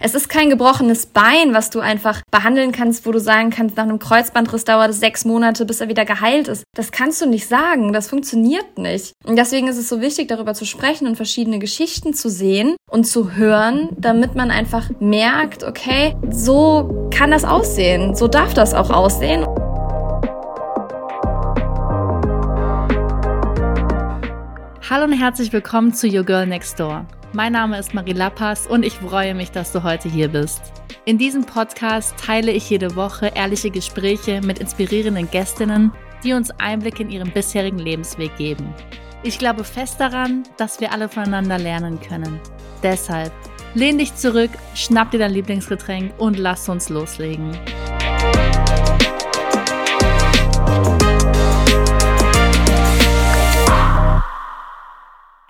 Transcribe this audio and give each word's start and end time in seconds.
Es 0.00 0.14
ist 0.14 0.28
kein 0.28 0.48
gebrochenes 0.48 1.06
Bein, 1.06 1.54
was 1.54 1.70
du 1.70 1.80
einfach 1.80 2.22
behandeln 2.30 2.70
kannst, 2.70 3.04
wo 3.04 3.10
du 3.10 3.18
sagen 3.18 3.50
kannst, 3.50 3.76
nach 3.76 3.82
einem 3.82 3.98
Kreuzbandriss 3.98 4.62
dauert 4.62 4.90
es 4.90 5.00
sechs 5.00 5.24
Monate, 5.24 5.64
bis 5.64 5.80
er 5.80 5.88
wieder 5.88 6.04
geheilt 6.04 6.46
ist. 6.46 6.62
Das 6.76 6.92
kannst 6.92 7.20
du 7.20 7.26
nicht 7.26 7.48
sagen. 7.48 7.92
Das 7.92 8.08
funktioniert 8.08 8.78
nicht. 8.78 9.14
Und 9.26 9.34
deswegen 9.34 9.66
ist 9.66 9.76
es 9.76 9.88
so 9.88 10.00
wichtig, 10.00 10.28
darüber 10.28 10.54
zu 10.54 10.66
sprechen 10.66 11.08
und 11.08 11.16
verschiedene 11.16 11.58
Geschichten 11.58 12.14
zu 12.14 12.30
sehen 12.30 12.76
und 12.88 13.08
zu 13.08 13.32
hören, 13.32 13.88
damit 13.98 14.36
man 14.36 14.52
einfach 14.52 14.88
merkt, 15.00 15.64
okay, 15.64 16.14
so 16.30 17.08
kann 17.12 17.32
das 17.32 17.44
aussehen. 17.44 18.14
So 18.14 18.28
darf 18.28 18.54
das 18.54 18.74
auch 18.74 18.90
aussehen. 18.90 19.44
Hallo 24.88 25.04
und 25.06 25.12
herzlich 25.12 25.52
willkommen 25.52 25.92
zu 25.92 26.06
Your 26.06 26.22
Girl 26.22 26.46
Next 26.46 26.78
Door. 26.78 27.04
Mein 27.34 27.52
Name 27.52 27.78
ist 27.78 27.92
Marie 27.92 28.14
Lappas 28.14 28.66
und 28.66 28.82
ich 28.82 28.94
freue 28.94 29.34
mich, 29.34 29.50
dass 29.50 29.70
du 29.70 29.82
heute 29.82 30.08
hier 30.08 30.28
bist. 30.28 30.62
In 31.04 31.18
diesem 31.18 31.44
Podcast 31.44 32.14
teile 32.18 32.52
ich 32.52 32.70
jede 32.70 32.96
Woche 32.96 33.32
ehrliche 33.34 33.70
Gespräche 33.70 34.40
mit 34.42 34.58
inspirierenden 34.58 35.30
Gästinnen, 35.30 35.92
die 36.24 36.32
uns 36.32 36.50
Einblick 36.52 37.00
in 37.00 37.10
ihren 37.10 37.30
bisherigen 37.30 37.78
Lebensweg 37.78 38.34
geben. 38.38 38.74
Ich 39.22 39.38
glaube 39.38 39.64
fest 39.64 40.00
daran, 40.00 40.44
dass 40.56 40.80
wir 40.80 40.90
alle 40.90 41.08
voneinander 41.08 41.58
lernen 41.58 42.00
können. 42.00 42.40
Deshalb 42.82 43.32
lehn 43.74 43.98
dich 43.98 44.14
zurück, 44.14 44.50
schnapp 44.74 45.10
dir 45.10 45.18
dein 45.18 45.32
Lieblingsgetränk 45.32 46.14
und 46.18 46.38
lass 46.38 46.66
uns 46.70 46.88
loslegen. 46.88 47.50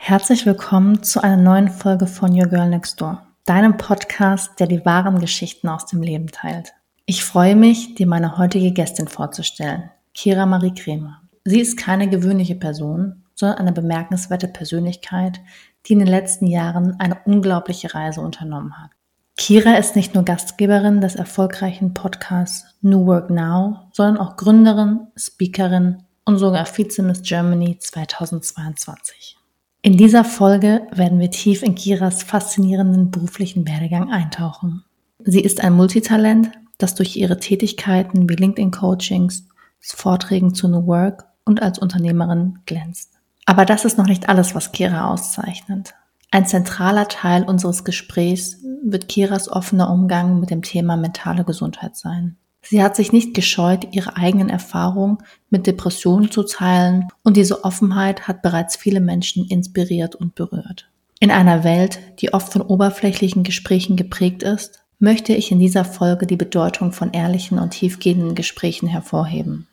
Herzlich 0.08 0.46
willkommen 0.46 1.02
zu 1.02 1.22
einer 1.22 1.36
neuen 1.36 1.68
Folge 1.68 2.06
von 2.06 2.32
Your 2.32 2.48
Girl 2.48 2.70
Next 2.70 2.98
Door, 2.98 3.26
deinem 3.44 3.76
Podcast, 3.76 4.58
der 4.58 4.66
die 4.66 4.82
wahren 4.86 5.20
Geschichten 5.20 5.68
aus 5.68 5.84
dem 5.84 6.00
Leben 6.00 6.28
teilt. 6.28 6.72
Ich 7.04 7.22
freue 7.22 7.54
mich, 7.54 7.94
dir 7.94 8.06
meine 8.06 8.38
heutige 8.38 8.72
Gästin 8.72 9.06
vorzustellen, 9.06 9.90
Kira 10.14 10.46
Marie 10.46 10.72
Kremer. 10.72 11.20
Sie 11.44 11.60
ist 11.60 11.76
keine 11.76 12.08
gewöhnliche 12.08 12.54
Person, 12.54 13.24
sondern 13.34 13.58
eine 13.58 13.72
bemerkenswerte 13.72 14.48
Persönlichkeit, 14.48 15.40
die 15.84 15.92
in 15.92 15.98
den 15.98 16.08
letzten 16.08 16.46
Jahren 16.46 16.98
eine 16.98 17.18
unglaubliche 17.26 17.94
Reise 17.94 18.22
unternommen 18.22 18.82
hat. 18.82 18.92
Kira 19.36 19.74
ist 19.74 19.94
nicht 19.94 20.14
nur 20.14 20.24
Gastgeberin 20.24 21.02
des 21.02 21.16
erfolgreichen 21.16 21.92
Podcasts 21.92 22.64
New 22.80 23.04
Work 23.04 23.28
Now, 23.28 23.90
sondern 23.92 24.16
auch 24.16 24.38
Gründerin, 24.38 25.08
Speakerin 25.16 26.02
und 26.24 26.38
sogar 26.38 26.64
Vize 26.64 27.02
Miss 27.02 27.20
Germany 27.20 27.78
2022. 27.78 29.38
In 29.80 29.96
dieser 29.96 30.24
Folge 30.24 30.86
werden 30.92 31.20
wir 31.20 31.30
tief 31.30 31.62
in 31.62 31.76
Kiras 31.76 32.24
faszinierenden 32.24 33.10
beruflichen 33.10 33.66
Werdegang 33.66 34.10
eintauchen. 34.10 34.84
Sie 35.20 35.40
ist 35.40 35.60
ein 35.62 35.72
Multitalent, 35.72 36.50
das 36.78 36.94
durch 36.96 37.16
ihre 37.16 37.38
Tätigkeiten 37.38 38.28
wie 38.28 38.34
LinkedIn-Coachings, 38.34 39.48
Vorträgen 39.80 40.54
zu 40.54 40.68
New 40.68 40.86
Work 40.86 41.26
und 41.44 41.62
als 41.62 41.78
Unternehmerin 41.78 42.58
glänzt. 42.66 43.12
Aber 43.46 43.64
das 43.64 43.84
ist 43.84 43.98
noch 43.98 44.06
nicht 44.06 44.28
alles, 44.28 44.54
was 44.54 44.72
Kira 44.72 45.10
auszeichnet. 45.10 45.94
Ein 46.30 46.46
zentraler 46.46 47.08
Teil 47.08 47.44
unseres 47.44 47.84
Gesprächs 47.84 48.58
wird 48.84 49.08
Kiras 49.08 49.48
offener 49.50 49.90
Umgang 49.90 50.40
mit 50.40 50.50
dem 50.50 50.62
Thema 50.62 50.96
mentale 50.96 51.44
Gesundheit 51.44 51.96
sein. 51.96 52.36
Sie 52.68 52.82
hat 52.82 52.96
sich 52.96 53.12
nicht 53.12 53.32
gescheut, 53.32 53.88
ihre 53.92 54.16
eigenen 54.16 54.50
Erfahrungen 54.50 55.18
mit 55.48 55.66
Depressionen 55.66 56.30
zu 56.30 56.42
teilen 56.42 57.08
und 57.22 57.38
diese 57.38 57.64
Offenheit 57.64 58.28
hat 58.28 58.42
bereits 58.42 58.76
viele 58.76 59.00
Menschen 59.00 59.46
inspiriert 59.46 60.14
und 60.14 60.34
berührt. 60.34 60.90
In 61.18 61.30
einer 61.30 61.64
Welt, 61.64 61.98
die 62.18 62.34
oft 62.34 62.52
von 62.52 62.60
oberflächlichen 62.60 63.42
Gesprächen 63.42 63.96
geprägt 63.96 64.42
ist, 64.42 64.80
möchte 64.98 65.32
ich 65.32 65.50
in 65.50 65.58
dieser 65.58 65.86
Folge 65.86 66.26
die 66.26 66.36
Bedeutung 66.36 66.92
von 66.92 67.12
ehrlichen 67.12 67.58
und 67.58 67.70
tiefgehenden 67.70 68.34
Gesprächen 68.34 68.86
hervorheben. 68.86 69.66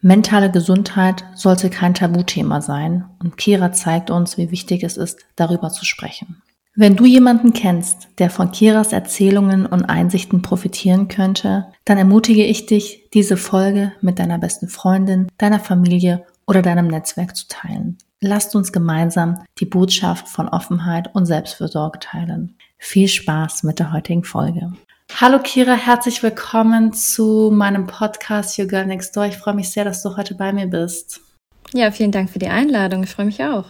Mentale 0.00 0.50
Gesundheit 0.50 1.24
sollte 1.34 1.70
kein 1.70 1.94
Tabuthema 1.94 2.62
sein 2.62 3.04
und 3.22 3.36
Kira 3.36 3.70
zeigt 3.70 4.10
uns, 4.10 4.38
wie 4.38 4.50
wichtig 4.50 4.82
es 4.82 4.96
ist, 4.96 5.20
darüber 5.36 5.70
zu 5.70 5.84
sprechen. 5.84 6.42
Wenn 6.76 6.94
du 6.94 7.04
jemanden 7.04 7.52
kennst, 7.52 8.08
der 8.18 8.30
von 8.30 8.52
Kiras 8.52 8.92
Erzählungen 8.92 9.66
und 9.66 9.86
Einsichten 9.86 10.40
profitieren 10.40 11.08
könnte, 11.08 11.66
dann 11.84 11.98
ermutige 11.98 12.44
ich 12.44 12.66
dich, 12.66 13.08
diese 13.12 13.36
Folge 13.36 13.92
mit 14.02 14.20
deiner 14.20 14.38
besten 14.38 14.68
Freundin, 14.68 15.26
deiner 15.36 15.58
Familie 15.58 16.24
oder 16.46 16.62
deinem 16.62 16.86
Netzwerk 16.86 17.34
zu 17.34 17.48
teilen. 17.48 17.98
Lasst 18.20 18.54
uns 18.54 18.72
gemeinsam 18.72 19.42
die 19.58 19.64
Botschaft 19.64 20.28
von 20.28 20.48
Offenheit 20.48 21.12
und 21.12 21.26
Selbstfürsorge 21.26 21.98
teilen. 21.98 22.56
Viel 22.78 23.08
Spaß 23.08 23.64
mit 23.64 23.80
der 23.80 23.92
heutigen 23.92 24.22
Folge. 24.22 24.72
Hallo 25.20 25.40
Kira, 25.40 25.72
herzlich 25.72 26.22
willkommen 26.22 26.92
zu 26.92 27.50
meinem 27.52 27.88
Podcast 27.88 28.56
Your 28.60 28.66
Girl 28.66 28.86
Next 28.86 29.16
Door. 29.16 29.26
Ich 29.26 29.36
freue 29.36 29.54
mich 29.54 29.70
sehr, 29.70 29.84
dass 29.84 30.04
du 30.04 30.16
heute 30.16 30.36
bei 30.36 30.52
mir 30.52 30.68
bist. 30.68 31.20
Ja, 31.72 31.90
vielen 31.90 32.12
Dank 32.12 32.30
für 32.30 32.38
die 32.38 32.48
Einladung. 32.48 33.02
Ich 33.02 33.10
freue 33.10 33.26
mich 33.26 33.42
auch. 33.42 33.66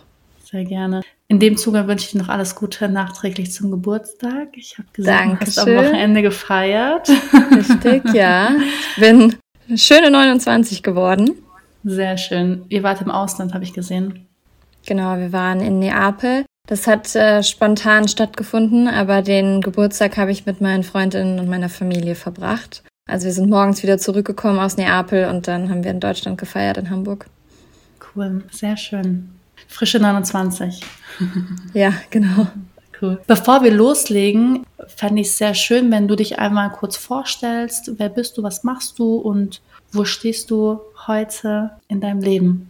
Sehr 0.50 0.65
gerne. 0.65 1.03
In 1.28 1.38
dem 1.38 1.56
Zuge 1.56 1.87
wünsche 1.87 2.06
ich 2.09 2.15
noch 2.15 2.28
alles 2.28 2.56
Gute 2.56 2.88
nachträglich 2.88 3.53
zum 3.53 3.71
Geburtstag. 3.71 4.49
Ich 4.55 4.78
habe 4.78 4.88
gesehen, 4.93 5.12
Dankeschön. 5.12 5.38
du 5.38 5.47
hast 5.47 5.59
am 5.59 5.77
Wochenende 5.77 6.22
gefeiert. 6.22 7.09
Richtig, 7.53 8.15
ja. 8.15 8.50
Ich 8.97 9.00
bin 9.00 9.37
schöne 9.77 10.10
29 10.10 10.83
geworden. 10.83 11.31
Sehr 11.84 12.19
schön. 12.19 12.65
Ihr 12.69 12.83
wart 12.83 13.00
im 13.00 13.12
Ausland, 13.12 13.55
habe 13.55 13.62
ich 13.62 13.72
gesehen. 13.72 14.27
Genau, 14.87 15.19
wir 15.19 15.33
waren 15.33 15.60
in 15.60 15.78
Neapel. 15.78 16.44
Das 16.66 16.89
hat 16.89 17.15
äh, 17.15 17.44
spontan 17.44 18.09
stattgefunden, 18.09 18.89
aber 18.89 19.22
den 19.22 19.60
Geburtstag 19.60 20.16
habe 20.16 20.33
ich 20.33 20.47
mit 20.47 20.60
meinen 20.60 20.83
Freundinnen 20.83 21.39
und 21.39 21.49
meiner 21.49 21.69
Familie 21.69 22.16
verbracht. 22.16 22.83
Also 23.09 23.27
wir 23.27 23.33
sind 23.33 23.50
morgens 23.50 23.84
wieder 23.84 23.99
zurückgekommen 23.99 24.59
aus 24.59 24.77
Neapel 24.77 25.28
und 25.28 25.47
dann 25.47 25.71
haben 25.71 25.84
wir 25.84 25.93
in 25.93 26.00
Deutschland 26.00 26.39
gefeiert 26.39 26.77
in 26.77 26.91
Hamburg. 26.91 27.27
Cool, 28.15 28.43
sehr 28.50 28.77
schön. 28.77 29.40
Frische 29.70 29.98
29. 30.00 30.82
Ja, 31.75 31.94
genau. 32.10 32.48
Cool. 33.00 33.19
Bevor 33.26 33.62
wir 33.62 33.72
loslegen, 33.72 34.66
fände 34.86 35.22
ich 35.22 35.28
es 35.28 35.38
sehr 35.38 35.54
schön, 35.54 35.91
wenn 35.91 36.06
du 36.06 36.16
dich 36.16 36.38
einmal 36.38 36.70
kurz 36.70 36.97
vorstellst. 36.97 37.92
Wer 37.97 38.10
bist 38.10 38.36
du, 38.36 38.42
was 38.42 38.62
machst 38.62 38.98
du 38.98 39.16
und 39.16 39.62
wo 39.92 40.04
stehst 40.04 40.50
du 40.50 40.80
heute 41.06 41.70
in 41.88 42.00
deinem 42.00 42.20
Leben? 42.20 42.66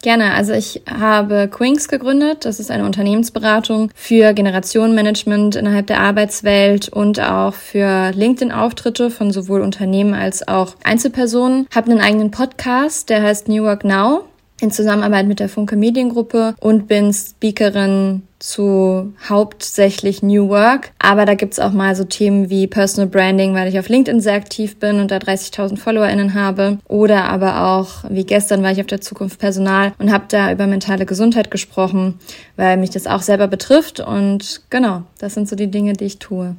Gerne. 0.00 0.32
Also 0.34 0.52
ich 0.52 0.82
habe 0.88 1.48
Quinks 1.48 1.88
gegründet. 1.88 2.44
Das 2.44 2.60
ist 2.60 2.70
eine 2.70 2.84
Unternehmensberatung 2.84 3.90
für 3.94 4.32
Generationenmanagement 4.32 5.56
innerhalb 5.56 5.86
der 5.86 6.00
Arbeitswelt 6.00 6.88
und 6.88 7.20
auch 7.20 7.54
für 7.54 8.10
LinkedIn-Auftritte 8.10 9.10
von 9.10 9.32
sowohl 9.32 9.60
Unternehmen 9.60 10.14
als 10.14 10.46
auch 10.46 10.76
Einzelpersonen. 10.84 11.66
Habe 11.74 11.90
einen 11.90 12.00
eigenen 12.00 12.30
Podcast, 12.30 13.10
der 13.10 13.22
heißt 13.22 13.48
New 13.48 13.64
Work 13.64 13.84
Now 13.84 14.24
in 14.64 14.72
Zusammenarbeit 14.72 15.26
mit 15.26 15.38
der 15.38 15.48
Funke 15.48 15.76
Mediengruppe 15.76 16.54
und 16.60 16.88
bin 16.88 17.12
Speakerin 17.12 18.22
zu 18.38 19.14
hauptsächlich 19.28 20.22
New 20.22 20.48
Work. 20.48 20.92
Aber 20.98 21.24
da 21.24 21.34
gibt's 21.34 21.58
auch 21.58 21.72
mal 21.72 21.94
so 21.96 22.04
Themen 22.04 22.50
wie 22.50 22.66
Personal 22.66 23.08
Branding, 23.08 23.54
weil 23.54 23.68
ich 23.68 23.78
auf 23.78 23.88
LinkedIn 23.88 24.20
sehr 24.20 24.34
aktiv 24.34 24.78
bin 24.78 25.00
und 25.00 25.10
da 25.10 25.16
30.000 25.16 25.78
FollowerInnen 25.78 26.34
habe. 26.34 26.78
Oder 26.88 27.24
aber 27.24 27.64
auch, 27.64 28.04
wie 28.10 28.24
gestern 28.24 28.62
war 28.62 28.72
ich 28.72 28.80
auf 28.80 28.86
der 28.86 29.00
Zukunft 29.00 29.38
Personal 29.38 29.92
und 29.98 30.12
habe 30.12 30.24
da 30.28 30.52
über 30.52 30.66
mentale 30.66 31.06
Gesundheit 31.06 31.50
gesprochen, 31.50 32.18
weil 32.56 32.76
mich 32.76 32.90
das 32.90 33.06
auch 33.06 33.22
selber 33.22 33.48
betrifft. 33.48 34.00
Und 34.00 34.62
genau, 34.70 35.02
das 35.18 35.34
sind 35.34 35.48
so 35.48 35.56
die 35.56 35.70
Dinge, 35.70 35.94
die 35.94 36.04
ich 36.04 36.18
tue. 36.18 36.56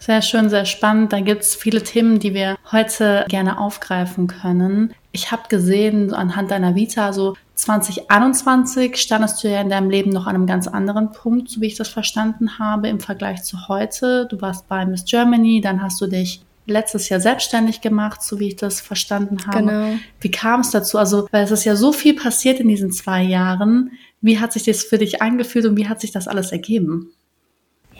Sehr 0.00 0.22
schön, 0.22 0.48
sehr 0.48 0.64
spannend. 0.64 1.12
Da 1.12 1.20
gibt's 1.20 1.54
viele 1.54 1.82
Themen, 1.82 2.18
die 2.18 2.32
wir 2.32 2.56
heute 2.72 3.26
gerne 3.28 3.60
aufgreifen 3.60 4.28
können. 4.28 4.94
Ich 5.12 5.30
habe 5.30 5.42
gesehen, 5.50 6.14
anhand 6.14 6.50
deiner 6.50 6.74
Vita, 6.74 7.12
so 7.12 7.36
2021 7.56 8.96
standest 8.96 9.44
du 9.44 9.48
ja 9.48 9.60
in 9.60 9.68
deinem 9.68 9.90
Leben 9.90 10.10
noch 10.10 10.26
an 10.26 10.36
einem 10.36 10.46
ganz 10.46 10.66
anderen 10.66 11.12
Punkt, 11.12 11.50
so 11.50 11.60
wie 11.60 11.66
ich 11.66 11.76
das 11.76 11.88
verstanden 11.88 12.58
habe, 12.58 12.88
im 12.88 12.98
Vergleich 12.98 13.42
zu 13.42 13.68
heute. 13.68 14.26
Du 14.30 14.40
warst 14.40 14.66
bei 14.68 14.86
Miss 14.86 15.04
Germany, 15.04 15.60
dann 15.60 15.82
hast 15.82 16.00
du 16.00 16.06
dich 16.06 16.40
letztes 16.64 17.10
Jahr 17.10 17.20
selbstständig 17.20 17.82
gemacht, 17.82 18.22
so 18.22 18.40
wie 18.40 18.48
ich 18.48 18.56
das 18.56 18.80
verstanden 18.80 19.38
habe. 19.46 19.58
Genau. 19.58 19.98
Wie 20.20 20.30
kam 20.30 20.60
es 20.60 20.70
dazu? 20.70 20.96
Also, 20.96 21.28
weil 21.30 21.44
es 21.44 21.50
ist 21.50 21.64
ja 21.64 21.76
so 21.76 21.92
viel 21.92 22.14
passiert 22.14 22.58
in 22.58 22.68
diesen 22.68 22.90
zwei 22.90 23.22
Jahren. 23.22 23.90
Wie 24.22 24.38
hat 24.38 24.54
sich 24.54 24.62
das 24.62 24.82
für 24.82 24.96
dich 24.96 25.20
angefühlt 25.20 25.66
und 25.66 25.76
wie 25.76 25.88
hat 25.88 26.00
sich 26.00 26.12
das 26.12 26.26
alles 26.26 26.52
ergeben? 26.52 27.12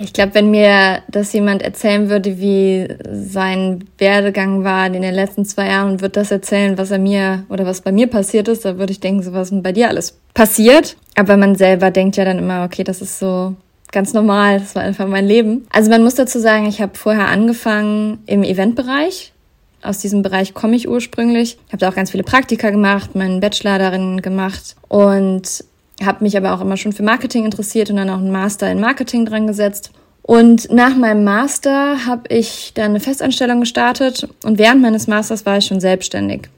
Ich 0.03 0.15
glaube, 0.15 0.35
wenn 0.35 0.51
mir 0.51 1.03
das 1.09 1.31
jemand 1.35 1.61
erzählen 1.61 2.09
würde, 2.09 2.41
wie 2.41 2.89
sein 3.13 3.85
Werdegang 3.99 4.65
war 4.65 4.87
in 4.87 4.95
den 4.95 5.15
letzten 5.15 5.45
zwei 5.45 5.67
Jahren 5.67 5.91
und 5.91 6.01
würde 6.01 6.13
das 6.13 6.31
erzählen, 6.31 6.79
was 6.79 6.91
er 6.91 6.99
mir 6.99 7.45
oder 7.51 7.67
was 7.67 7.83
bei 7.83 7.93
mir 7.93 8.07
passiert 8.07 8.49
ist, 8.49 8.65
da 8.65 8.79
würde 8.79 8.93
ich 8.93 9.01
denken, 9.01 9.23
so 9.23 9.35
was 9.35 9.53
ist 9.53 9.63
bei 9.63 9.73
dir 9.73 9.89
alles 9.89 10.19
passiert. 10.33 10.97
Aber 11.17 11.37
man 11.37 11.55
selber 11.55 11.91
denkt 11.91 12.17
ja 12.17 12.25
dann 12.25 12.39
immer, 12.39 12.65
okay, 12.65 12.83
das 12.83 13.03
ist 13.03 13.19
so 13.19 13.55
ganz 13.93 14.15
normal, 14.15 14.61
das 14.61 14.75
war 14.75 14.83
einfach 14.83 15.07
mein 15.07 15.27
Leben. 15.27 15.67
Also 15.71 15.91
man 15.91 16.03
muss 16.03 16.15
dazu 16.15 16.39
sagen, 16.39 16.67
ich 16.67 16.81
habe 16.81 16.97
vorher 16.97 17.29
angefangen 17.29 18.21
im 18.25 18.43
Eventbereich. 18.43 19.35
Aus 19.83 19.99
diesem 19.99 20.23
Bereich 20.23 20.55
komme 20.55 20.77
ich 20.77 20.89
ursprünglich. 20.89 21.59
Ich 21.67 21.73
habe 21.73 21.79
da 21.79 21.91
auch 21.91 21.95
ganz 21.95 22.13
viele 22.13 22.23
Praktika 22.23 22.71
gemacht, 22.71 23.15
meinen 23.15 23.41
Bachelor 23.41 23.79
darin 23.79 24.23
gemacht 24.23 24.77
und 24.89 25.63
habe 26.05 26.25
mich 26.25 26.37
aber 26.37 26.55
auch 26.55 26.61
immer 26.61 26.77
schon 26.77 26.93
für 26.93 27.03
Marketing 27.03 27.45
interessiert 27.45 27.91
und 27.91 27.97
dann 27.97 28.11
auch 28.11 28.19
einen 28.19 28.33
Master 28.33 28.71
in 28.71 28.81
Marketing 28.81 29.27
dran 29.27 29.47
gesetzt 29.47 29.93
Und 30.23 30.71
nach 30.71 30.97
meinem 30.97 31.25
Master 31.25 32.07
habe 32.07 32.23
ich 32.29 32.73
dann 32.75 32.91
eine 32.91 33.01
Festanstellung 33.01 33.61
gestartet 33.61 34.29
und 34.45 34.59
während 34.59 34.83
meines 34.83 35.07
Masters 35.07 35.47
war 35.47 35.59
ich 35.59 35.67
schon 35.67 35.81
selbstständig 35.81 36.49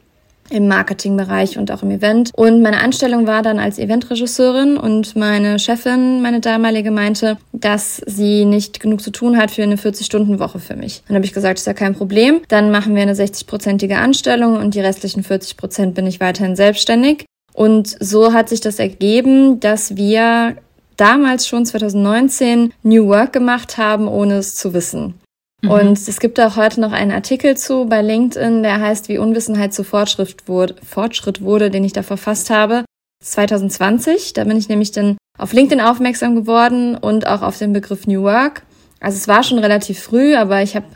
im 0.51 0.69
Marketingbereich 0.69 1.57
und 1.57 1.71
auch 1.71 1.83
im 1.83 1.91
Event. 1.91 2.31
Und 2.37 2.63
meine 2.63 2.81
Anstellung 2.81 3.27
war 3.27 3.43
dann 3.43 3.59
als 3.59 3.79
Eventregisseurin 3.79 4.77
und 4.77 5.17
meine 5.17 5.59
Chefin, 5.59 6.21
meine 6.21 6.41
damalige, 6.41 6.91
meinte, 6.91 7.39
dass 7.53 8.03
sie 8.07 8.45
nicht 8.45 8.81
genug 8.81 9.01
zu 9.01 9.11
tun 9.11 9.39
hat 9.39 9.51
für 9.51 9.63
eine 9.63 9.77
40-Stunden-Woche 9.77 10.59
für 10.59 10.77
mich. 10.77 11.03
Dann 11.09 11.17
habe 11.17 11.25
ich 11.25 11.33
gesagt, 11.33 11.59
ist 11.59 11.67
ja 11.67 11.73
kein 11.73 11.95
Problem. 11.95 12.43
Dann 12.49 12.71
machen 12.71 12.95
wir 12.95 13.03
eine 13.03 13.15
60-prozentige 13.15 13.95
Anstellung 13.95 14.57
und 14.57 14.75
die 14.75 14.81
restlichen 14.81 15.23
40 15.23 15.57
Prozent 15.57 15.95
bin 15.95 16.07
ich 16.07 16.21
weiterhin 16.21 16.57
selbstständig. 16.57 17.25
Und 17.55 17.97
so 18.01 18.33
hat 18.33 18.49
sich 18.49 18.61
das 18.61 18.79
ergeben, 18.79 19.61
dass 19.61 19.97
wir 19.97 20.57
damals 20.97 21.47
schon 21.47 21.67
2019 21.67 22.73
New 22.83 23.09
Work 23.09 23.33
gemacht 23.33 23.79
haben, 23.79 24.09
ohne 24.09 24.35
es 24.35 24.55
zu 24.55 24.73
wissen. 24.75 25.15
Mhm. 25.63 25.71
Und 25.71 26.09
es 26.09 26.21
gibt 26.21 26.41
auch 26.41 26.57
heute 26.57 26.81
noch 26.81 26.93
einen 26.93 27.13
Artikel 27.13 27.57
zu 27.57 27.87
bei 27.87 28.03
LinkedIn, 28.03 28.63
der 28.63 28.81
heißt, 28.81 29.09
wie 29.09 29.19
Unwissenheit 29.19 29.75
zu 29.75 29.85
Fortschritt 29.85 30.49
wurde, 30.49 30.77
Fortschritt 30.83 31.43
wurde, 31.43 31.71
den 31.71 31.85
ich 31.85 31.93
da 31.93 32.03
verfasst 32.03 32.51
habe. 32.51 32.85
2020, 33.23 34.33
da 34.33 34.45
bin 34.45 34.57
ich 34.57 34.69
nämlich 34.69 34.91
dann 34.91 35.17
auf 35.39 35.53
LinkedIn 35.53 35.81
aufmerksam 35.81 36.35
geworden 36.35 36.97
und 36.97 37.27
auch 37.27 37.43
auf 37.43 37.59
den 37.59 37.73
Begriff 37.73 38.07
New 38.07 38.23
Work. 38.23 38.63
Also 39.01 39.17
es 39.17 39.29
war 39.29 39.43
schon 39.43 39.59
relativ 39.59 40.01
früh, 40.01 40.35
aber 40.35 40.63
ich 40.63 40.75
habe 40.77 40.87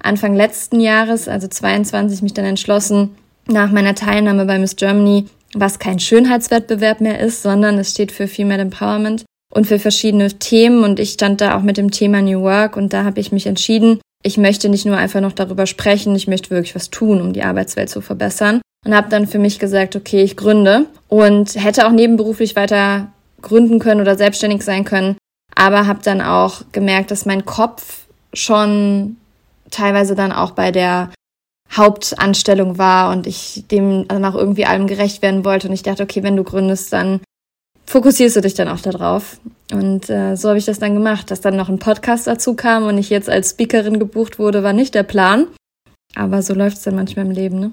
Anfang 0.00 0.34
letzten 0.34 0.80
Jahres, 0.80 1.28
also 1.28 1.48
22, 1.48 2.22
mich 2.22 2.34
dann 2.34 2.44
entschlossen, 2.44 3.16
nach 3.46 3.70
meiner 3.70 3.94
Teilnahme 3.94 4.44
bei 4.44 4.58
Miss 4.58 4.76
Germany, 4.76 5.26
was 5.58 5.78
kein 5.78 5.98
Schönheitswettbewerb 5.98 7.00
mehr 7.00 7.18
ist, 7.18 7.42
sondern 7.42 7.78
es 7.78 7.90
steht 7.90 8.12
für 8.12 8.28
Female 8.28 8.62
Empowerment 8.62 9.24
und 9.52 9.66
für 9.66 9.78
verschiedene 9.78 10.38
Themen 10.38 10.84
und 10.84 11.00
ich 11.00 11.12
stand 11.12 11.40
da 11.40 11.56
auch 11.56 11.62
mit 11.62 11.76
dem 11.76 11.90
Thema 11.90 12.20
New 12.20 12.42
Work 12.42 12.76
und 12.76 12.92
da 12.92 13.04
habe 13.04 13.20
ich 13.20 13.32
mich 13.32 13.46
entschieden, 13.46 14.00
ich 14.22 14.38
möchte 14.38 14.68
nicht 14.68 14.86
nur 14.86 14.96
einfach 14.96 15.20
noch 15.20 15.32
darüber 15.32 15.66
sprechen, 15.66 16.14
ich 16.14 16.26
möchte 16.26 16.50
wirklich 16.50 16.74
was 16.74 16.90
tun, 16.90 17.20
um 17.20 17.32
die 17.32 17.42
Arbeitswelt 17.42 17.88
zu 17.88 18.00
verbessern. 18.00 18.60
Und 18.84 18.94
habe 18.94 19.08
dann 19.08 19.26
für 19.26 19.38
mich 19.38 19.58
gesagt, 19.58 19.96
okay, 19.96 20.22
ich 20.22 20.36
gründe 20.36 20.86
und 21.08 21.56
hätte 21.56 21.86
auch 21.86 21.92
nebenberuflich 21.92 22.54
weiter 22.54 23.08
gründen 23.42 23.78
können 23.80 24.00
oder 24.00 24.16
selbstständig 24.16 24.62
sein 24.62 24.84
können, 24.84 25.16
aber 25.54 25.86
habe 25.86 26.00
dann 26.04 26.20
auch 26.20 26.62
gemerkt, 26.72 27.10
dass 27.10 27.26
mein 27.26 27.44
Kopf 27.44 28.06
schon 28.32 29.16
teilweise 29.70 30.14
dann 30.14 30.32
auch 30.32 30.52
bei 30.52 30.70
der 30.70 31.10
Hauptanstellung 31.72 32.78
war 32.78 33.12
und 33.12 33.26
ich 33.26 33.64
dem 33.70 34.06
dann 34.08 34.24
auch 34.24 34.34
irgendwie 34.34 34.66
allem 34.66 34.86
gerecht 34.86 35.22
werden 35.22 35.44
wollte 35.44 35.68
und 35.68 35.74
ich 35.74 35.82
dachte, 35.82 36.02
okay, 36.02 36.22
wenn 36.22 36.36
du 36.36 36.44
gründest, 36.44 36.92
dann 36.92 37.20
fokussierst 37.86 38.36
du 38.36 38.40
dich 38.40 38.54
dann 38.54 38.68
auch 38.68 38.80
darauf. 38.80 39.38
Und 39.72 40.10
äh, 40.10 40.36
so 40.36 40.48
habe 40.48 40.58
ich 40.58 40.64
das 40.64 40.78
dann 40.78 40.94
gemacht. 40.94 41.30
Dass 41.30 41.40
dann 41.40 41.56
noch 41.56 41.68
ein 41.68 41.78
Podcast 41.78 42.26
dazu 42.26 42.54
kam 42.54 42.84
und 42.84 42.98
ich 42.98 43.10
jetzt 43.10 43.28
als 43.28 43.50
Speakerin 43.50 43.98
gebucht 43.98 44.38
wurde, 44.38 44.62
war 44.62 44.72
nicht 44.72 44.94
der 44.94 45.02
Plan. 45.02 45.46
Aber 46.14 46.42
so 46.42 46.54
läuft 46.54 46.78
es 46.78 46.82
dann 46.84 46.94
manchmal 46.94 47.26
im 47.26 47.32
Leben, 47.32 47.60
ne? 47.60 47.72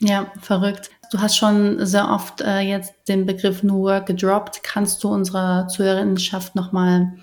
Ja, 0.00 0.30
verrückt. 0.40 0.90
Du 1.10 1.18
hast 1.20 1.36
schon 1.36 1.84
sehr 1.86 2.10
oft 2.10 2.40
äh, 2.40 2.60
jetzt 2.60 2.94
den 3.08 3.26
Begriff 3.26 3.62
New 3.62 3.82
Work 3.82 4.06
gedroppt. 4.06 4.62
Kannst 4.62 5.02
du 5.02 5.08
unserer 5.08 5.66
Zuhörerinnenschaft 5.68 6.54
nochmal 6.54 7.14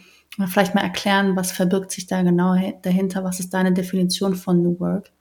vielleicht 0.48 0.76
mal 0.76 0.82
erklären, 0.82 1.36
was 1.38 1.54
verbirgt 1.54 1.92
sich 1.92 2.08
da 2.08 2.22
genau 2.22 2.56
dahinter? 2.82 3.24
Was 3.24 3.40
ist 3.40 3.54
deine 3.54 3.72
Definition 3.72 4.36
von 4.36 4.62
New 4.62 4.78
Work? 4.80 5.12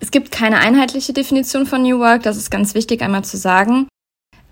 Es 0.00 0.10
gibt 0.10 0.30
keine 0.30 0.58
einheitliche 0.58 1.12
Definition 1.12 1.66
von 1.66 1.82
New 1.82 1.98
Work, 1.98 2.22
das 2.22 2.36
ist 2.36 2.50
ganz 2.50 2.74
wichtig 2.74 3.02
einmal 3.02 3.24
zu 3.24 3.36
sagen. 3.36 3.88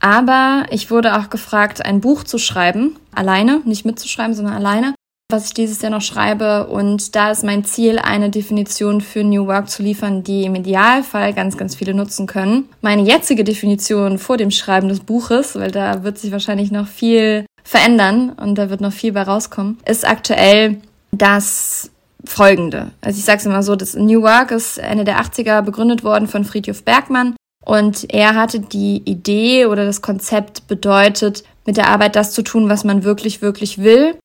Aber 0.00 0.66
ich 0.70 0.90
wurde 0.90 1.16
auch 1.16 1.30
gefragt, 1.30 1.84
ein 1.84 2.00
Buch 2.00 2.24
zu 2.24 2.38
schreiben, 2.38 2.96
alleine, 3.14 3.62
nicht 3.64 3.86
mitzuschreiben, 3.86 4.34
sondern 4.34 4.54
alleine, 4.54 4.94
was 5.30 5.46
ich 5.46 5.54
dieses 5.54 5.80
Jahr 5.80 5.90
noch 5.90 6.02
schreibe. 6.02 6.66
Und 6.66 7.14
da 7.16 7.30
ist 7.30 7.42
mein 7.42 7.64
Ziel, 7.64 7.98
eine 7.98 8.28
Definition 8.28 9.00
für 9.00 9.24
New 9.24 9.46
Work 9.46 9.70
zu 9.70 9.82
liefern, 9.82 10.22
die 10.22 10.44
im 10.44 10.54
Idealfall 10.54 11.32
ganz, 11.32 11.56
ganz 11.56 11.74
viele 11.74 11.94
nutzen 11.94 12.26
können. 12.26 12.68
Meine 12.82 13.02
jetzige 13.02 13.44
Definition 13.44 14.18
vor 14.18 14.36
dem 14.36 14.50
Schreiben 14.50 14.88
des 14.88 15.00
Buches, 15.00 15.54
weil 15.54 15.70
da 15.70 16.02
wird 16.02 16.18
sich 16.18 16.32
wahrscheinlich 16.32 16.70
noch 16.70 16.86
viel 16.86 17.46
verändern 17.62 18.30
und 18.30 18.56
da 18.56 18.68
wird 18.68 18.82
noch 18.82 18.92
viel 18.92 19.12
bei 19.12 19.22
rauskommen, 19.22 19.78
ist 19.86 20.06
aktuell 20.06 20.82
das 21.12 21.90
folgende. 22.26 22.90
Also 23.00 23.18
ich 23.18 23.24
sage 23.24 23.38
es 23.38 23.46
immer 23.46 23.62
so, 23.62 23.76
das 23.76 23.94
New 23.94 24.22
Work 24.22 24.50
ist 24.50 24.78
Ende 24.78 25.04
der 25.04 25.20
80er 25.20 25.62
begründet 25.62 26.04
worden 26.04 26.28
von 26.28 26.44
Friedhof 26.44 26.84
Bergmann 26.84 27.34
und 27.64 28.12
er 28.12 28.34
hatte 28.34 28.60
die 28.60 29.02
Idee 29.04 29.66
oder 29.66 29.84
das 29.84 30.02
Konzept 30.02 30.66
bedeutet, 30.68 31.44
mit 31.66 31.76
der 31.76 31.88
Arbeit 31.88 32.14
das 32.16 32.32
zu 32.32 32.42
tun, 32.42 32.68
was 32.68 32.84
man 32.84 33.04
wirklich, 33.04 33.40
wirklich 33.40 33.78
will 33.78 34.16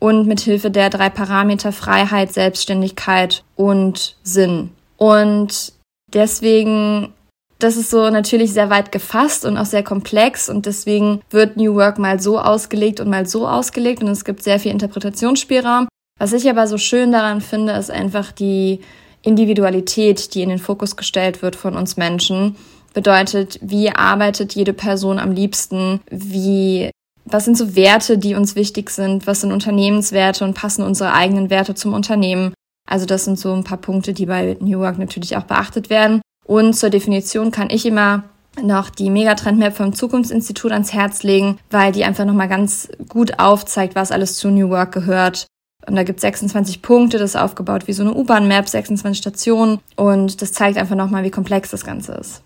und 0.00 0.26
mit 0.26 0.40
Hilfe 0.40 0.70
der 0.70 0.90
drei 0.90 1.08
Parameter 1.08 1.72
Freiheit, 1.72 2.32
Selbstständigkeit 2.32 3.44
und 3.56 4.16
Sinn. 4.22 4.70
Und 4.96 5.72
deswegen, 6.12 7.12
das 7.58 7.76
ist 7.76 7.90
so 7.90 8.10
natürlich 8.10 8.52
sehr 8.52 8.70
weit 8.70 8.90
gefasst 8.90 9.44
und 9.44 9.56
auch 9.56 9.66
sehr 9.66 9.84
komplex 9.84 10.48
und 10.48 10.66
deswegen 10.66 11.20
wird 11.30 11.56
New 11.56 11.74
Work 11.74 11.98
mal 11.98 12.20
so 12.20 12.38
ausgelegt 12.38 13.00
und 13.00 13.08
mal 13.08 13.26
so 13.26 13.46
ausgelegt 13.46 14.02
und 14.02 14.08
es 14.08 14.24
gibt 14.24 14.42
sehr 14.42 14.58
viel 14.58 14.72
Interpretationsspielraum. 14.72 15.88
Was 16.18 16.32
ich 16.32 16.48
aber 16.50 16.66
so 16.66 16.78
schön 16.78 17.12
daran 17.12 17.40
finde, 17.40 17.72
ist 17.72 17.90
einfach 17.90 18.32
die 18.32 18.80
Individualität, 19.22 20.34
die 20.34 20.42
in 20.42 20.48
den 20.48 20.58
Fokus 20.58 20.96
gestellt 20.96 21.42
wird 21.42 21.56
von 21.56 21.76
uns 21.76 21.96
Menschen 21.96 22.56
bedeutet, 22.94 23.58
wie 23.62 23.90
arbeitet 23.90 24.54
jede 24.54 24.72
Person 24.72 25.18
am 25.18 25.32
liebsten, 25.32 26.00
wie 26.10 26.90
was 27.24 27.44
sind 27.44 27.56
so 27.58 27.76
Werte, 27.76 28.16
die 28.16 28.34
uns 28.34 28.56
wichtig 28.56 28.90
sind, 28.90 29.26
was 29.26 29.42
sind 29.42 29.52
Unternehmenswerte 29.52 30.44
und 30.44 30.54
passen 30.54 30.82
unsere 30.82 31.12
eigenen 31.12 31.50
Werte 31.50 31.74
zum 31.74 31.92
Unternehmen. 31.92 32.54
Also 32.88 33.04
das 33.04 33.26
sind 33.26 33.38
so 33.38 33.52
ein 33.52 33.64
paar 33.64 33.78
Punkte, 33.78 34.14
die 34.14 34.26
bei 34.26 34.56
New 34.60 34.80
Work 34.80 34.98
natürlich 34.98 35.36
auch 35.36 35.42
beachtet 35.42 35.90
werden. 35.90 36.22
Und 36.46 36.74
zur 36.74 36.88
Definition 36.88 37.50
kann 37.50 37.68
ich 37.68 37.84
immer 37.84 38.24
noch 38.62 38.88
die 38.88 39.10
Megatrend 39.10 39.58
Map 39.58 39.76
vom 39.76 39.92
Zukunftsinstitut 39.92 40.72
ans 40.72 40.94
Herz 40.94 41.22
legen, 41.22 41.58
weil 41.70 41.92
die 41.92 42.04
einfach 42.04 42.24
nochmal 42.24 42.48
ganz 42.48 42.88
gut 43.08 43.38
aufzeigt, 43.38 43.94
was 43.94 44.10
alles 44.10 44.38
zu 44.38 44.48
New 44.48 44.70
Work 44.70 44.92
gehört. 44.92 45.46
Und 45.88 45.96
da 45.96 46.02
gibt 46.02 46.18
es 46.18 46.22
26 46.22 46.82
Punkte, 46.82 47.18
das 47.18 47.30
ist 47.30 47.36
aufgebaut 47.36 47.88
wie 47.88 47.92
so 47.94 48.02
eine 48.02 48.14
U-Bahn-Map, 48.14 48.68
26 48.68 49.18
Stationen 49.18 49.80
und 49.96 50.42
das 50.42 50.52
zeigt 50.52 50.76
einfach 50.76 50.96
nochmal, 50.96 51.24
wie 51.24 51.30
komplex 51.30 51.70
das 51.70 51.84
Ganze 51.84 52.12
ist. 52.12 52.42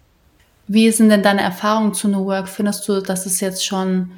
Wie 0.69 0.91
sind 0.93 1.09
denn 1.09 1.25
deine 1.25 1.43
Erfahrungen 1.43 1.93
zu 1.93 2.09
New 2.09 2.25
Work? 2.25 2.49
Findest 2.49 2.89
du, 2.89 3.01
dass 3.01 3.27
es 3.27 3.41
jetzt 3.41 3.67
schon 3.67 4.13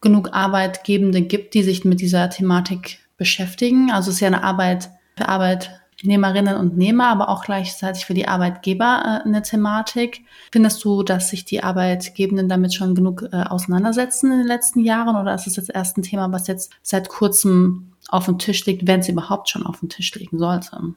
genug 0.00 0.30
Arbeitgebende 0.32 1.22
gibt, 1.22 1.54
die 1.54 1.64
sich 1.64 1.84
mit 1.84 2.00
dieser 2.00 2.30
Thematik 2.30 3.00
beschäftigen? 3.16 3.90
Also 3.90 4.10
es 4.10 4.16
ist 4.16 4.20
ja 4.20 4.28
eine 4.28 4.44
Arbeit 4.44 4.90
für 5.16 5.28
Arbeitnehmerinnen 5.28 6.54
und 6.54 6.78
Nehmer, 6.78 7.08
aber 7.08 7.28
auch 7.30 7.44
gleichzeitig 7.44 8.06
für 8.06 8.14
die 8.14 8.28
Arbeitgeber 8.28 9.02
äh, 9.04 9.28
eine 9.28 9.42
Thematik. 9.42 10.22
Findest 10.52 10.84
du, 10.84 11.02
dass 11.02 11.30
sich 11.30 11.44
die 11.44 11.64
Arbeitgebenden 11.64 12.48
damit 12.48 12.74
schon 12.74 12.94
genug 12.94 13.24
äh, 13.32 13.42
auseinandersetzen 13.42 14.30
in 14.30 14.38
den 14.38 14.46
letzten 14.46 14.84
Jahren 14.84 15.16
oder 15.16 15.34
ist 15.34 15.48
es 15.48 15.56
jetzt 15.56 15.74
erst 15.74 15.98
ein 15.98 16.02
Thema, 16.02 16.30
was 16.30 16.46
jetzt 16.46 16.70
seit 16.82 17.08
kurzem 17.08 17.92
auf 18.08 18.24
dem 18.24 18.38
Tisch 18.38 18.64
liegt, 18.66 18.86
wenn 18.86 19.00
es 19.00 19.08
überhaupt 19.08 19.48
schon 19.48 19.64
auf 19.64 19.80
dem 19.80 19.88
Tisch 19.88 20.14
liegen 20.14 20.38
sollte? 20.38 20.94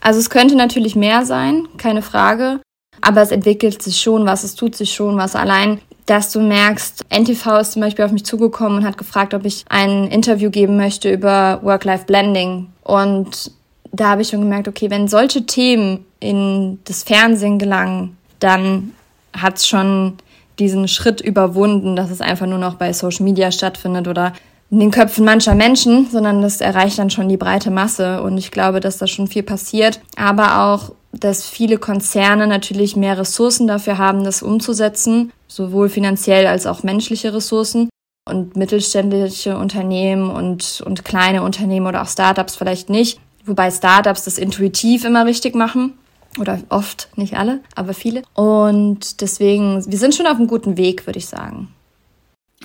Also 0.00 0.20
es 0.20 0.30
könnte 0.30 0.56
natürlich 0.56 0.96
mehr 0.96 1.24
sein, 1.24 1.68
keine 1.76 2.02
Frage. 2.02 2.60
Aber 3.02 3.20
es 3.20 3.30
entwickelt 3.30 3.82
sich 3.82 4.00
schon 4.00 4.24
was, 4.24 4.42
es 4.42 4.54
tut 4.54 4.74
sich 4.74 4.94
schon 4.94 5.16
was. 5.16 5.36
Allein, 5.36 5.80
dass 6.06 6.32
du 6.32 6.40
merkst, 6.40 7.04
NTV 7.10 7.58
ist 7.60 7.72
zum 7.72 7.82
Beispiel 7.82 8.04
auf 8.04 8.12
mich 8.12 8.24
zugekommen 8.24 8.78
und 8.78 8.84
hat 8.84 8.96
gefragt, 8.96 9.34
ob 9.34 9.44
ich 9.44 9.64
ein 9.68 10.06
Interview 10.08 10.50
geben 10.50 10.76
möchte 10.76 11.12
über 11.12 11.60
Work-Life-Blending. 11.62 12.68
Und 12.82 13.50
da 13.92 14.10
habe 14.10 14.22
ich 14.22 14.28
schon 14.28 14.40
gemerkt, 14.40 14.68
okay, 14.68 14.90
wenn 14.90 15.08
solche 15.08 15.44
Themen 15.44 16.04
in 16.20 16.78
das 16.84 17.02
Fernsehen 17.02 17.58
gelangen, 17.58 18.16
dann 18.38 18.92
hat 19.36 19.58
es 19.58 19.66
schon 19.66 20.14
diesen 20.58 20.88
Schritt 20.88 21.20
überwunden, 21.20 21.96
dass 21.96 22.10
es 22.10 22.20
einfach 22.20 22.46
nur 22.46 22.58
noch 22.58 22.74
bei 22.74 22.92
Social 22.92 23.24
Media 23.24 23.52
stattfindet 23.52 24.08
oder 24.08 24.32
in 24.70 24.80
den 24.80 24.90
Köpfen 24.90 25.24
mancher 25.24 25.54
Menschen, 25.54 26.08
sondern 26.10 26.42
das 26.42 26.60
erreicht 26.60 26.98
dann 26.98 27.10
schon 27.10 27.28
die 27.28 27.36
breite 27.36 27.70
Masse. 27.70 28.22
Und 28.22 28.36
ich 28.36 28.50
glaube, 28.50 28.80
dass 28.80 28.98
da 28.98 29.06
schon 29.06 29.28
viel 29.28 29.42
passiert. 29.42 30.00
Aber 30.16 30.62
auch 30.64 30.92
dass 31.12 31.46
viele 31.46 31.78
Konzerne 31.78 32.46
natürlich 32.46 32.96
mehr 32.96 33.18
Ressourcen 33.18 33.66
dafür 33.66 33.98
haben, 33.98 34.24
das 34.24 34.42
umzusetzen, 34.42 35.32
sowohl 35.48 35.88
finanziell 35.88 36.46
als 36.46 36.66
auch 36.66 36.82
menschliche 36.82 37.32
Ressourcen. 37.32 37.88
Und 38.28 38.56
mittelständische 38.56 39.56
Unternehmen 39.56 40.30
und, 40.30 40.82
und 40.84 41.04
kleine 41.04 41.44
Unternehmen 41.44 41.86
oder 41.86 42.02
auch 42.02 42.08
Startups 42.08 42.56
vielleicht 42.56 42.90
nicht. 42.90 43.20
Wobei 43.44 43.70
Startups 43.70 44.24
das 44.24 44.36
intuitiv 44.36 45.04
immer 45.04 45.26
richtig 45.26 45.54
machen. 45.54 45.92
Oder 46.40 46.58
oft, 46.68 47.08
nicht 47.14 47.36
alle, 47.36 47.60
aber 47.76 47.94
viele. 47.94 48.22
Und 48.34 49.20
deswegen, 49.20 49.84
wir 49.86 49.98
sind 49.98 50.14
schon 50.14 50.26
auf 50.26 50.36
einem 50.36 50.48
guten 50.48 50.76
Weg, 50.76 51.06
würde 51.06 51.20
ich 51.20 51.26
sagen. 51.26 51.68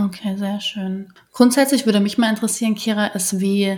Okay, 0.05 0.35
sehr 0.37 0.59
schön. 0.59 1.13
Grundsätzlich 1.31 1.85
würde 1.85 1.99
mich 1.99 2.17
mal 2.17 2.29
interessieren, 2.29 2.75
Kira, 2.75 3.07
ist, 3.07 3.39
wie 3.39 3.77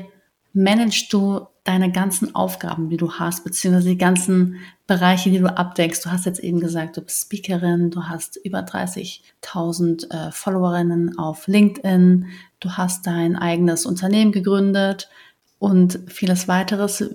managst 0.54 1.12
du 1.12 1.48
deine 1.64 1.92
ganzen 1.92 2.36
Aufgaben, 2.36 2.90
die 2.90 2.98
du 2.98 3.14
hast, 3.14 3.44
beziehungsweise 3.44 3.90
die 3.90 3.98
ganzen 3.98 4.58
Bereiche, 4.86 5.30
die 5.30 5.40
du 5.40 5.48
abdeckst. 5.48 6.06
Du 6.06 6.12
hast 6.12 6.26
jetzt 6.26 6.40
eben 6.40 6.60
gesagt, 6.60 6.98
du 6.98 7.02
bist 7.02 7.24
Speakerin, 7.24 7.90
du 7.90 8.04
hast 8.04 8.38
über 8.44 8.60
30.000 8.60 10.12
äh, 10.12 10.32
Followerinnen 10.32 11.18
auf 11.18 11.48
LinkedIn, 11.48 12.28
du 12.60 12.72
hast 12.72 13.08
dein 13.08 13.38
eigenes 13.38 13.86
Unternehmen 13.86 14.32
gegründet 14.34 15.10
und 15.58 16.00
vieles 16.08 16.48
weiteres. 16.50 17.10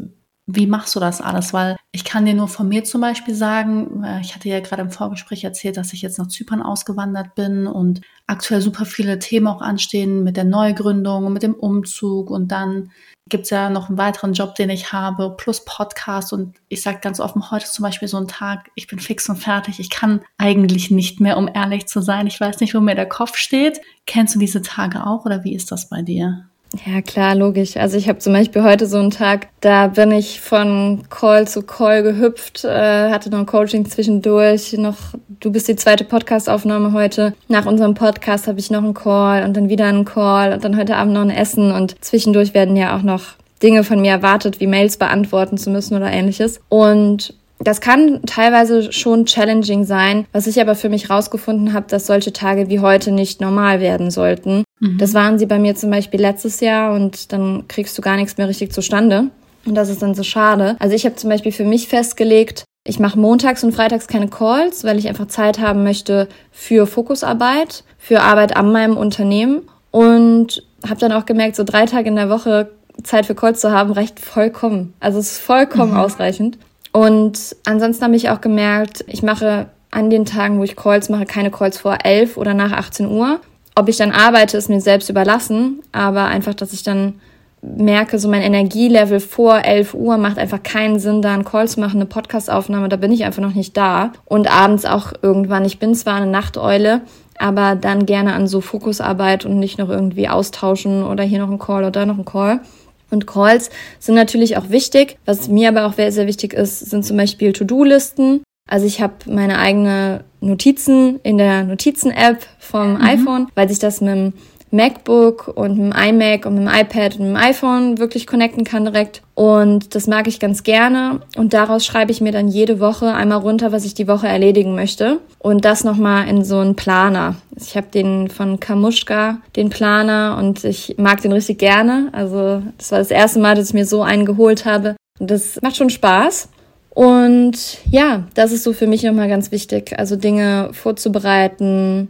Wie 0.47 0.67
machst 0.67 0.97
du 0.97 1.01
das 1.01 1.21
alles? 1.21 1.53
Weil 1.53 1.77
ich 1.91 2.05
kann 2.05 2.27
dir 2.27 2.35
nur 2.35 2.49
von 2.49 2.69
mir 2.69 2.85
zum 2.85 3.01
Beispiel 3.01 3.35
sagen, 3.35 4.05
äh, 4.05 4.21
ich 4.21 4.35
hatte 4.35 4.49
ja 4.49 4.61
gerade 4.61 4.83
im 4.83 4.91
Vorgespräch 4.91 5.45
erzählt, 5.45 5.77
dass 5.77 5.93
ich 5.93 6.03
jetzt 6.03 6.19
nach 6.19 6.29
Zypern 6.29 6.63
ausgewandert 6.63 7.35
bin 7.35 7.67
und 7.67 8.03
aktuell 8.27 8.61
super 8.61 8.85
viele 8.85 9.19
Themen 9.19 9.47
auch 9.47 9.63
anstehen 9.63 10.23
mit 10.23 10.37
der 10.37 10.45
Neugründung 10.45 11.33
mit 11.33 11.43
dem 11.43 11.55
Umzug 11.55 12.31
und 12.31 12.53
dann 12.53 12.91
gibt's 13.29 13.51
ja 13.51 13.71
noch 13.71 13.89
einen 13.89 13.99
weiteren 13.99 14.33
Job, 14.33 14.55
den 14.55 14.71
ich 14.71 14.93
habe, 14.93 15.35
plus 15.37 15.65
Podcast 15.65 16.33
und 16.33 16.57
ich 16.69 16.83
sage 16.83 16.99
ganz 17.01 17.21
offen, 17.21 17.51
heute 17.51 17.65
ist 17.65 17.75
zum 17.75 17.83
Beispiel 17.83 18.09
so 18.09 18.17
ein 18.19 18.29
Tag, 18.29 18.71
ich 18.75 18.87
bin 18.87 18.99
fix 18.99 19.29
und 19.29 19.37
fertig, 19.37 19.81
ich 19.81 19.91
kann 19.91 20.21
eigentlich 20.39 20.91
nicht 20.91 21.21
mehr, 21.21 21.37
um 21.37 21.49
ehrlich 21.53 21.87
zu 21.87 22.01
sein. 22.01 22.27
Ich 22.27 22.41
weiß 22.41 22.61
nicht, 22.61 22.75
wo 22.75 22.81
mir 22.81 22.95
der 22.95 23.09
Kopf 23.09 23.37
steht. 23.37 23.81
Kennst 24.07 24.35
du 24.35 24.39
diese 24.39 24.63
Tage 24.63 25.07
auch 25.07 25.25
oder 25.25 25.45
wie 25.45 25.55
ist 25.55 25.73
das 25.73 25.89
bei 25.89 26.03
dir? 26.03 26.49
Ja, 26.85 27.01
klar, 27.01 27.35
logisch. 27.35 27.77
Also 27.79 27.97
ich 27.97 28.09
habe 28.09 28.19
zum 28.19 28.35
Beispiel 28.35 28.63
heute 28.63 28.87
so 28.87 28.99
einen 28.99 29.11
Tag, 29.11 29.49
da 29.61 29.87
bin 29.89 30.13
ich 30.13 30.41
von 30.41 31.03
Call 31.09 31.49
zu 31.49 31.63
Call 31.63 32.03
gehüpft, 32.03 32.65
äh, 32.65 33.11
hatte 33.11 33.31
noch 33.31 33.39
ein 33.39 33.47
Coaching 33.47 33.87
zwischendurch, 33.87 34.75
noch, 34.75 34.97
du 35.41 35.51
bist 35.51 35.67
die 35.69 35.77
zweite 35.77 36.05
Podcast-Aufnahme 36.05 36.93
heute. 36.93 37.33
Nach 37.49 37.65
unserem 37.65 37.95
Podcast 37.95 38.49
habe 38.49 38.61
ich 38.61 38.71
noch 38.71 38.83
einen 38.83 38.93
Call 38.93 39.45
und 39.45 39.57
dann 39.57 39.71
wieder 39.71 39.87
einen 39.87 40.05
Call 40.05 40.53
und 40.53 40.63
dann 40.63 40.77
heute 40.77 40.97
Abend 40.97 41.15
noch 41.15 41.23
ein 41.23 41.31
Essen 41.31 41.73
und 41.73 41.97
zwischendurch 42.05 42.53
werden 42.53 42.77
ja 42.77 42.97
auch 42.97 43.03
noch 43.03 43.23
Dinge 43.63 43.83
von 43.83 44.01
mir 44.01 44.13
erwartet, 44.13 44.61
wie 44.61 44.67
Mails 44.67 44.99
beantworten 44.99 45.57
zu 45.57 45.71
müssen 45.71 45.97
oder 45.97 46.13
ähnliches. 46.13 46.61
Und 46.69 47.35
das 47.59 47.81
kann 47.81 48.23
teilweise 48.25 48.93
schon 48.93 49.27
challenging 49.27 49.85
sein, 49.85 50.27
was 50.33 50.47
ich 50.47 50.61
aber 50.61 50.75
für 50.75 50.89
mich 50.89 51.11
rausgefunden 51.11 51.73
habe, 51.73 51.87
dass 51.89 52.07
solche 52.07 52.33
Tage 52.33 52.69
wie 52.69 52.81
heute 52.81 53.11
nicht 53.11 53.41
normal 53.41 53.81
werden 53.81 54.11
sollten. 54.11 54.65
Mhm. 54.81 54.99
Das 54.99 55.15
waren 55.15 55.39
sie 55.39 55.47
bei 55.47 55.59
mir 55.59 55.75
zum 55.75 55.91
Beispiel 55.91 56.21
letztes 56.21 56.61
Jahr 56.61 56.95
und 56.95 57.33
dann 57.33 57.67
kriegst 57.69 57.97
du 57.99 58.03
gar 58.03 58.17
nichts 58.17 58.37
mehr 58.37 58.49
richtig 58.49 58.73
zustande. 58.73 59.25
Und 59.67 59.75
das 59.75 59.89
ist 59.89 60.03
dann 60.03 60.15
so 60.15 60.23
schade. 60.23 60.77
Also 60.79 60.95
ich 60.95 61.05
habe 61.05 61.17
zum 61.17 61.31
Beispiel 61.31 61.53
für 61.53 61.65
mich 61.65 61.89
festgelegt, 61.89 62.65
ich 62.85 62.99
mache 62.99 63.19
montags 63.19 63.63
und 63.65 63.73
freitags 63.73 64.07
keine 64.07 64.29
Calls, 64.29 64.85
weil 64.85 64.99
ich 64.99 65.09
einfach 65.09 65.27
Zeit 65.27 65.59
haben 65.59 65.83
möchte 65.83 66.29
für 66.51 66.87
Fokusarbeit, 66.87 67.85
für 67.99 68.23
Arbeit 68.23 68.57
an 68.57 68.73
meinem 68.73 68.97
Unternehmen 68.97 69.63
und 69.91 70.63
habe 70.89 71.01
dann 71.01 71.13
auch 71.13 71.27
gemerkt, 71.27 71.57
so 71.57 71.65
drei 71.65 71.85
Tage 71.87 72.09
in 72.09 72.17
der 72.17 72.31
Woche 72.31 72.71
Zeit 73.03 73.27
für 73.27 73.35
Calls 73.35 73.61
zu 73.61 73.73
haben, 73.73 73.93
reicht 73.93 74.21
vollkommen. 74.21 74.95
Also 75.01 75.19
es 75.19 75.33
ist 75.33 75.39
vollkommen 75.39 75.93
mhm. 75.93 75.99
ausreichend. 75.99 76.59
Und 76.93 77.57
ansonsten 77.65 78.05
habe 78.05 78.17
ich 78.17 78.31
auch 78.31 78.41
gemerkt, 78.41 79.05
ich 79.07 79.23
mache 79.23 79.67
an 79.91 80.11
den 80.11 80.25
Tagen, 80.25 80.59
wo 80.59 80.65
ich 80.65 80.77
Calls 80.77 81.09
mache, 81.09 81.25
keine 81.25 81.51
Calls 81.51 81.79
vor 81.79 81.99
11 82.05 82.37
oder 82.37 82.55
nach 82.55 82.73
18 82.73 83.07
Uhr. 83.07 83.41
Ob 83.75 83.89
ich 83.89 83.97
dann 83.97 84.11
arbeite, 84.11 84.57
ist 84.57 84.69
mir 84.69 84.81
selbst 84.81 85.09
überlassen, 85.09 85.81
aber 85.93 86.25
einfach, 86.25 86.55
dass 86.55 86.73
ich 86.73 86.83
dann 86.83 87.21
merke, 87.63 88.19
so 88.19 88.29
mein 88.29 88.43
Energielevel 88.43 89.21
vor 89.21 89.65
11 89.65 89.95
Uhr 89.95 90.17
macht 90.17 90.39
einfach 90.39 90.63
keinen 90.63 90.99
Sinn, 90.99 91.23
da 91.23 91.35
einen 91.35 91.45
Call 91.45 91.69
zu 91.69 91.81
machen, 91.81 91.97
eine 91.97 92.07
Podcastaufnahme, 92.07 92.89
da 92.89 92.97
bin 92.97 93.13
ich 93.13 93.25
einfach 93.25 93.43
noch 93.43 93.55
nicht 93.55 93.77
da. 93.77 94.13
Und 94.25 94.51
abends 94.51 94.85
auch 94.85 95.13
irgendwann, 95.23 95.65
ich 95.65 95.79
bin 95.79 95.95
zwar 95.95 96.17
eine 96.17 96.31
Nachteule, 96.31 97.03
aber 97.39 97.77
dann 97.77 98.07
gerne 98.07 98.35
an 98.35 98.47
so 98.47 98.61
Fokusarbeit 98.61 99.45
und 99.45 99.59
nicht 99.59 99.79
noch 99.79 99.89
irgendwie 99.89 100.29
austauschen 100.29 101.05
oder 101.05 101.25
hier 101.25 101.39
noch 101.39 101.51
ein 101.51 101.59
Call 101.59 101.83
oder 101.83 101.91
da 101.91 102.07
noch 102.07 102.19
ein 102.19 102.25
Call. 102.25 102.61
Und 103.11 103.27
Calls 103.27 103.71
sind 103.99 104.15
natürlich 104.15 104.57
auch 104.57 104.71
wichtig. 104.71 105.19
Was 105.25 105.49
mir 105.49 105.69
aber 105.69 105.87
auch 105.87 105.95
sehr, 105.95 106.13
sehr 106.13 106.27
wichtig 106.27 106.53
ist, 106.53 106.79
sind 106.81 107.05
zum 107.05 107.17
Beispiel 107.17 107.53
To-Do-Listen. 107.53 108.43
Also 108.69 108.87
ich 108.87 109.01
habe 109.01 109.15
meine 109.27 109.59
eigene 109.59 110.25
Notizen 110.41 111.19
in 111.23 111.39
der 111.39 111.65
Notizen-App 111.65 112.47
vom 112.59 112.95
mhm. 112.95 113.03
iPhone, 113.03 113.47
weil 113.55 113.69
sich 113.69 113.79
das 113.79 114.01
mit 114.01 114.11
dem 114.11 114.33
MacBook 114.71 115.49
und 115.49 115.79
mit 115.79 115.93
dem 115.93 115.99
iMac 115.99 116.47
und 116.47 116.55
mit 116.55 116.67
dem 116.67 116.75
iPad 116.75 117.19
und 117.19 117.27
dem 117.27 117.37
iPhone 117.37 117.99
wirklich 117.99 118.27
connecten 118.27 118.65
kann 118.65 118.85
direkt. 118.85 119.23
Und 119.35 119.95
das 119.95 120.07
mag 120.07 120.27
ich 120.27 120.41
ganz 120.41 120.63
gerne. 120.63 121.21
Und 121.37 121.55
daraus 121.55 121.87
schreibe 121.87 122.11
ich 122.11 122.21
mir 122.21 122.33
dann 122.33 122.49
jede 122.49 122.81
Woche 122.81 123.15
einmal 123.15 123.39
runter, 123.39 123.73
was 123.73 123.85
ich 123.85 123.95
die 123.95 124.09
Woche 124.09 124.29
erledigen 124.29 124.75
möchte. 124.75 125.21
Und 125.39 125.65
das 125.65 125.85
nochmal 125.85 126.29
in 126.29 126.45
so 126.45 126.59
einen 126.59 126.77
Planer. 126.77 127.37
Ich 127.57 127.77
habe 127.77 127.87
den 127.93 128.29
von 128.29 128.61
Kamuschka, 128.61 129.39
den 129.57 129.71
Planer, 129.71 130.37
und 130.39 130.65
ich 130.65 130.97
mag 130.99 131.23
den 131.23 131.33
richtig 131.33 131.59
gerne. 131.59 132.09
Also 132.13 132.63
das 132.79 132.93
war 132.93 132.99
das 132.99 133.11
erste 133.11 133.39
Mal, 133.39 133.55
dass 133.55 133.69
ich 133.69 133.75
mir 133.75 133.87
so 133.87 134.03
einen 134.03 134.27
geholt 134.27 134.65
habe. 134.65 134.97
Und 135.19 135.31
das 135.31 135.61
macht 135.63 135.77
schon 135.77 135.91
Spaß. 135.91 136.49
Und 136.91 137.79
ja, 137.89 138.25
das 138.35 138.51
ist 138.51 138.65
so 138.65 138.73
für 138.73 138.89
mich 138.89 139.05
nochmal 139.05 139.29
ganz 139.29 139.53
wichtig. 139.53 139.97
Also 139.97 140.17
Dinge 140.17 140.71
vorzubereiten, 140.73 142.09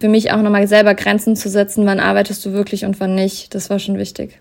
für 0.00 0.08
mich 0.08 0.32
auch 0.32 0.42
nochmal 0.42 0.66
selber 0.66 0.94
Grenzen 0.94 1.36
zu 1.36 1.48
setzen, 1.48 1.86
wann 1.86 2.00
arbeitest 2.00 2.44
du 2.44 2.52
wirklich 2.52 2.84
und 2.84 2.98
wann 2.98 3.14
nicht. 3.14 3.54
Das 3.54 3.70
war 3.70 3.78
schon 3.78 3.98
wichtig. 3.98 4.40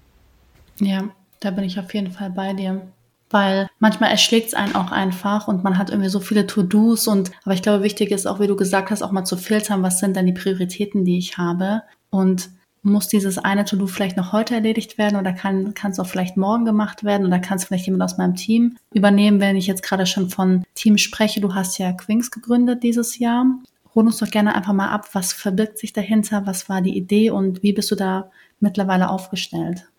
Ja, 0.79 1.03
da 1.41 1.51
bin 1.51 1.65
ich 1.65 1.77
auf 1.77 1.93
jeden 1.93 2.11
Fall 2.11 2.31
bei 2.31 2.53
dir. 2.53 2.81
Weil 3.29 3.67
manchmal 3.77 4.09
erschlägt 4.09 4.47
es 4.47 4.53
einen 4.55 4.73
auch 4.73 4.91
einfach 4.91 5.47
und 5.47 5.63
man 5.63 5.77
hat 5.77 5.91
irgendwie 5.91 6.09
so 6.09 6.19
viele 6.19 6.47
To-Dos 6.47 7.07
und 7.07 7.29
aber 7.43 7.53
ich 7.53 7.61
glaube, 7.61 7.83
wichtig 7.83 8.09
ist 8.09 8.25
auch, 8.25 8.39
wie 8.39 8.47
du 8.47 8.55
gesagt 8.55 8.89
hast, 8.89 9.03
auch 9.03 9.11
mal 9.11 9.23
zu 9.23 9.37
filtern, 9.37 9.83
was 9.83 9.99
sind 9.99 10.15
denn 10.15 10.25
die 10.25 10.33
Prioritäten, 10.33 11.05
die 11.05 11.19
ich 11.19 11.37
habe 11.37 11.83
und 12.09 12.49
muss 12.81 13.07
dieses 13.07 13.37
eine 13.37 13.65
To-Do 13.65 13.85
vielleicht 13.85 14.17
noch 14.17 14.31
heute 14.31 14.55
erledigt 14.55 14.97
werden 14.97 15.19
oder 15.19 15.33
kann 15.33 15.75
es 15.83 15.99
auch 15.99 16.07
vielleicht 16.07 16.37
morgen 16.37 16.65
gemacht 16.65 17.03
werden 17.03 17.27
oder 17.27 17.37
kann 17.37 17.57
es 17.57 17.65
vielleicht 17.65 17.85
jemand 17.85 18.01
aus 18.01 18.17
meinem 18.17 18.35
Team 18.35 18.77
übernehmen, 18.93 19.39
wenn 19.39 19.57
ich 19.57 19.67
jetzt 19.67 19.83
gerade 19.83 20.07
schon 20.07 20.29
von 20.29 20.63
Team 20.73 20.97
spreche. 20.97 21.41
Du 21.41 21.53
hast 21.53 21.77
ja 21.77 21.91
Quinks 21.91 22.31
gegründet 22.31 22.81
dieses 22.81 23.19
Jahr 23.19 23.45
hol 23.99 24.05
uns 24.05 24.19
doch 24.19 24.31
gerne 24.31 24.55
einfach 24.55 24.71
mal 24.71 24.87
ab, 24.87 25.09
was 25.11 25.33
verbirgt 25.33 25.77
sich 25.77 25.91
dahinter, 25.91 26.43
was 26.45 26.69
war 26.69 26.81
die 26.81 26.95
Idee 26.95 27.31
und 27.31 27.61
wie 27.63 27.73
bist 27.73 27.91
du 27.91 27.95
da 27.95 28.31
mittlerweile 28.61 29.09
aufgestellt? 29.09 29.89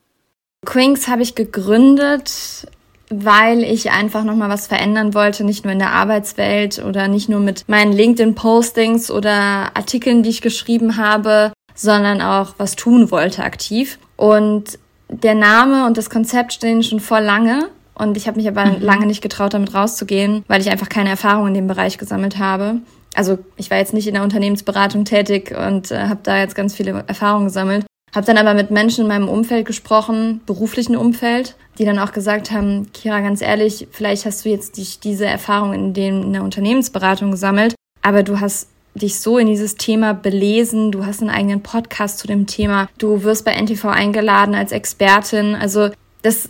Quinks 0.64 1.06
habe 1.06 1.20
ich 1.20 1.34
gegründet, 1.34 2.66
weil 3.10 3.62
ich 3.62 3.90
einfach 3.90 4.24
nochmal 4.24 4.48
was 4.48 4.68
verändern 4.68 5.12
wollte, 5.12 5.44
nicht 5.44 5.64
nur 5.64 5.72
in 5.74 5.78
der 5.78 5.92
Arbeitswelt 5.92 6.82
oder 6.82 7.08
nicht 7.08 7.28
nur 7.28 7.40
mit 7.40 7.68
meinen 7.68 7.92
LinkedIn-Postings 7.92 9.10
oder 9.10 9.76
Artikeln, 9.76 10.22
die 10.22 10.30
ich 10.30 10.40
geschrieben 10.40 10.96
habe, 10.96 11.52
sondern 11.74 12.22
auch 12.22 12.54
was 12.56 12.76
tun 12.76 13.10
wollte 13.10 13.44
aktiv. 13.44 13.98
Und 14.16 14.78
der 15.08 15.34
Name 15.34 15.84
und 15.86 15.98
das 15.98 16.08
Konzept 16.08 16.54
stehen 16.54 16.82
schon 16.82 17.00
vor 17.00 17.20
lange. 17.20 17.68
Und 17.94 18.16
ich 18.16 18.26
habe 18.26 18.38
mich 18.38 18.48
aber 18.48 18.64
mhm. 18.64 18.80
lange 18.80 19.04
nicht 19.04 19.20
getraut, 19.20 19.52
damit 19.52 19.74
rauszugehen, 19.74 20.42
weil 20.48 20.62
ich 20.62 20.70
einfach 20.70 20.88
keine 20.88 21.10
Erfahrung 21.10 21.48
in 21.48 21.54
dem 21.54 21.66
Bereich 21.66 21.98
gesammelt 21.98 22.38
habe 22.38 22.80
also 23.14 23.38
ich 23.56 23.70
war 23.70 23.78
jetzt 23.78 23.94
nicht 23.94 24.06
in 24.06 24.14
der 24.14 24.22
Unternehmensberatung 24.22 25.04
tätig 25.04 25.54
und 25.56 25.90
äh, 25.90 26.08
habe 26.08 26.20
da 26.22 26.38
jetzt 26.38 26.54
ganz 26.54 26.74
viele 26.74 27.04
Erfahrungen 27.06 27.46
gesammelt. 27.46 27.84
Habe 28.14 28.26
dann 28.26 28.38
aber 28.38 28.54
mit 28.54 28.70
Menschen 28.70 29.02
in 29.02 29.08
meinem 29.08 29.28
Umfeld 29.28 29.66
gesprochen, 29.66 30.40
beruflichen 30.44 30.96
Umfeld, 30.96 31.54
die 31.78 31.84
dann 31.84 31.98
auch 31.98 32.12
gesagt 32.12 32.50
haben, 32.50 32.90
Kira, 32.92 33.20
ganz 33.20 33.40
ehrlich, 33.40 33.86
vielleicht 33.92 34.26
hast 34.26 34.44
du 34.44 34.48
jetzt 34.48 34.76
dich 34.76 34.98
diese 34.98 35.26
Erfahrung 35.26 35.72
in, 35.72 35.94
dem, 35.94 36.22
in 36.22 36.32
der 36.32 36.42
Unternehmensberatung 36.42 37.30
gesammelt, 37.30 37.74
aber 38.02 38.22
du 38.22 38.40
hast 38.40 38.68
dich 38.94 39.20
so 39.20 39.38
in 39.38 39.46
dieses 39.46 39.76
Thema 39.76 40.12
belesen, 40.12 40.90
du 40.90 41.06
hast 41.06 41.20
einen 41.20 41.30
eigenen 41.30 41.62
Podcast 41.62 42.18
zu 42.18 42.26
dem 42.26 42.48
Thema, 42.48 42.88
du 42.98 43.22
wirst 43.22 43.44
bei 43.44 43.54
NTV 43.54 43.84
eingeladen 43.86 44.56
als 44.56 44.72
Expertin, 44.72 45.54
also 45.54 45.90
das 46.22 46.48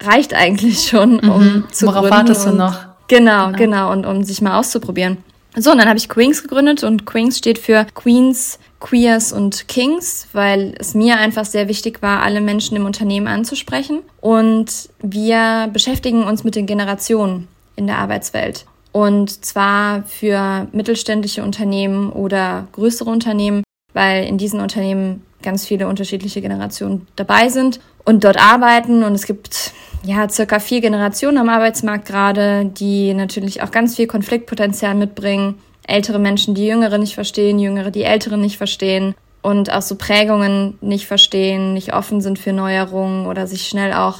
reicht 0.00 0.32
eigentlich 0.32 0.88
schon, 0.88 1.20
um 1.20 1.44
mhm. 1.44 1.64
zu 1.70 1.86
Worauf 1.86 2.10
wartest 2.10 2.46
du 2.46 2.52
noch? 2.52 2.86
Genau, 3.08 3.48
genau, 3.48 3.58
genau, 3.58 3.92
und 3.92 4.06
um 4.06 4.24
sich 4.24 4.40
mal 4.40 4.58
auszuprobieren. 4.58 5.18
So, 5.54 5.70
und 5.70 5.78
dann 5.78 5.88
habe 5.88 5.98
ich 5.98 6.08
Queens 6.08 6.42
gegründet 6.42 6.82
und 6.82 7.04
Queens 7.04 7.36
steht 7.36 7.58
für 7.58 7.86
Queens, 7.94 8.58
Queers 8.80 9.32
und 9.32 9.68
Kings, 9.68 10.26
weil 10.32 10.74
es 10.78 10.94
mir 10.94 11.18
einfach 11.18 11.44
sehr 11.44 11.68
wichtig 11.68 12.00
war, 12.00 12.22
alle 12.22 12.40
Menschen 12.40 12.76
im 12.76 12.86
Unternehmen 12.86 13.28
anzusprechen. 13.28 14.00
Und 14.20 14.88
wir 15.02 15.68
beschäftigen 15.72 16.24
uns 16.24 16.42
mit 16.42 16.56
den 16.56 16.66
Generationen 16.66 17.48
in 17.76 17.86
der 17.86 17.98
Arbeitswelt. 17.98 18.64
Und 18.92 19.44
zwar 19.44 20.04
für 20.04 20.68
mittelständische 20.72 21.42
Unternehmen 21.42 22.10
oder 22.10 22.66
größere 22.72 23.10
Unternehmen, 23.10 23.62
weil 23.92 24.24
in 24.24 24.38
diesen 24.38 24.60
Unternehmen 24.60 25.22
ganz 25.42 25.66
viele 25.66 25.86
unterschiedliche 25.86 26.40
Generationen 26.40 27.06
dabei 27.16 27.50
sind 27.50 27.80
und 28.04 28.24
dort 28.24 28.38
arbeiten. 28.38 29.02
Und 29.02 29.14
es 29.14 29.26
gibt 29.26 29.72
ja, 30.04 30.28
circa 30.28 30.58
vier 30.58 30.80
Generationen 30.80 31.38
am 31.38 31.48
Arbeitsmarkt 31.48 32.06
gerade, 32.06 32.66
die 32.66 33.14
natürlich 33.14 33.62
auch 33.62 33.70
ganz 33.70 33.96
viel 33.96 34.06
Konfliktpotenzial 34.06 34.94
mitbringen. 34.94 35.58
Ältere 35.86 36.18
Menschen, 36.18 36.54
die 36.54 36.66
Jüngere 36.66 36.98
nicht 36.98 37.14
verstehen, 37.14 37.58
Jüngere, 37.58 37.90
die 37.90 38.02
Ältere 38.02 38.38
nicht 38.38 38.56
verstehen 38.56 39.14
und 39.42 39.72
auch 39.72 39.82
so 39.82 39.96
Prägungen 39.96 40.78
nicht 40.80 41.06
verstehen, 41.06 41.74
nicht 41.74 41.94
offen 41.94 42.20
sind 42.20 42.38
für 42.38 42.52
Neuerungen 42.52 43.26
oder 43.26 43.46
sich 43.46 43.66
schnell 43.66 43.92
auch, 43.92 44.18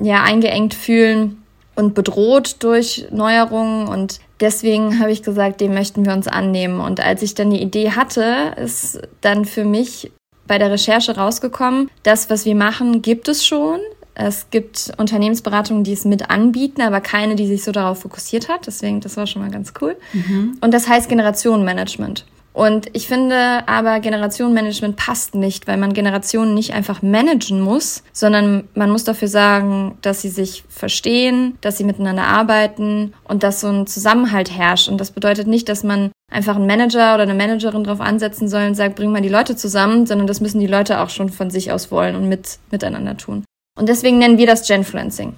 ja, 0.00 0.22
eingeengt 0.22 0.74
fühlen 0.74 1.42
und 1.74 1.94
bedroht 1.94 2.56
durch 2.60 3.06
Neuerungen 3.10 3.88
und 3.88 4.20
deswegen 4.40 4.98
habe 5.00 5.12
ich 5.12 5.22
gesagt, 5.22 5.60
dem 5.60 5.74
möchten 5.74 6.04
wir 6.06 6.12
uns 6.12 6.28
annehmen. 6.28 6.80
Und 6.80 7.00
als 7.00 7.22
ich 7.22 7.34
dann 7.34 7.50
die 7.50 7.62
Idee 7.62 7.90
hatte, 7.90 8.54
ist 8.56 9.00
dann 9.20 9.44
für 9.44 9.64
mich 9.64 10.12
bei 10.46 10.58
der 10.58 10.70
Recherche 10.70 11.16
rausgekommen, 11.16 11.90
das, 12.02 12.30
was 12.30 12.44
wir 12.44 12.56
machen, 12.56 13.02
gibt 13.02 13.28
es 13.28 13.44
schon. 13.44 13.78
Es 14.22 14.50
gibt 14.50 14.92
Unternehmensberatungen, 14.98 15.82
die 15.82 15.94
es 15.94 16.04
mit 16.04 16.28
anbieten, 16.28 16.82
aber 16.82 17.00
keine, 17.00 17.36
die 17.36 17.46
sich 17.46 17.64
so 17.64 17.72
darauf 17.72 18.00
fokussiert 18.00 18.48
hat. 18.48 18.66
Deswegen, 18.66 19.00
das 19.00 19.16
war 19.16 19.26
schon 19.26 19.40
mal 19.40 19.50
ganz 19.50 19.72
cool. 19.80 19.96
Mhm. 20.12 20.58
Und 20.60 20.74
das 20.74 20.88
heißt 20.88 21.08
Generationenmanagement. 21.08 22.26
Und 22.52 22.88
ich 22.94 23.06
finde 23.06 23.66
aber 23.66 24.00
Generationenmanagement 24.00 24.96
passt 24.96 25.34
nicht, 25.34 25.66
weil 25.68 25.78
man 25.78 25.94
Generationen 25.94 26.52
nicht 26.52 26.74
einfach 26.74 27.00
managen 27.00 27.60
muss, 27.60 28.02
sondern 28.12 28.68
man 28.74 28.90
muss 28.90 29.04
dafür 29.04 29.28
sagen, 29.28 29.96
dass 30.02 30.20
sie 30.20 30.28
sich 30.28 30.64
verstehen, 30.68 31.56
dass 31.62 31.78
sie 31.78 31.84
miteinander 31.84 32.24
arbeiten 32.24 33.14
und 33.24 33.42
dass 33.42 33.60
so 33.60 33.68
ein 33.68 33.86
Zusammenhalt 33.86 34.50
herrscht. 34.50 34.88
Und 34.88 35.00
das 35.00 35.12
bedeutet 35.12 35.46
nicht, 35.46 35.68
dass 35.68 35.84
man 35.84 36.10
einfach 36.30 36.56
einen 36.56 36.66
Manager 36.66 37.14
oder 37.14 37.22
eine 37.22 37.34
Managerin 37.34 37.84
drauf 37.84 38.00
ansetzen 38.00 38.48
soll 38.48 38.66
und 38.66 38.74
sagt, 38.74 38.96
bring 38.96 39.12
mal 39.12 39.22
die 39.22 39.28
Leute 39.28 39.56
zusammen, 39.56 40.04
sondern 40.06 40.26
das 40.26 40.40
müssen 40.40 40.60
die 40.60 40.66
Leute 40.66 41.00
auch 41.00 41.08
schon 41.08 41.30
von 41.30 41.50
sich 41.50 41.72
aus 41.72 41.90
wollen 41.90 42.16
und 42.16 42.28
mit, 42.28 42.58
miteinander 42.70 43.16
tun. 43.16 43.44
Und 43.80 43.88
deswegen 43.88 44.18
nennen 44.18 44.36
wir 44.36 44.46
das 44.46 44.68
Genfluencing. 44.68 45.32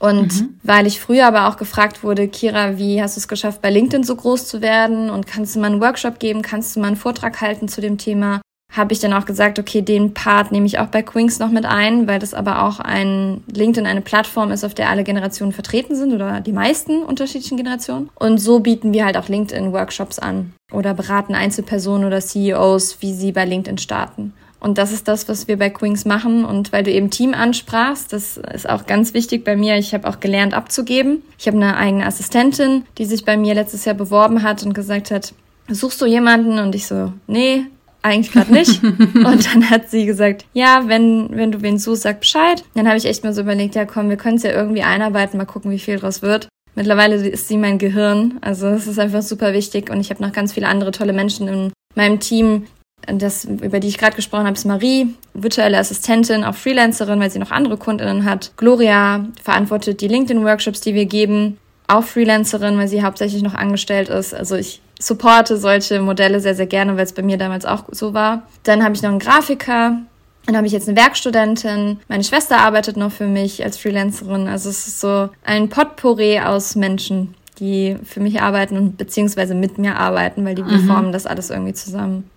Und 0.00 0.40
mhm. 0.40 0.58
weil 0.64 0.88
ich 0.88 1.00
früher 1.00 1.28
aber 1.28 1.48
auch 1.48 1.56
gefragt 1.56 2.02
wurde, 2.02 2.26
Kira, 2.26 2.76
wie 2.76 3.00
hast 3.00 3.16
du 3.16 3.20
es 3.20 3.28
geschafft, 3.28 3.62
bei 3.62 3.70
LinkedIn 3.70 4.02
so 4.02 4.16
groß 4.16 4.48
zu 4.48 4.60
werden? 4.60 5.10
Und 5.10 5.28
kannst 5.28 5.54
du 5.54 5.60
mal 5.60 5.68
einen 5.68 5.80
Workshop 5.80 6.18
geben? 6.18 6.42
Kannst 6.42 6.74
du 6.74 6.80
mal 6.80 6.88
einen 6.88 6.96
Vortrag 6.96 7.40
halten 7.40 7.68
zu 7.68 7.80
dem 7.80 7.96
Thema? 7.96 8.40
Habe 8.72 8.92
ich 8.92 8.98
dann 8.98 9.12
auch 9.12 9.26
gesagt, 9.26 9.60
okay, 9.60 9.80
den 9.80 10.12
Part 10.12 10.50
nehme 10.50 10.66
ich 10.66 10.80
auch 10.80 10.88
bei 10.88 11.02
Quinks 11.02 11.38
noch 11.38 11.50
mit 11.50 11.66
ein, 11.66 12.08
weil 12.08 12.18
das 12.18 12.34
aber 12.34 12.64
auch 12.64 12.80
ein 12.80 13.44
LinkedIn 13.46 13.86
eine 13.86 14.00
Plattform 14.00 14.50
ist, 14.50 14.64
auf 14.64 14.74
der 14.74 14.90
alle 14.90 15.04
Generationen 15.04 15.52
vertreten 15.52 15.94
sind 15.94 16.12
oder 16.12 16.40
die 16.40 16.52
meisten 16.52 17.04
unterschiedlichen 17.04 17.56
Generationen. 17.56 18.10
Und 18.16 18.38
so 18.38 18.58
bieten 18.58 18.92
wir 18.92 19.04
halt 19.04 19.16
auch 19.16 19.28
LinkedIn-Workshops 19.28 20.18
an 20.18 20.52
oder 20.72 20.94
beraten 20.94 21.36
Einzelpersonen 21.36 22.04
oder 22.04 22.20
CEOs, 22.20 22.96
wie 23.00 23.14
sie 23.14 23.30
bei 23.30 23.44
LinkedIn 23.44 23.78
starten. 23.78 24.34
Und 24.64 24.78
das 24.78 24.92
ist 24.92 25.08
das, 25.08 25.28
was 25.28 25.46
wir 25.46 25.58
bei 25.58 25.68
Queens 25.68 26.06
machen. 26.06 26.46
Und 26.46 26.72
weil 26.72 26.84
du 26.84 26.90
eben 26.90 27.10
Team 27.10 27.34
ansprachst, 27.34 28.14
das 28.14 28.38
ist 28.38 28.66
auch 28.66 28.86
ganz 28.86 29.12
wichtig 29.12 29.44
bei 29.44 29.56
mir. 29.56 29.76
Ich 29.76 29.92
habe 29.92 30.08
auch 30.08 30.20
gelernt 30.20 30.54
abzugeben. 30.54 31.22
Ich 31.38 31.46
habe 31.46 31.58
eine 31.58 31.76
eigene 31.76 32.06
Assistentin, 32.06 32.86
die 32.96 33.04
sich 33.04 33.26
bei 33.26 33.36
mir 33.36 33.52
letztes 33.52 33.84
Jahr 33.84 33.94
beworben 33.94 34.42
hat 34.42 34.62
und 34.62 34.72
gesagt 34.72 35.10
hat, 35.10 35.34
suchst 35.68 36.00
du 36.00 36.06
jemanden? 36.06 36.58
Und 36.58 36.74
ich 36.74 36.86
so, 36.86 37.12
nee, 37.26 37.66
eigentlich 38.00 38.32
gerade 38.32 38.54
nicht. 38.54 38.82
und 38.82 39.54
dann 39.54 39.68
hat 39.68 39.90
sie 39.90 40.06
gesagt, 40.06 40.46
ja, 40.54 40.84
wenn, 40.86 41.28
wenn 41.36 41.52
du 41.52 41.60
wen 41.60 41.78
suchst, 41.78 42.04
sag 42.04 42.20
Bescheid. 42.20 42.64
Dann 42.74 42.88
habe 42.88 42.96
ich 42.96 43.04
echt 43.04 43.22
mal 43.22 43.34
so 43.34 43.42
überlegt, 43.42 43.74
ja 43.74 43.84
komm, 43.84 44.08
wir 44.08 44.16
können 44.16 44.36
es 44.36 44.44
ja 44.44 44.52
irgendwie 44.52 44.82
einarbeiten, 44.82 45.36
mal 45.36 45.44
gucken, 45.44 45.72
wie 45.72 45.78
viel 45.78 45.98
draus 45.98 46.22
wird. 46.22 46.48
Mittlerweile 46.74 47.16
ist 47.16 47.48
sie 47.48 47.58
mein 47.58 47.76
Gehirn. 47.76 48.38
Also 48.40 48.68
es 48.68 48.86
ist 48.86 48.98
einfach 48.98 49.20
super 49.20 49.52
wichtig. 49.52 49.90
Und 49.90 50.00
ich 50.00 50.08
habe 50.08 50.22
noch 50.22 50.32
ganz 50.32 50.54
viele 50.54 50.68
andere 50.68 50.90
tolle 50.90 51.12
Menschen 51.12 51.48
in 51.48 51.72
meinem 51.94 52.18
Team, 52.18 52.64
das, 53.06 53.44
über 53.44 53.80
die 53.80 53.88
ich 53.88 53.98
gerade 53.98 54.16
gesprochen 54.16 54.44
habe, 54.44 54.54
ist 54.54 54.64
Marie, 54.64 55.14
virtuelle 55.32 55.78
Assistentin, 55.78 56.44
auch 56.44 56.54
Freelancerin, 56.54 57.20
weil 57.20 57.30
sie 57.30 57.38
noch 57.38 57.50
andere 57.50 57.76
Kundinnen 57.76 58.24
hat. 58.24 58.52
Gloria 58.56 59.26
verantwortet 59.42 60.00
die 60.00 60.08
LinkedIn-Workshops, 60.08 60.80
die 60.80 60.94
wir 60.94 61.06
geben, 61.06 61.58
auch 61.86 62.04
Freelancerin, 62.04 62.78
weil 62.78 62.88
sie 62.88 63.02
hauptsächlich 63.02 63.42
noch 63.42 63.54
angestellt 63.54 64.08
ist. 64.08 64.34
Also 64.34 64.56
ich 64.56 64.80
supporte 64.98 65.56
solche 65.56 66.00
Modelle 66.00 66.40
sehr, 66.40 66.54
sehr 66.54 66.66
gerne, 66.66 66.96
weil 66.96 67.04
es 67.04 67.12
bei 67.12 67.22
mir 67.22 67.36
damals 67.36 67.66
auch 67.66 67.84
so 67.90 68.14
war. 68.14 68.42
Dann 68.62 68.82
habe 68.82 68.94
ich 68.94 69.02
noch 69.02 69.10
einen 69.10 69.18
Grafiker, 69.18 69.98
dann 70.46 70.56
habe 70.56 70.66
ich 70.66 70.72
jetzt 70.72 70.88
eine 70.88 70.98
Werkstudentin. 70.98 72.00
Meine 72.08 72.24
Schwester 72.24 72.58
arbeitet 72.58 72.96
noch 72.96 73.12
für 73.12 73.26
mich 73.26 73.62
als 73.64 73.76
Freelancerin. 73.78 74.48
Also 74.48 74.68
es 74.70 74.86
ist 74.86 75.00
so 75.00 75.30
ein 75.44 75.68
Potpourri 75.68 76.40
aus 76.40 76.76
Menschen, 76.76 77.34
die 77.58 77.96
für 78.04 78.20
mich 78.20 78.40
arbeiten 78.40 78.76
und 78.76 78.96
beziehungsweise 78.96 79.54
mit 79.54 79.78
mir 79.78 79.96
arbeiten, 79.96 80.44
weil 80.44 80.54
die 80.54 80.62
mhm. 80.62 80.86
formen 80.86 81.12
das 81.12 81.26
alles 81.26 81.50
irgendwie 81.50 81.74
zusammen. 81.74 82.30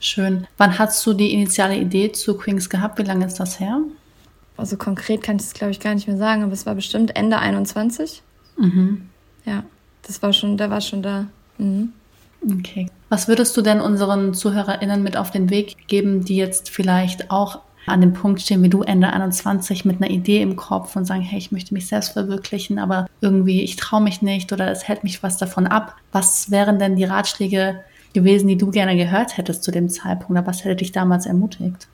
Schön. 0.00 0.46
Wann 0.56 0.78
hast 0.78 1.04
du 1.06 1.14
die 1.14 1.32
initiale 1.32 1.76
Idee 1.76 2.12
zu 2.12 2.36
Queens 2.36 2.68
gehabt? 2.68 2.98
Wie 2.98 3.04
lange 3.04 3.26
ist 3.26 3.40
das 3.40 3.60
her? 3.60 3.80
Also 4.56 4.76
konkret 4.76 5.22
kann 5.22 5.36
ich 5.36 5.42
es, 5.42 5.54
glaube 5.54 5.72
ich, 5.72 5.80
gar 5.80 5.94
nicht 5.94 6.06
mehr 6.06 6.16
sagen, 6.16 6.42
aber 6.42 6.52
es 6.52 6.66
war 6.66 6.74
bestimmt 6.74 7.16
Ende 7.16 7.38
21. 7.38 8.22
Mhm. 8.56 9.08
Ja, 9.44 9.64
das 10.06 10.22
war 10.22 10.32
schon, 10.32 10.56
da 10.56 10.70
war 10.70 10.80
schon 10.80 11.02
da. 11.02 11.26
Mhm. 11.58 11.92
Okay. 12.58 12.88
Was 13.08 13.28
würdest 13.28 13.56
du 13.56 13.62
denn 13.62 13.80
unseren 13.80 14.34
ZuhörerInnen 14.34 15.02
mit 15.02 15.16
auf 15.16 15.30
den 15.30 15.50
Weg 15.50 15.88
geben, 15.88 16.24
die 16.24 16.36
jetzt 16.36 16.68
vielleicht 16.68 17.30
auch 17.30 17.60
an 17.86 18.00
dem 18.00 18.12
Punkt 18.12 18.40
stehen 18.40 18.62
wie 18.62 18.70
du 18.70 18.82
Ende 18.82 19.12
21 19.12 19.84
mit 19.84 20.00
einer 20.00 20.10
Idee 20.10 20.40
im 20.40 20.56
Kopf 20.56 20.96
und 20.96 21.04
sagen, 21.04 21.20
hey, 21.20 21.38
ich 21.38 21.52
möchte 21.52 21.74
mich 21.74 21.86
selbst 21.86 22.12
verwirklichen, 22.12 22.78
aber 22.78 23.06
irgendwie 23.20 23.62
ich 23.62 23.76
traue 23.76 24.00
mich 24.00 24.22
nicht 24.22 24.52
oder 24.52 24.70
es 24.70 24.88
hält 24.88 25.04
mich 25.04 25.22
was 25.22 25.36
davon 25.36 25.66
ab. 25.66 25.96
Was 26.12 26.50
wären 26.50 26.78
denn 26.78 26.96
die 26.96 27.04
Ratschläge, 27.04 27.80
gewesen, 28.14 28.48
die 28.48 28.56
du 28.56 28.70
gerne 28.70 28.96
gehört 28.96 29.36
hättest 29.36 29.62
zu 29.62 29.70
dem 29.70 29.90
Zeitpunkt? 29.90 30.30
Oder 30.30 30.46
was 30.46 30.64
hätte 30.64 30.76
dich 30.76 30.92
damals 30.92 31.26
ermutigt? 31.26 31.88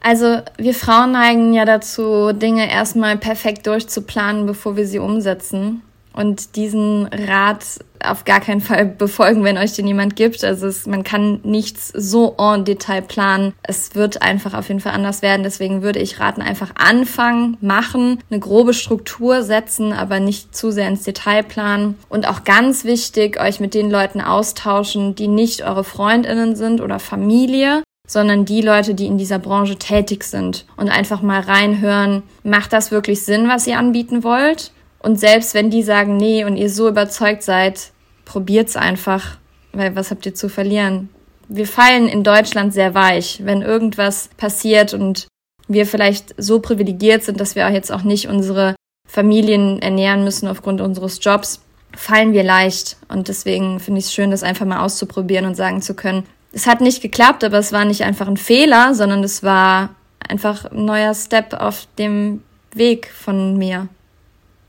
Also 0.00 0.38
wir 0.56 0.74
Frauen 0.74 1.12
neigen 1.12 1.52
ja 1.52 1.64
dazu, 1.64 2.32
Dinge 2.32 2.70
erstmal 2.70 3.18
perfekt 3.18 3.66
durchzuplanen, 3.66 4.46
bevor 4.46 4.76
wir 4.76 4.86
sie 4.86 4.98
umsetzen 4.98 5.82
und 6.12 6.56
diesen 6.56 7.06
Rat 7.06 7.64
auf 8.04 8.24
gar 8.24 8.40
keinen 8.40 8.60
Fall 8.60 8.86
befolgen, 8.86 9.44
wenn 9.44 9.58
euch 9.58 9.74
den 9.74 9.86
jemand 9.86 10.16
gibt. 10.16 10.42
Also 10.44 10.66
es, 10.66 10.86
man 10.86 11.04
kann 11.04 11.40
nichts 11.42 11.88
so 11.94 12.34
en 12.38 12.64
Detail 12.64 13.02
planen. 13.02 13.52
Es 13.62 13.94
wird 13.94 14.22
einfach 14.22 14.54
auf 14.54 14.68
jeden 14.68 14.80
Fall 14.80 14.92
anders 14.92 15.22
werden. 15.22 15.42
Deswegen 15.42 15.82
würde 15.82 15.98
ich 15.98 16.18
raten, 16.18 16.42
einfach 16.42 16.72
anfangen, 16.76 17.56
machen, 17.60 18.18
eine 18.30 18.40
grobe 18.40 18.74
Struktur 18.74 19.42
setzen, 19.42 19.92
aber 19.92 20.20
nicht 20.20 20.56
zu 20.56 20.70
sehr 20.70 20.88
ins 20.88 21.02
Detail 21.02 21.42
planen. 21.42 21.96
Und 22.08 22.26
auch 22.26 22.44
ganz 22.44 22.84
wichtig, 22.84 23.40
euch 23.40 23.60
mit 23.60 23.74
den 23.74 23.90
Leuten 23.90 24.20
austauschen, 24.20 25.14
die 25.14 25.28
nicht 25.28 25.64
eure 25.64 25.84
Freundinnen 25.84 26.56
sind 26.56 26.80
oder 26.80 26.98
Familie, 26.98 27.82
sondern 28.06 28.44
die 28.44 28.60
Leute, 28.60 28.94
die 28.94 29.06
in 29.06 29.18
dieser 29.18 29.38
Branche 29.38 29.76
tätig 29.76 30.24
sind 30.24 30.66
und 30.76 30.88
einfach 30.88 31.22
mal 31.22 31.40
reinhören, 31.40 32.24
macht 32.42 32.72
das 32.72 32.90
wirklich 32.90 33.24
Sinn, 33.24 33.48
was 33.48 33.68
ihr 33.68 33.78
anbieten 33.78 34.24
wollt? 34.24 34.72
Und 35.00 35.18
selbst 35.18 35.54
wenn 35.54 35.70
die 35.70 35.82
sagen, 35.82 36.16
nee, 36.16 36.44
und 36.44 36.56
ihr 36.56 36.70
so 36.70 36.88
überzeugt 36.88 37.42
seid, 37.42 37.90
probiert's 38.24 38.76
einfach, 38.76 39.38
weil 39.72 39.96
was 39.96 40.10
habt 40.10 40.26
ihr 40.26 40.34
zu 40.34 40.48
verlieren? 40.48 41.08
Wir 41.48 41.66
fallen 41.66 42.06
in 42.06 42.22
Deutschland 42.22 42.72
sehr 42.72 42.94
weich, 42.94 43.40
wenn 43.44 43.62
irgendwas 43.62 44.30
passiert 44.36 44.94
und 44.94 45.26
wir 45.66 45.86
vielleicht 45.86 46.34
so 46.36 46.60
privilegiert 46.60 47.24
sind, 47.24 47.40
dass 47.40 47.56
wir 47.56 47.68
jetzt 47.70 47.90
auch 47.90 48.02
nicht 48.02 48.28
unsere 48.28 48.76
Familien 49.08 49.80
ernähren 49.82 50.22
müssen 50.22 50.46
aufgrund 50.46 50.80
unseres 50.80 51.18
Jobs, 51.22 51.60
fallen 51.96 52.32
wir 52.32 52.44
leicht. 52.44 52.96
Und 53.08 53.28
deswegen 53.28 53.80
finde 53.80 53.98
ich 53.98 54.06
es 54.06 54.12
schön, 54.12 54.30
das 54.30 54.42
einfach 54.42 54.66
mal 54.66 54.84
auszuprobieren 54.84 55.46
und 55.46 55.56
sagen 55.56 55.82
zu 55.82 55.94
können, 55.94 56.24
es 56.52 56.66
hat 56.66 56.80
nicht 56.80 57.02
geklappt, 57.02 57.44
aber 57.44 57.58
es 57.58 57.72
war 57.72 57.84
nicht 57.84 58.02
einfach 58.02 58.28
ein 58.28 58.36
Fehler, 58.36 58.94
sondern 58.94 59.22
es 59.22 59.42
war 59.42 59.90
einfach 60.26 60.64
ein 60.66 60.84
neuer 60.84 61.14
Step 61.14 61.54
auf 61.54 61.86
dem 61.98 62.42
Weg 62.72 63.10
von 63.10 63.56
mir. 63.56 63.88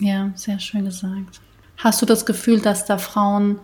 Ja, 0.02 0.32
sehr 0.34 0.60
schön 0.60 0.86
gesagt. 0.86 1.42
Hast 1.78 2.02
du 2.02 2.08
das 2.08 2.26
Gefühl, 2.26 2.60
dass 2.60 2.86
da 2.86 2.98
Frauen 2.98 3.60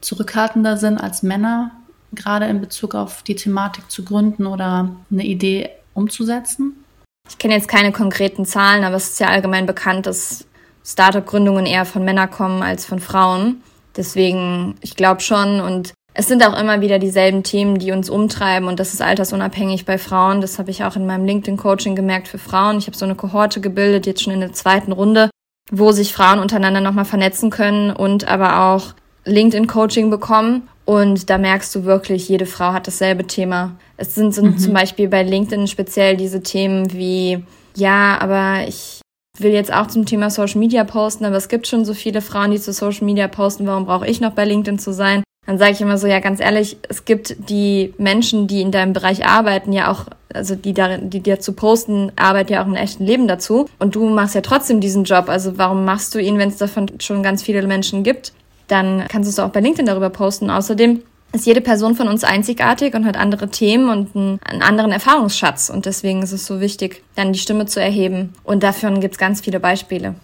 zurückhaltender 0.00 0.76
sind 0.76 0.98
als 0.98 1.24
Männer, 1.24 1.72
gerade 2.12 2.46
in 2.46 2.60
Bezug 2.60 2.94
auf 2.94 3.24
die 3.24 3.34
Thematik 3.34 3.90
zu 3.90 4.04
gründen 4.04 4.46
oder 4.46 4.88
eine 5.10 5.24
Idee 5.24 5.70
umzusetzen? 5.92 6.84
Ich 7.28 7.38
kenne 7.38 7.54
jetzt 7.54 7.68
keine 7.68 7.90
konkreten 7.90 8.44
Zahlen, 8.44 8.84
aber 8.84 8.96
es 8.96 9.10
ist 9.10 9.20
ja 9.20 9.28
allgemein 9.28 9.66
bekannt, 9.66 10.06
dass 10.06 10.46
Startup-Gründungen 10.84 11.66
eher 11.66 11.84
von 11.84 12.04
Männern 12.04 12.30
kommen 12.30 12.62
als 12.62 12.86
von 12.86 13.00
Frauen. 13.00 13.60
Deswegen, 13.96 14.76
ich 14.80 14.94
glaube 14.94 15.20
schon 15.20 15.60
und 15.60 15.92
es 16.14 16.28
sind 16.28 16.46
auch 16.46 16.58
immer 16.58 16.80
wieder 16.80 17.00
dieselben 17.00 17.42
Themen, 17.42 17.78
die 17.78 17.90
uns 17.90 18.10
umtreiben 18.10 18.68
und 18.68 18.78
das 18.78 18.94
ist 18.94 19.02
altersunabhängig 19.02 19.86
bei 19.86 19.98
Frauen. 19.98 20.40
Das 20.40 20.60
habe 20.60 20.70
ich 20.70 20.84
auch 20.84 20.94
in 20.94 21.06
meinem 21.06 21.24
LinkedIn-Coaching 21.24 21.96
gemerkt 21.96 22.28
für 22.28 22.38
Frauen. 22.38 22.78
Ich 22.78 22.86
habe 22.86 22.96
so 22.96 23.04
eine 23.04 23.16
Kohorte 23.16 23.60
gebildet, 23.60 24.06
jetzt 24.06 24.22
schon 24.22 24.32
in 24.32 24.40
der 24.40 24.52
zweiten 24.52 24.92
Runde, 24.92 25.30
wo 25.70 25.92
sich 25.92 26.12
Frauen 26.12 26.38
untereinander 26.38 26.80
nochmal 26.80 27.04
vernetzen 27.04 27.50
können 27.50 27.90
und 27.90 28.26
aber 28.28 28.60
auch 28.60 28.94
LinkedIn-Coaching 29.24 30.10
bekommen. 30.10 30.68
Und 30.84 31.30
da 31.30 31.38
merkst 31.38 31.74
du 31.74 31.84
wirklich, 31.84 32.28
jede 32.28 32.46
Frau 32.46 32.72
hat 32.72 32.86
dasselbe 32.86 33.26
Thema. 33.26 33.76
Es 33.96 34.14
sind, 34.14 34.34
sind 34.34 34.46
mhm. 34.46 34.58
zum 34.58 34.72
Beispiel 34.72 35.08
bei 35.08 35.22
LinkedIn 35.22 35.68
speziell 35.68 36.16
diese 36.16 36.42
Themen 36.42 36.92
wie, 36.92 37.44
ja, 37.76 38.18
aber 38.20 38.66
ich 38.66 39.00
will 39.38 39.52
jetzt 39.52 39.72
auch 39.72 39.86
zum 39.86 40.04
Thema 40.04 40.30
Social 40.30 40.58
Media 40.58 40.84
posten, 40.84 41.24
aber 41.24 41.36
es 41.36 41.48
gibt 41.48 41.66
schon 41.66 41.84
so 41.84 41.94
viele 41.94 42.20
Frauen, 42.20 42.50
die 42.50 42.60
zu 42.60 42.72
Social 42.72 43.04
Media 43.04 43.28
posten. 43.28 43.66
Warum 43.66 43.86
brauche 43.86 44.06
ich 44.06 44.20
noch 44.20 44.32
bei 44.32 44.44
LinkedIn 44.44 44.78
zu 44.78 44.92
sein? 44.92 45.22
Dann 45.50 45.58
sage 45.58 45.72
ich 45.72 45.80
immer 45.80 45.98
so, 45.98 46.06
ja, 46.06 46.20
ganz 46.20 46.38
ehrlich, 46.38 46.76
es 46.88 47.04
gibt 47.04 47.34
die 47.50 47.92
Menschen, 47.98 48.46
die 48.46 48.60
in 48.60 48.70
deinem 48.70 48.92
Bereich 48.92 49.26
arbeiten, 49.26 49.72
ja 49.72 49.90
auch 49.90 50.04
also 50.32 50.54
die 50.54 50.74
da, 50.74 50.96
die 50.98 51.18
dir 51.18 51.40
zu 51.40 51.54
posten, 51.54 52.12
arbeiten 52.14 52.52
ja 52.52 52.62
auch 52.62 52.68
im 52.68 52.76
echten 52.76 53.04
Leben 53.04 53.26
dazu. 53.26 53.68
Und 53.80 53.96
du 53.96 54.08
machst 54.10 54.36
ja 54.36 54.42
trotzdem 54.42 54.80
diesen 54.80 55.02
Job. 55.02 55.28
Also 55.28 55.58
warum 55.58 55.84
machst 55.84 56.14
du 56.14 56.20
ihn, 56.20 56.38
wenn 56.38 56.50
es 56.50 56.58
davon 56.58 56.86
schon 57.00 57.24
ganz 57.24 57.42
viele 57.42 57.66
Menschen 57.66 58.04
gibt? 58.04 58.32
Dann 58.68 59.06
kannst 59.08 59.26
du 59.26 59.30
es 59.32 59.40
auch 59.40 59.50
bei 59.50 59.58
LinkedIn 59.58 59.86
darüber 59.86 60.10
posten. 60.10 60.50
Außerdem 60.50 61.02
ist 61.32 61.46
jede 61.46 61.60
Person 61.60 61.96
von 61.96 62.06
uns 62.06 62.22
einzigartig 62.22 62.94
und 62.94 63.04
hat 63.04 63.16
andere 63.16 63.48
Themen 63.48 63.90
und 63.90 64.14
einen, 64.14 64.38
einen 64.44 64.62
anderen 64.62 64.92
Erfahrungsschatz. 64.92 65.68
Und 65.68 65.84
deswegen 65.84 66.22
ist 66.22 66.30
es 66.30 66.46
so 66.46 66.60
wichtig, 66.60 67.02
dann 67.16 67.32
die 67.32 67.40
Stimme 67.40 67.66
zu 67.66 67.80
erheben. 67.80 68.34
Und 68.44 68.62
dafür 68.62 68.96
gibt 69.00 69.14
es 69.14 69.18
ganz 69.18 69.40
viele 69.40 69.58
Beispiele. 69.58 70.14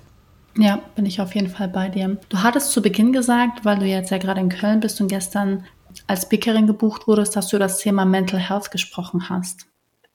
Ja, 0.58 0.80
bin 0.94 1.04
ich 1.06 1.20
auf 1.20 1.34
jeden 1.34 1.48
Fall 1.48 1.68
bei 1.68 1.88
dir. 1.88 2.16
Du 2.28 2.42
hattest 2.42 2.72
zu 2.72 2.80
Beginn 2.80 3.12
gesagt, 3.12 3.64
weil 3.64 3.78
du 3.78 3.84
jetzt 3.84 4.10
ja 4.10 4.18
gerade 4.18 4.40
in 4.40 4.48
Köln 4.48 4.80
bist 4.80 5.00
und 5.00 5.08
gestern 5.08 5.64
als 6.06 6.22
Speakerin 6.22 6.66
gebucht 6.66 7.06
wurdest, 7.06 7.36
dass 7.36 7.48
du 7.48 7.58
das 7.58 7.78
Thema 7.78 8.04
Mental 8.04 8.40
Health 8.40 8.70
gesprochen 8.70 9.28
hast. 9.28 9.66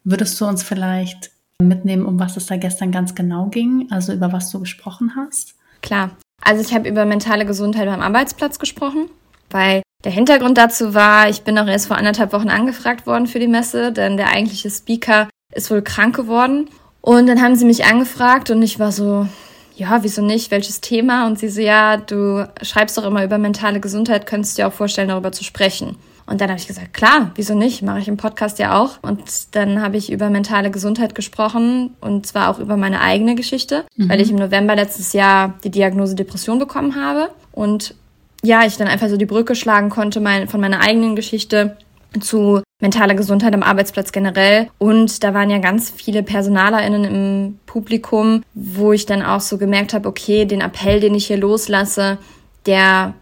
Würdest 0.03 0.39
du 0.41 0.45
uns 0.45 0.63
vielleicht 0.63 1.31
mitnehmen, 1.59 2.05
um 2.05 2.19
was 2.19 2.37
es 2.37 2.47
da 2.47 2.57
gestern 2.57 2.91
ganz 2.91 3.13
genau 3.13 3.47
ging, 3.47 3.87
also 3.91 4.13
über 4.13 4.33
was 4.33 4.49
du 4.49 4.59
gesprochen 4.59 5.13
hast? 5.15 5.55
Klar. 5.81 6.11
Also 6.43 6.61
ich 6.61 6.73
habe 6.73 6.89
über 6.89 7.05
mentale 7.05 7.45
Gesundheit 7.45 7.85
beim 7.85 8.01
Arbeitsplatz 8.01 8.57
gesprochen, 8.57 9.09
weil 9.51 9.83
Der 10.03 10.11
Hintergrund 10.11 10.57
dazu 10.57 10.93
war, 10.93 11.29
ich 11.29 11.43
bin 11.43 11.57
auch 11.59 11.67
erst 11.67 11.87
vor 11.87 11.97
anderthalb 11.97 12.33
Wochen 12.33 12.49
angefragt 12.49 13.05
worden 13.05 13.27
für 13.27 13.39
die 13.39 13.47
Messe, 13.47 13.91
denn 13.91 14.17
der 14.17 14.29
eigentliche 14.29 14.69
Speaker 14.69 15.29
ist 15.53 15.69
wohl 15.69 15.83
krank 15.83 16.15
geworden. 16.15 16.69
Und 17.01 17.27
dann 17.27 17.41
haben 17.41 17.55
sie 17.55 17.65
mich 17.65 17.85
angefragt 17.85 18.49
und 18.49 18.61
ich 18.61 18.79
war 18.79 18.91
so, 18.91 19.27
ja, 19.75 20.03
wieso 20.03 20.21
nicht? 20.21 20.51
Welches 20.51 20.81
Thema? 20.81 21.27
Und 21.27 21.39
sie 21.39 21.49
so, 21.49 21.61
ja, 21.61 21.97
du 21.97 22.47
schreibst 22.61 22.97
doch 22.97 23.05
immer 23.05 23.23
über 23.23 23.37
mentale 23.37 23.79
Gesundheit, 23.79 24.25
könntest 24.25 24.57
du 24.57 24.61
dir 24.61 24.67
auch 24.67 24.73
vorstellen, 24.73 25.09
darüber 25.09 25.31
zu 25.31 25.43
sprechen. 25.43 25.97
Und 26.25 26.39
dann 26.39 26.49
habe 26.49 26.59
ich 26.59 26.67
gesagt, 26.67 26.93
klar, 26.93 27.31
wieso 27.35 27.55
nicht? 27.55 27.81
Mache 27.81 27.99
ich 27.99 28.07
im 28.07 28.15
Podcast 28.15 28.57
ja 28.59 28.79
auch. 28.79 28.99
Und 29.01 29.21
dann 29.55 29.81
habe 29.81 29.97
ich 29.97 30.11
über 30.11 30.29
mentale 30.29 30.71
Gesundheit 30.71 31.13
gesprochen 31.13 31.95
und 31.99 32.25
zwar 32.25 32.49
auch 32.49 32.59
über 32.59 32.77
meine 32.77 33.01
eigene 33.01 33.35
Geschichte, 33.35 33.83
mhm. 33.97 34.09
weil 34.09 34.21
ich 34.21 34.29
im 34.29 34.37
November 34.37 34.75
letztes 34.75 35.13
Jahr 35.13 35.55
die 35.63 35.71
Diagnose 35.71 36.15
Depression 36.15 36.59
bekommen 36.59 36.95
habe 36.95 37.31
und 37.51 37.95
ja, 38.43 38.65
ich 38.65 38.77
dann 38.77 38.87
einfach 38.87 39.09
so 39.09 39.17
die 39.17 39.25
Brücke 39.25 39.55
schlagen 39.55 39.89
konnte 39.89 40.19
mein, 40.19 40.47
von 40.47 40.61
meiner 40.61 40.81
eigenen 40.81 41.15
Geschichte 41.15 41.77
zu 42.19 42.61
mentaler 42.81 43.15
Gesundheit 43.15 43.53
am 43.53 43.63
Arbeitsplatz 43.63 44.11
generell. 44.11 44.69
Und 44.77 45.23
da 45.23 45.33
waren 45.33 45.49
ja 45.49 45.59
ganz 45.59 45.89
viele 45.89 46.23
PersonalerInnen 46.23 47.03
im 47.03 47.59
Publikum, 47.65 48.43
wo 48.53 48.91
ich 48.91 49.05
dann 49.05 49.21
auch 49.21 49.41
so 49.41 49.57
gemerkt 49.57 49.93
habe, 49.93 50.09
okay, 50.09 50.45
den 50.45 50.61
Appell, 50.61 50.99
den 50.99 51.15
ich 51.15 51.27
hier 51.27 51.37
loslasse, 51.37 52.17
der 52.65 53.13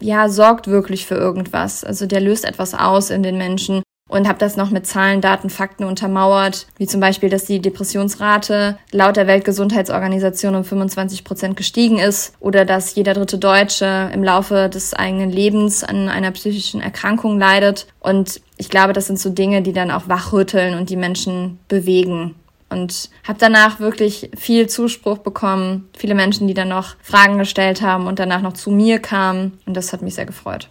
ja 0.00 0.28
sorgt 0.28 0.68
wirklich 0.68 1.06
für 1.06 1.14
irgendwas. 1.14 1.84
Also 1.84 2.06
der 2.06 2.20
löst 2.20 2.44
etwas 2.44 2.74
aus 2.74 3.10
in 3.10 3.22
den 3.22 3.38
Menschen 3.38 3.82
und 4.08 4.28
habe 4.28 4.38
das 4.38 4.56
noch 4.56 4.70
mit 4.70 4.86
Zahlen, 4.86 5.20
Daten, 5.20 5.50
Fakten 5.50 5.84
untermauert, 5.84 6.66
wie 6.78 6.86
zum 6.86 7.00
Beispiel, 7.00 7.28
dass 7.28 7.44
die 7.44 7.60
Depressionsrate 7.60 8.78
laut 8.92 9.16
der 9.16 9.26
Weltgesundheitsorganisation 9.26 10.54
um 10.54 10.64
25 10.64 11.24
Prozent 11.24 11.56
gestiegen 11.56 11.98
ist 11.98 12.34
oder 12.38 12.64
dass 12.64 12.94
jeder 12.94 13.14
dritte 13.14 13.38
Deutsche 13.38 14.10
im 14.12 14.22
Laufe 14.22 14.68
des 14.68 14.94
eigenen 14.94 15.30
Lebens 15.30 15.82
an 15.82 16.08
einer 16.08 16.30
psychischen 16.30 16.80
Erkrankung 16.80 17.38
leidet. 17.38 17.86
Und 17.98 18.40
ich 18.58 18.70
glaube, 18.70 18.92
das 18.92 19.08
sind 19.08 19.18
so 19.18 19.30
Dinge, 19.30 19.62
die 19.62 19.72
dann 19.72 19.90
auch 19.90 20.08
wachrütteln 20.08 20.78
und 20.78 20.88
die 20.88 20.96
Menschen 20.96 21.58
bewegen. 21.68 22.36
Und 22.68 23.10
habe 23.26 23.38
danach 23.38 23.78
wirklich 23.80 24.30
viel 24.36 24.68
Zuspruch 24.68 25.18
bekommen, 25.18 25.88
viele 25.96 26.16
Menschen, 26.16 26.48
die 26.48 26.54
dann 26.54 26.68
noch 26.68 26.96
Fragen 27.00 27.38
gestellt 27.38 27.80
haben 27.80 28.06
und 28.06 28.18
danach 28.18 28.42
noch 28.42 28.54
zu 28.54 28.70
mir 28.70 28.98
kamen. 28.98 29.58
Und 29.66 29.76
das 29.76 29.92
hat 29.92 30.02
mich 30.02 30.16
sehr 30.16 30.26
gefreut. 30.26 30.68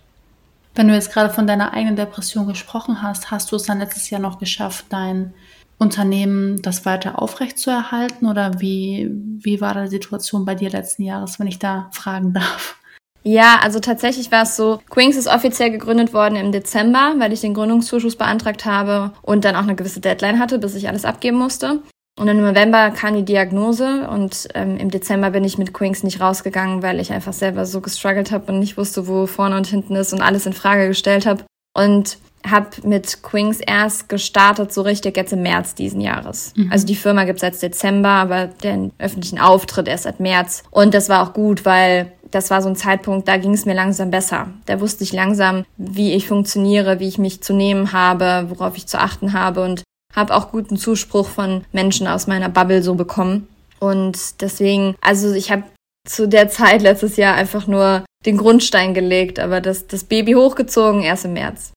Wenn 0.76 0.90
du 0.90 0.94
jetzt 0.94 1.14
gerade 1.14 1.34
von 1.34 1.48
deiner 1.48 1.74
eigenen 1.74 1.96
Depression 1.96 2.48
gesprochen 2.48 3.02
hast, 3.02 3.32
hast 3.32 3.52
du 3.52 3.56
es 3.56 3.64
dann 3.64 3.80
letztes 3.80 4.10
Jahr 4.10 4.20
noch 4.20 4.40
geschafft, 4.40 4.86
dein 4.90 5.34
Unternehmen 5.78 6.62
das 6.62 6.86
weiter 6.86 7.22
aufrechtzuerhalten? 7.22 8.28
Oder 8.28 8.60
wie, 8.60 9.10
wie 9.12 9.62
war 9.62 9.74
die 9.82 9.88
Situation 9.88 10.44
bei 10.44 10.54
dir 10.54 10.70
letzten 10.70 11.04
Jahres, 11.04 11.40
wenn 11.40 11.48
ich 11.48 11.60
da 11.60 11.90
fragen 11.94 12.34
darf? 12.34 12.76
Ja, 13.24 13.60
also 13.64 13.80
tatsächlich 13.80 14.32
war 14.32 14.44
es 14.44 14.56
so, 14.56 14.80
Queens 14.90 15.16
ist 15.16 15.28
offiziell 15.28 15.72
gegründet 15.72 16.14
worden 16.14 16.36
im 16.36 16.52
Dezember, 16.52 17.16
weil 17.18 17.34
ich 17.34 17.42
den 17.42 17.56
Gründungszuschuss 17.56 18.18
beantragt 18.18 18.66
habe 18.66 19.14
und 19.24 19.46
dann 19.46 19.56
auch 19.56 19.64
eine 19.64 19.76
gewisse 19.76 20.00
Deadline 20.00 20.40
hatte, 20.40 20.60
bis 20.60 20.76
ich 20.76 20.90
alles 20.90 21.06
abgeben 21.06 21.38
musste. 21.38 21.82
Und 22.18 22.30
im 22.30 22.42
November 22.42 22.92
kam 22.92 23.16
die 23.16 23.26
Diagnose 23.26 24.08
und 24.10 24.48
ähm, 24.54 24.78
im 24.78 24.90
Dezember 24.90 25.32
bin 25.32 25.44
ich 25.44 25.58
mit 25.58 25.74
Queens 25.74 26.02
nicht 26.02 26.22
rausgegangen, 26.22 26.82
weil 26.82 27.02
ich 27.02 27.12
einfach 27.12 27.34
selber 27.34 27.66
so 27.66 27.82
gestruggelt 27.82 28.32
habe 28.32 28.52
und 28.52 28.60
nicht 28.60 28.78
wusste, 28.78 29.08
wo 29.08 29.28
vorne 29.28 29.58
und 29.58 29.68
hinten 29.68 29.96
ist 29.96 30.14
und 30.14 30.22
alles 30.22 30.46
in 30.46 30.54
Frage 30.54 30.88
gestellt 30.88 31.26
habe. 31.26 31.44
Und 31.76 32.18
habe 32.50 32.70
mit 32.84 33.24
Queens 33.24 33.60
erst 33.60 34.08
gestartet, 34.08 34.72
so 34.72 34.82
richtig 34.82 35.18
jetzt 35.18 35.34
im 35.34 35.42
März 35.42 35.76
diesen 35.76 36.00
Jahres. 36.00 36.54
Mhm. 36.56 36.72
Also 36.72 36.86
die 36.86 36.96
Firma 36.96 37.24
gibt 37.24 37.38
es 37.38 37.42
seit 37.42 37.62
Dezember, 37.62 38.10
aber 38.10 38.48
den 38.48 38.92
öffentlichen 39.00 39.40
Auftritt 39.40 39.88
erst 39.88 40.04
seit 40.04 40.20
März. 40.20 40.64
Und 40.72 40.94
das 40.94 41.10
war 41.10 41.24
auch 41.24 41.34
gut, 41.34 41.66
weil 41.66 42.12
das 42.32 42.50
war 42.52 42.62
so 42.62 42.70
ein 42.70 42.76
Zeitpunkt, 42.76 43.28
da 43.28 43.38
ging 43.38 43.54
es 43.54 43.66
mir 43.66 43.74
langsam 43.74 44.12
besser. 44.12 44.50
Da 44.66 44.80
wusste 44.80 45.04
ich 45.04 45.14
langsam, 45.14 45.66
wie 45.78 46.14
ich 46.14 46.28
funktioniere, 46.28 47.00
wie 47.00 47.08
ich 47.08 47.18
mich 47.18 47.42
zu 47.42 47.54
nehmen 47.54 47.92
habe, 47.94 48.46
worauf 48.50 48.78
ich 48.78 48.88
zu 48.88 49.00
achten 49.00 49.34
habe. 49.34 49.64
Und 49.64 49.84
habe 50.16 50.34
auch 50.34 50.52
guten 50.52 50.78
Zuspruch 50.78 51.28
von 51.28 51.66
Menschen 51.72 52.08
aus 52.08 52.28
meiner 52.28 52.50
Bubble 52.50 52.82
so 52.82 52.96
bekommen. 52.96 53.48
Und 53.80 54.42
deswegen, 54.42 54.96
also 55.02 55.34
ich 55.34 55.52
habe 55.52 55.64
zu 56.08 56.28
der 56.28 56.50
Zeit 56.50 56.82
letztes 56.82 57.18
Jahr 57.18 57.36
einfach 57.36 57.68
nur 57.68 58.06
den 58.26 58.38
Grundstein 58.38 58.94
gelegt, 58.94 59.40
aber 59.40 59.62
das, 59.62 59.88
das 59.88 60.04
Baby 60.04 60.34
hochgezogen 60.34 61.02
erst 61.02 61.26
im 61.26 61.34
März. 61.34 61.74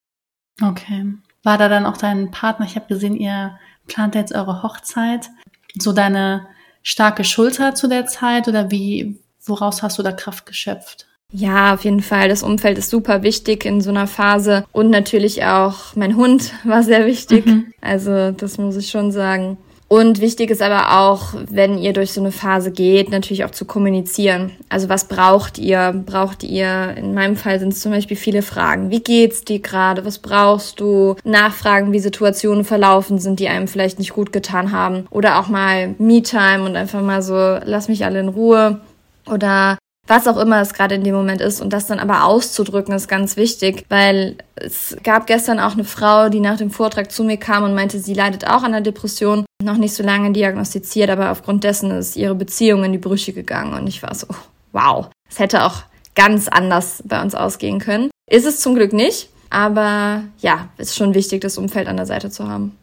Okay. 0.63 1.15
War 1.43 1.59
da 1.59 1.69
dann 1.69 1.87
auch 1.87 1.97
dein 1.97 2.31
Partner? 2.31 2.67
Ich 2.67 2.77
habe 2.77 2.87
gesehen, 2.87 3.17
ihr 3.17 3.59
plant 3.87 4.15
jetzt 4.15 4.35
eure 4.35 4.63
Hochzeit. 4.63 5.31
So 5.79 5.93
deine 5.93 6.47
starke 6.83 7.25
Schulter 7.25 7.75
zu 7.75 7.89
der 7.89 8.07
Zeit 8.07 8.49
oder 8.49 8.71
wie, 8.71 9.19
woraus 9.45 9.83
hast 9.83 9.99
du 9.99 10.03
da 10.03 10.13
Kraft 10.13 10.47
geschöpft? 10.47 11.08
Ja, 11.31 11.75
auf 11.75 11.85
jeden 11.85 12.01
Fall. 12.01 12.29
Das 12.29 12.43
Umfeld 12.43 12.79
ist 12.79 12.89
super 12.89 13.23
wichtig 13.23 13.67
in 13.67 13.83
so 13.83 13.91
einer 13.91 14.07
Phase. 14.07 14.65
Und 14.73 14.89
natürlich 14.91 15.45
auch 15.45 15.95
mein 15.95 16.17
Hund 16.17 16.53
war 16.65 16.83
sehr 16.83 17.07
wichtig. 17.07 17.47
Mhm. 17.47 17.73
Also 17.81 18.31
das 18.33 18.59
muss 18.59 18.77
ich 18.77 18.91
schon 18.91 19.13
sagen. 19.13 19.59
Und 19.89 20.21
wichtig 20.21 20.51
ist 20.51 20.61
aber 20.61 21.01
auch, 21.01 21.33
wenn 21.51 21.79
ihr 21.79 21.95
durch 21.95 22.13
so 22.13 22.21
eine 22.21 22.31
Phase 22.31 22.71
geht, 22.73 23.11
natürlich 23.11 23.47
auch 23.47 23.53
zu 23.53 23.65
kommunizieren. 23.65 24.51
Also 24.69 24.91
was 24.91 25.09
braucht 25.09 25.57
ihr? 25.57 26.05
Braucht 26.05 26.43
ihr, 26.45 26.95
in 26.99 27.15
meinem 27.15 27.37
Fall 27.37 27.59
sind 27.59 27.73
es 27.73 27.81
zum 27.81 27.93
Beispiel 27.93 28.17
viele 28.19 28.43
Fragen. 28.43 28.91
Wie 28.91 29.01
geht's 29.01 29.45
dir 29.45 29.61
gerade? 29.61 30.05
Was 30.05 30.19
brauchst 30.19 30.81
du? 30.81 31.17
Nachfragen, 31.25 31.93
wie 31.93 32.01
Situationen 32.01 32.65
verlaufen 32.65 33.19
sind, 33.19 33.41
die 33.41 33.49
einem 33.49 33.67
vielleicht 33.67 33.99
nicht 33.99 34.13
gut 34.13 34.31
getan 34.31 34.73
haben. 34.73 35.07
Oder 35.09 35.41
auch 35.41 35.49
mal 35.49 35.95
Me-Time 35.99 36.65
und 36.65 36.77
einfach 36.77 37.01
mal 37.01 37.23
so, 37.23 37.59
lass 37.65 37.89
mich 37.89 38.05
alle 38.05 38.21
in 38.21 38.29
Ruhe. 38.29 38.83
Oder 39.27 39.78
was 40.09 40.27
auch 40.27 40.39
immer 40.39 40.61
es 40.61 40.75
gerade 40.75 40.95
in 40.95 41.05
dem 41.05 41.15
Moment 41.15 41.41
ist. 41.41 41.61
Und 41.61 41.73
das 41.73 41.87
dann 41.87 42.01
aber 42.01 42.25
auszudrücken, 42.25 42.95
ist 42.95 43.09
ganz 43.09 43.37
wichtig, 43.37 43.85
weil 43.89 44.37
es 44.57 44.97
gab 45.05 45.27
gestern 45.27 45.61
auch 45.61 45.75
eine 45.75 45.85
Frau, 45.85 46.31
die 46.31 46.41
nach 46.41 46.57
dem 46.57 46.71
Vortrag 46.71 47.13
zu 47.13 47.23
mir 47.23 47.37
kam 47.37 47.63
und 47.63 47.75
meinte, 47.75 48.01
sie 48.01 48.15
leidet 48.15 48.47
auch 48.47 48.63
an 48.63 48.73
der 48.73 48.81
Depression, 48.81 49.45
noch 49.63 49.77
nicht 49.77 49.95
so 49.95 50.03
lange 50.03 50.33
diagnostiziert, 50.33 51.11
aber 51.11 51.31
aufgrund 51.31 51.63
dessen 51.63 51.91
ist 51.91 52.17
ihre 52.17 52.35
Beziehung 52.35 52.85
in 52.85 52.93
die 52.93 52.99
Brüche 52.99 53.33
gegangen. 53.33 53.75
Und 53.75 53.87
ich 53.87 54.03
war 54.03 54.15
so, 54.15 54.27
wow, 54.73 55.09
es 55.31 55.39
hätte 55.39 55.65
auch 55.65 55.83
ganz 56.15 56.49
anders 56.49 57.03
bei 57.05 57.21
uns 57.23 57.35
ausgehen 57.35 57.79
können. 57.79 58.11
Ist 58.29 58.47
es 58.47 58.61
zum 58.61 58.75
Glück 58.75 58.93
nicht, 58.93 59.29
aber 59.51 60.25
ja, 60.41 60.69
ist 60.79 60.97
schon 60.97 61.15
wichtig, 61.15 61.43
das 61.43 61.59
Umfeld 61.59 61.87
an 61.87 61.97
der 61.97 62.07
Seite 62.07 62.31
zu 62.31 62.49
haben. 62.49 62.77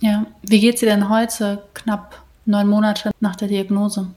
Ja, 0.00 0.26
wie 0.42 0.60
geht's 0.60 0.80
dir 0.80 0.86
denn 0.86 1.08
heute, 1.08 1.62
knapp 1.74 2.22
neun 2.44 2.68
Monate 2.68 3.10
nach 3.20 3.36
der 3.36 3.48
Diagnose? 3.48 4.08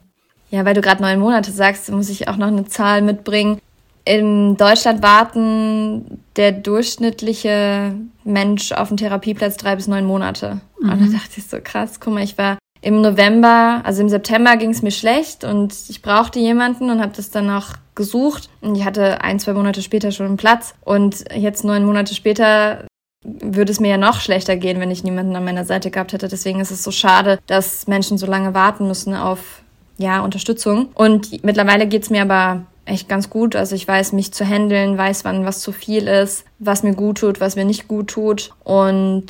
Ja, 0.51 0.65
weil 0.65 0.73
du 0.73 0.81
gerade 0.81 1.01
neun 1.01 1.19
Monate 1.19 1.51
sagst, 1.51 1.91
muss 1.91 2.09
ich 2.09 2.27
auch 2.27 2.37
noch 2.37 2.47
eine 2.47 2.65
Zahl 2.65 3.01
mitbringen. 3.01 3.59
In 4.05 4.55
Deutschland 4.55 5.01
warten 5.01 6.21
der 6.35 6.51
durchschnittliche 6.51 7.95
Mensch 8.23 8.71
auf 8.71 8.89
einen 8.89 8.97
Therapieplatz 8.97 9.57
drei 9.57 9.75
bis 9.75 9.87
neun 9.87 10.05
Monate. 10.05 10.61
Mhm. 10.79 10.89
Und 10.89 11.01
da 11.01 11.17
dachte 11.17 11.37
ich 11.37 11.47
so, 11.47 11.57
krass, 11.63 11.99
guck 11.99 12.13
mal, 12.13 12.23
ich 12.23 12.37
war 12.37 12.57
im 12.81 13.01
November, 13.01 13.81
also 13.83 14.01
im 14.01 14.09
September 14.09 14.57
ging 14.57 14.69
es 14.69 14.83
mir 14.83 14.91
schlecht 14.91 15.43
und 15.43 15.73
ich 15.89 16.03
brauchte 16.03 16.39
jemanden 16.39 16.91
und 16.91 17.01
habe 17.01 17.13
das 17.15 17.31
dann 17.31 17.47
noch 17.47 17.73
gesucht. 17.95 18.49
Und 18.61 18.75
ich 18.75 18.85
hatte 18.85 19.21
ein, 19.21 19.39
zwei 19.39 19.53
Monate 19.53 19.81
später 19.81 20.11
schon 20.11 20.27
einen 20.27 20.37
Platz. 20.37 20.75
Und 20.81 21.25
jetzt 21.33 21.63
neun 21.63 21.83
Monate 21.83 22.13
später 22.13 22.85
würde 23.23 23.71
es 23.71 23.79
mir 23.79 23.89
ja 23.89 23.97
noch 23.97 24.19
schlechter 24.19 24.55
gehen, 24.55 24.79
wenn 24.79 24.91
ich 24.91 25.03
niemanden 25.03 25.35
an 25.35 25.45
meiner 25.45 25.65
Seite 25.65 25.89
gehabt 25.89 26.13
hätte. 26.13 26.27
Deswegen 26.27 26.59
ist 26.59 26.69
es 26.69 26.83
so 26.83 26.91
schade, 26.91 27.39
dass 27.47 27.87
Menschen 27.87 28.19
so 28.19 28.27
lange 28.27 28.53
warten 28.53 28.87
müssen 28.87 29.15
auf 29.15 29.63
ja, 29.97 30.21
Unterstützung. 30.21 30.89
Und 30.93 31.43
mittlerweile 31.43 31.87
geht's 31.87 32.09
mir 32.09 32.21
aber 32.21 32.65
echt 32.85 33.09
ganz 33.09 33.29
gut. 33.29 33.55
Also 33.55 33.75
ich 33.75 33.87
weiß, 33.87 34.13
mich 34.13 34.33
zu 34.33 34.45
handeln, 34.45 34.97
weiß, 34.97 35.25
wann 35.25 35.45
was 35.45 35.61
zu 35.61 35.71
viel 35.71 36.07
ist, 36.07 36.45
was 36.59 36.83
mir 36.83 36.93
gut 36.93 37.19
tut, 37.19 37.39
was 37.39 37.55
mir 37.55 37.65
nicht 37.65 37.87
gut 37.87 38.07
tut 38.07 38.51
und 38.63 39.25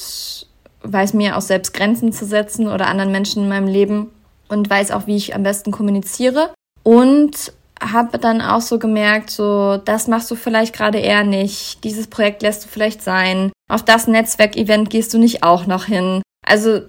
weiß 0.83 1.13
mir 1.13 1.37
auch 1.37 1.41
selbst 1.41 1.73
Grenzen 1.73 2.11
zu 2.11 2.25
setzen 2.25 2.67
oder 2.67 2.87
anderen 2.87 3.11
Menschen 3.11 3.43
in 3.43 3.49
meinem 3.49 3.67
Leben 3.67 4.11
und 4.49 4.69
weiß 4.69 4.91
auch, 4.91 5.07
wie 5.07 5.15
ich 5.15 5.35
am 5.35 5.43
besten 5.43 5.71
kommuniziere. 5.71 6.53
Und 6.83 7.53
habe 7.81 8.19
dann 8.19 8.41
auch 8.41 8.61
so 8.61 8.79
gemerkt, 8.79 9.29
so, 9.31 9.77
das 9.77 10.07
machst 10.07 10.29
du 10.31 10.35
vielleicht 10.35 10.73
gerade 10.73 10.99
eher 10.99 11.23
nicht, 11.23 11.83
dieses 11.83 12.07
Projekt 12.07 12.41
lässt 12.41 12.63
du 12.63 12.69
vielleicht 12.69 13.01
sein, 13.01 13.51
auf 13.69 13.83
das 13.83 14.07
Netzwerkevent 14.07 14.89
gehst 14.89 15.13
du 15.13 15.17
nicht 15.17 15.43
auch 15.43 15.65
noch 15.65 15.85
hin. 15.85 16.21
Also 16.45 16.81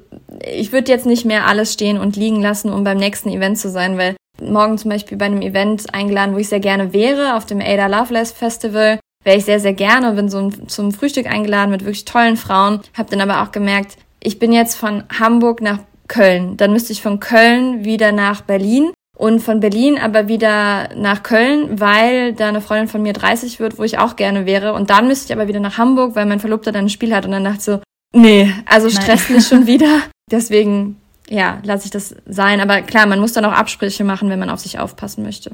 ich 0.45 0.73
würde 0.73 0.93
jetzt 0.93 1.07
nicht 1.07 1.25
mehr 1.25 1.47
alles 1.47 1.73
stehen 1.73 1.99
und 1.99 2.17
liegen 2.17 2.41
lassen, 2.41 2.73
um 2.73 2.85
beim 2.85 2.99
nächsten 2.99 3.31
Event 3.31 3.59
zu 3.59 3.71
sein, 3.71 3.97
weil 3.97 4.17
morgen 4.41 4.77
zum 4.79 4.91
Beispiel 4.91 5.17
bei 5.17 5.25
einem 5.25 5.41
Event 5.41 5.95
eingeladen, 5.95 6.35
wo 6.35 6.39
ich 6.39 6.49
sehr 6.49 6.61
gerne 6.61 6.93
wäre, 6.93 7.37
auf 7.37 7.47
dem 7.47 7.61
Ada 7.61 7.87
Loveless 7.87 8.33
Festival, 8.33 9.01
wäre 9.25 9.39
ich 9.39 9.45
sehr, 9.45 9.61
sehr 9.61 9.73
gerne, 9.73 10.13
bin 10.13 10.29
so 10.29 10.51
zum 10.51 10.93
Frühstück 10.93 11.27
eingeladen 11.27 11.71
mit 11.71 11.83
wirklich 11.83 12.05
tollen 12.05 12.37
Frauen, 12.37 12.81
habe 12.97 13.11
dann 13.11 13.23
aber 13.29 13.43
auch 13.43 13.51
gemerkt, 13.51 13.97
ich 14.23 14.39
bin 14.39 14.53
jetzt 14.53 14.77
von 14.77 15.05
Hamburg 15.19 15.63
nach 15.63 15.81
Köln, 16.07 16.57
dann 16.57 16.73
müsste 16.73 16.93
ich 16.93 17.03
von 17.03 17.19
Köln 17.19 17.85
wieder 17.85 18.13
nach 18.13 18.43
Berlin 18.43 18.93
und 19.17 19.41
von 19.41 19.61
Berlin 19.61 19.99
aber 19.99 20.29
wieder 20.29 20.91
nach 20.95 21.23
Köln, 21.23 21.81
weil 21.81 22.35
da 22.35 22.49
eine 22.49 22.61
Freundin 22.61 22.89
von 22.89 23.03
mir 23.03 23.15
30 23.15 23.59
wird, 23.59 23.79
wo 23.79 23.83
ich 23.83 23.99
auch 23.99 24.15
gerne 24.17 24.45
wäre. 24.45 24.75
Und 24.75 24.91
dann 24.91 25.09
müsste 25.09 25.27
ich 25.27 25.33
aber 25.33 25.49
wieder 25.49 25.61
nach 25.61 25.79
Hamburg, 25.79 26.15
weil 26.15 26.27
mein 26.27 26.39
Verlobter 26.39 26.71
dann 26.71 26.85
ein 26.85 26.91
Spiel 26.91 27.15
hat. 27.15 27.25
Und 27.25 27.33
dann 27.33 27.45
dachte 27.45 27.59
ich 27.59 27.65
so, 27.65 27.81
Nee, 28.15 28.53
also 28.67 28.89
stresst 28.91 29.31
mich 29.31 29.47
schon 29.47 29.67
wieder. 29.67 30.03
Deswegen, 30.31 31.01
ja, 31.29 31.59
lasse 31.63 31.87
ich 31.87 31.91
das 31.91 32.15
sein. 32.27 32.61
Aber 32.61 32.83
klar, 32.83 33.07
man 33.07 33.21
muss 33.21 33.33
dann 33.33 33.45
auch 33.45 33.53
Absprüche 33.53 34.05
machen, 34.05 34.29
wenn 34.31 34.39
man 34.39 34.51
auf 34.51 34.61
sich 34.61 34.79
aufpassen 34.79 35.23
möchte. 35.23 35.53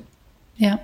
Ja. 0.57 0.79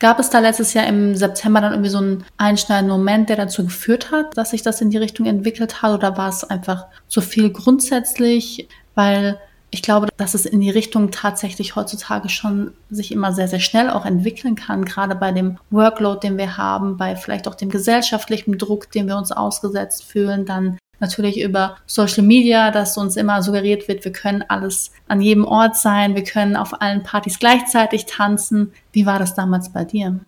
Gab 0.00 0.20
es 0.20 0.30
da 0.30 0.38
letztes 0.38 0.74
Jahr 0.74 0.86
im 0.86 1.16
September 1.16 1.60
dann 1.60 1.72
irgendwie 1.72 1.90
so 1.90 1.98
einen 1.98 2.24
einschneidenden 2.36 2.96
Moment, 2.96 3.28
der 3.28 3.36
dazu 3.36 3.64
geführt 3.64 4.12
hat, 4.12 4.36
dass 4.36 4.50
sich 4.50 4.62
das 4.62 4.80
in 4.80 4.90
die 4.90 4.96
Richtung 4.96 5.26
entwickelt 5.26 5.82
hat? 5.82 5.92
Oder 5.92 6.16
war 6.16 6.28
es 6.28 6.44
einfach 6.44 6.86
zu 7.08 7.20
viel 7.20 7.50
grundsätzlich? 7.50 8.68
Weil 8.94 9.38
ich 9.70 9.82
glaube, 9.82 10.08
dass 10.16 10.34
es 10.34 10.46
in 10.46 10.60
die 10.60 10.70
Richtung 10.70 11.10
tatsächlich 11.10 11.76
heutzutage 11.76 12.28
schon 12.28 12.72
sich 12.90 13.12
immer 13.12 13.32
sehr, 13.32 13.48
sehr 13.48 13.60
schnell 13.60 13.90
auch 13.90 14.06
entwickeln 14.06 14.54
kann, 14.54 14.84
gerade 14.84 15.14
bei 15.14 15.32
dem 15.32 15.58
Workload, 15.70 16.26
den 16.26 16.38
wir 16.38 16.56
haben, 16.56 16.96
bei 16.96 17.16
vielleicht 17.16 17.46
auch 17.48 17.54
dem 17.54 17.68
gesellschaftlichen 17.68 18.56
Druck, 18.56 18.90
den 18.92 19.08
wir 19.08 19.16
uns 19.16 19.30
ausgesetzt 19.30 20.04
fühlen, 20.04 20.46
dann 20.46 20.78
natürlich 21.00 21.40
über 21.40 21.76
Social 21.86 22.24
Media, 22.24 22.70
dass 22.70 22.96
uns 22.96 23.16
immer 23.16 23.42
suggeriert 23.42 23.88
wird, 23.88 24.04
wir 24.04 24.12
können 24.12 24.44
alles 24.48 24.90
an 25.06 25.20
jedem 25.20 25.44
Ort 25.44 25.76
sein, 25.76 26.14
wir 26.14 26.24
können 26.24 26.56
auf 26.56 26.80
allen 26.80 27.02
Partys 27.02 27.38
gleichzeitig 27.38 28.06
tanzen. 28.06 28.72
Wie 28.92 29.06
war 29.06 29.18
das 29.18 29.34
damals 29.34 29.72
bei 29.72 29.84
dir? 29.84 30.20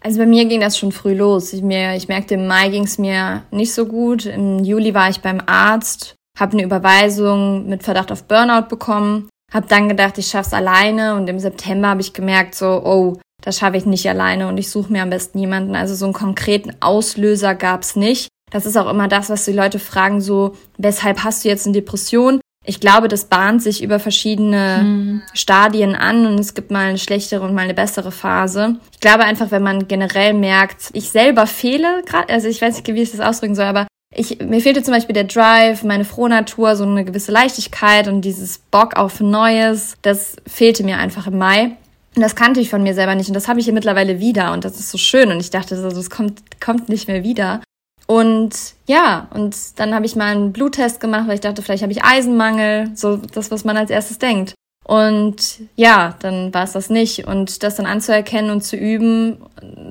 Also 0.00 0.18
bei 0.18 0.26
mir 0.26 0.44
ging 0.44 0.60
das 0.60 0.76
schon 0.76 0.92
früh 0.92 1.14
los. 1.14 1.52
Ich, 1.52 1.62
mir, 1.62 1.94
ich 1.94 2.08
merkte, 2.08 2.34
im 2.34 2.46
Mai 2.46 2.68
ging 2.68 2.84
es 2.84 2.98
mir 2.98 3.42
nicht 3.50 3.72
so 3.72 3.86
gut. 3.86 4.26
Im 4.26 4.62
Juli 4.62 4.94
war 4.94 5.08
ich 5.08 5.20
beim 5.20 5.40
Arzt 5.46 6.16
habe 6.38 6.52
eine 6.52 6.64
Überweisung 6.64 7.68
mit 7.68 7.82
Verdacht 7.82 8.10
auf 8.10 8.24
Burnout 8.24 8.68
bekommen, 8.68 9.28
habe 9.52 9.66
dann 9.68 9.88
gedacht, 9.88 10.18
ich 10.18 10.26
schaff's 10.26 10.52
alleine 10.52 11.14
und 11.14 11.28
im 11.28 11.38
September 11.38 11.88
habe 11.88 12.00
ich 12.00 12.12
gemerkt, 12.12 12.54
so, 12.54 12.82
oh, 12.84 13.18
das 13.42 13.58
schaffe 13.58 13.76
ich 13.76 13.86
nicht 13.86 14.08
alleine 14.08 14.48
und 14.48 14.58
ich 14.58 14.70
suche 14.70 14.90
mir 14.90 15.02
am 15.02 15.10
besten 15.10 15.38
jemanden. 15.38 15.76
Also 15.76 15.94
so 15.94 16.06
einen 16.06 16.14
konkreten 16.14 16.72
Auslöser 16.80 17.54
gab's 17.54 17.94
nicht. 17.94 18.28
Das 18.54 18.66
ist 18.66 18.76
auch 18.76 18.88
immer 18.88 19.08
das, 19.08 19.30
was 19.30 19.44
die 19.44 19.52
Leute 19.52 19.80
fragen, 19.80 20.20
so, 20.20 20.54
weshalb 20.78 21.24
hast 21.24 21.44
du 21.44 21.48
jetzt 21.48 21.66
eine 21.66 21.72
Depression? 21.72 22.40
Ich 22.64 22.78
glaube, 22.78 23.08
das 23.08 23.24
bahnt 23.24 23.60
sich 23.60 23.82
über 23.82 23.98
verschiedene 23.98 24.78
hm. 24.78 25.22
Stadien 25.32 25.96
an 25.96 26.24
und 26.24 26.38
es 26.38 26.54
gibt 26.54 26.70
mal 26.70 26.86
eine 26.86 26.98
schlechtere 26.98 27.42
und 27.42 27.52
mal 27.52 27.62
eine 27.62 27.74
bessere 27.74 28.12
Phase. 28.12 28.76
Ich 28.92 29.00
glaube 29.00 29.24
einfach, 29.24 29.50
wenn 29.50 29.64
man 29.64 29.88
generell 29.88 30.34
merkt, 30.34 30.90
ich 30.92 31.10
selber 31.10 31.48
fehle 31.48 32.04
gerade, 32.06 32.32
also 32.32 32.46
ich 32.46 32.62
weiß 32.62 32.76
nicht, 32.76 32.86
wie 32.86 33.02
ich 33.02 33.10
das 33.10 33.18
ausdrücken 33.18 33.56
soll, 33.56 33.64
aber 33.64 33.88
ich, 34.14 34.38
mir 34.38 34.60
fehlte 34.60 34.84
zum 34.84 34.94
Beispiel 34.94 35.14
der 35.14 35.24
Drive, 35.24 35.82
meine 35.82 36.04
Frohnatur, 36.04 36.76
so 36.76 36.84
eine 36.84 37.04
gewisse 37.04 37.32
Leichtigkeit 37.32 38.06
und 38.06 38.20
dieses 38.20 38.58
Bock 38.58 38.96
auf 38.96 39.18
Neues. 39.18 39.96
Das 40.02 40.36
fehlte 40.46 40.84
mir 40.84 40.98
einfach 40.98 41.26
im 41.26 41.38
Mai. 41.38 41.72
Und 42.14 42.22
das 42.22 42.36
kannte 42.36 42.60
ich 42.60 42.70
von 42.70 42.84
mir 42.84 42.94
selber 42.94 43.16
nicht. 43.16 43.26
Und 43.26 43.34
das 43.34 43.48
habe 43.48 43.58
ich 43.58 43.64
hier 43.64 43.74
mittlerweile 43.74 44.20
wieder. 44.20 44.52
Und 44.52 44.64
das 44.64 44.78
ist 44.78 44.92
so 44.92 44.98
schön. 44.98 45.32
Und 45.32 45.40
ich 45.40 45.50
dachte, 45.50 45.76
so, 45.76 45.90
das 45.90 46.08
kommt, 46.08 46.40
kommt 46.60 46.88
nicht 46.88 47.08
mehr 47.08 47.24
wieder. 47.24 47.60
Und 48.06 48.54
ja, 48.86 49.28
und 49.32 49.56
dann 49.78 49.94
habe 49.94 50.06
ich 50.06 50.16
mal 50.16 50.32
einen 50.32 50.52
Bluttest 50.52 51.00
gemacht, 51.00 51.26
weil 51.26 51.34
ich 51.34 51.40
dachte, 51.40 51.62
vielleicht 51.62 51.82
habe 51.82 51.92
ich 51.92 52.04
Eisenmangel. 52.04 52.90
So 52.94 53.16
das, 53.16 53.50
was 53.50 53.64
man 53.64 53.76
als 53.76 53.90
erstes 53.90 54.18
denkt. 54.18 54.54
Und 54.86 55.60
ja, 55.76 56.14
dann 56.20 56.52
war 56.52 56.64
es 56.64 56.72
das 56.72 56.90
nicht. 56.90 57.26
Und 57.26 57.62
das 57.62 57.76
dann 57.76 57.86
anzuerkennen 57.86 58.50
und 58.50 58.62
zu 58.62 58.76
üben, 58.76 59.38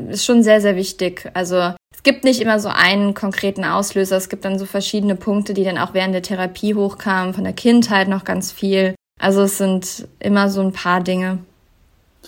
ist 0.10 0.26
schon 0.26 0.43
sehr, 0.43 0.62
sehr 0.62 0.76
wichtig. 0.76 1.32
Also 1.34 1.73
es 1.93 2.04
gibt 2.04 2.23
nicht 2.23 2.41
immer 2.41 2.60
so 2.60 2.69
einen 2.69 3.15
konkreten 3.15 3.63
Auslöser. 3.63 4.17
Es 4.17 4.30
gibt 4.30 4.45
dann 4.45 4.60
so 4.60 4.65
verschiedene 4.65 5.15
Punkte, 5.15 5.56
die 5.56 5.63
dann 5.63 5.80
auch 5.80 5.95
während 5.95 6.13
der 6.13 6.21
Therapie 6.21 6.76
hochkamen, 6.76 7.34
von 7.34 7.43
der 7.43 7.54
Kindheit 7.54 8.08
noch 8.08 8.23
ganz 8.23 8.52
viel. 8.52 8.93
Also 9.19 9.41
es 9.43 9.58
sind 9.58 10.08
immer 10.19 10.49
so 10.49 10.62
ein 10.62 10.73
paar 10.73 11.02
Dinge. 11.02 11.39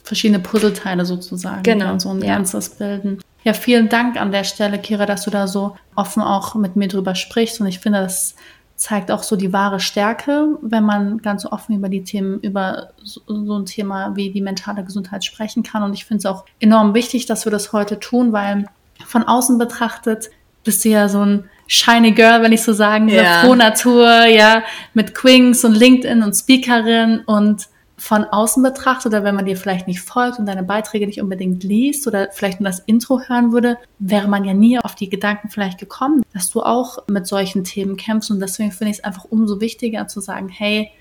Verschiedene 0.03 0.39
Puzzleteile 0.39 1.05
sozusagen, 1.05 1.63
genau. 1.63 1.93
die 1.93 1.99
so 1.99 2.09
ein 2.09 2.21
ja. 2.21 2.35
Ganzes 2.35 2.69
bilden. 2.69 3.19
Ja, 3.45 3.53
vielen 3.53 3.89
Dank 3.89 4.19
an 4.19 4.31
der 4.31 4.43
Stelle, 4.43 4.79
Kira, 4.79 5.05
dass 5.05 5.23
du 5.25 5.29
da 5.29 5.45
so 5.45 5.77
offen 5.93 6.23
auch 6.23 6.55
mit 6.55 6.75
mir 6.75 6.87
drüber 6.87 7.13
sprichst. 7.13 7.61
Und 7.61 7.67
ich 7.67 7.77
finde, 7.77 8.01
das 8.01 8.35
zeigt 8.75 9.11
auch 9.11 9.21
so 9.21 9.35
die 9.35 9.53
wahre 9.53 9.79
Stärke, 9.79 10.57
wenn 10.63 10.83
man 10.83 11.19
ganz 11.19 11.45
offen 11.45 11.75
über 11.75 11.87
die 11.87 12.03
Themen, 12.03 12.39
über 12.39 12.89
so, 13.03 13.21
so 13.27 13.59
ein 13.59 13.67
Thema 13.67 14.15
wie 14.15 14.31
die 14.31 14.41
mentale 14.41 14.83
Gesundheit 14.83 15.23
sprechen 15.23 15.61
kann. 15.61 15.83
Und 15.83 15.93
ich 15.93 16.05
finde 16.05 16.19
es 16.19 16.25
auch 16.25 16.45
enorm 16.59 16.95
wichtig, 16.95 17.27
dass 17.27 17.45
wir 17.45 17.51
das 17.51 17.71
heute 17.71 17.99
tun, 17.99 18.33
weil 18.33 18.65
von 19.05 19.23
außen 19.23 19.59
betrachtet 19.59 20.31
bist 20.63 20.83
du 20.83 20.89
ja 20.89 21.07
so 21.07 21.23
ein 21.23 21.47
shiny 21.67 22.13
Girl, 22.13 22.41
wenn 22.41 22.51
ich 22.51 22.63
so 22.63 22.73
sagen 22.73 23.09
ja. 23.09 23.43
pro 23.43 23.53
Natur, 23.53 24.25
ja, 24.25 24.63
mit 24.95 25.13
Quings 25.13 25.63
und 25.63 25.75
LinkedIn 25.75 26.23
und 26.23 26.33
Speakerin 26.33 27.19
und 27.27 27.67
von 28.05 28.23
außen 28.23 28.61
betrachtet 28.61 29.07
oder 29.07 29.23
wenn 29.23 29.33
man 29.33 29.45
dir 29.45 29.57
vielleicht 29.57 29.87
nicht 29.87 29.99
folgt 29.99 30.37
und 30.37 30.45
deine 30.45 30.61
Beiträge 30.61 31.07
nicht 31.07 31.19
unbedingt 31.19 31.63
liest 31.63 32.05
oder 32.05 32.29
vielleicht 32.31 32.59
nur 32.59 32.69
das 32.69 32.77
Intro 32.81 33.19
hören 33.19 33.51
würde, 33.51 33.79
wäre 33.97 34.27
man 34.27 34.45
ja 34.45 34.53
nie 34.53 34.77
auf 34.77 34.93
die 34.93 35.09
Gedanken 35.09 35.49
vielleicht 35.49 35.79
gekommen, 35.79 36.21
dass 36.31 36.51
du 36.51 36.61
auch 36.61 36.99
mit 37.07 37.25
solchen 37.25 37.63
Themen 37.63 37.97
kämpfst 37.97 38.29
und 38.29 38.39
deswegen 38.39 38.71
finde 38.71 38.91
ich 38.91 38.99
es 38.99 39.03
einfach 39.03 39.25
umso 39.25 39.59
wichtiger 39.59 40.07
zu 40.07 40.21
sagen, 40.21 40.49
hey, 40.49 40.91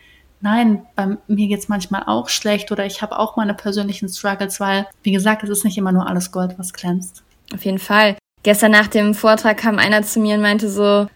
nein, 0.41 0.87
bei 0.97 1.19
mir 1.27 1.49
geht's 1.49 1.69
manchmal 1.69 2.05
auch 2.07 2.31
schlecht 2.31 2.73
oder 2.73 2.87
ich 2.87 3.03
habe 3.03 3.19
auch 3.19 3.37
meine 3.37 3.53
persönlichen 3.53 4.09
Struggles, 4.09 4.59
weil, 4.59 4.87
wie 5.03 5.13
gesagt, 5.13 5.45
es 5.45 5.51
ist 5.51 5.65
nicht 5.65 5.77
immer 5.77 5.93
nur 5.93 6.09
alles 6.09 6.33
Gold, 6.33 6.59
was 6.59 6.73
glänzt. 6.73 7.23
Auf 7.53 7.67
jeden 7.67 7.79
Fall. 7.79 8.17
Gestern 8.45 8.73
nach 8.73 8.89
dem 8.89 9.15
Vortrag 9.15 9.57
kam 9.57 9.79
einer 9.79 10.03
zu 10.03 10.21
mir 10.21 10.35
und 10.35 10.43
meinte 10.43 10.69
so, 10.69 10.83
ah, 10.83 11.09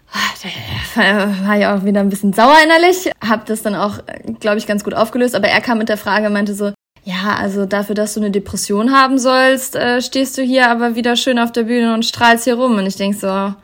war 1.45 1.55
ja 1.55 1.77
auch 1.77 1.85
wieder 1.85 1.99
ein 1.99 2.09
bisschen 2.09 2.33
sauer 2.33 2.55
innerlich. 2.63 3.11
Hab 3.25 3.45
das 3.45 3.61
dann 3.61 3.75
auch, 3.75 3.99
glaube 4.39 4.57
ich, 4.57 4.65
ganz 4.65 4.83
gut 4.83 4.95
aufgelöst. 4.95 5.35
Aber 5.35 5.47
er 5.47 5.61
kam 5.61 5.77
mit 5.77 5.89
der 5.89 5.97
Frage 5.97 6.25
und 6.25 6.33
meinte 6.33 6.55
so, 6.55 6.73
ja, 7.03 7.35
also 7.39 7.67
dafür, 7.67 7.93
dass 7.93 8.15
du 8.15 8.19
eine 8.19 8.31
Depression 8.31 8.91
haben 8.91 9.19
sollst, 9.19 9.75
äh, 9.75 10.01
stehst 10.01 10.39
du 10.39 10.41
hier 10.41 10.69
aber 10.69 10.95
wieder 10.95 11.15
schön 11.15 11.37
auf 11.37 11.51
der 11.51 11.63
Bühne 11.63 11.93
und 11.93 12.03
strahlst 12.03 12.45
hier 12.45 12.55
rum. 12.55 12.79
Und 12.79 12.87
ich 12.87 12.95
denk 12.95 13.13
so, 13.13 13.27
ah, 13.27 13.55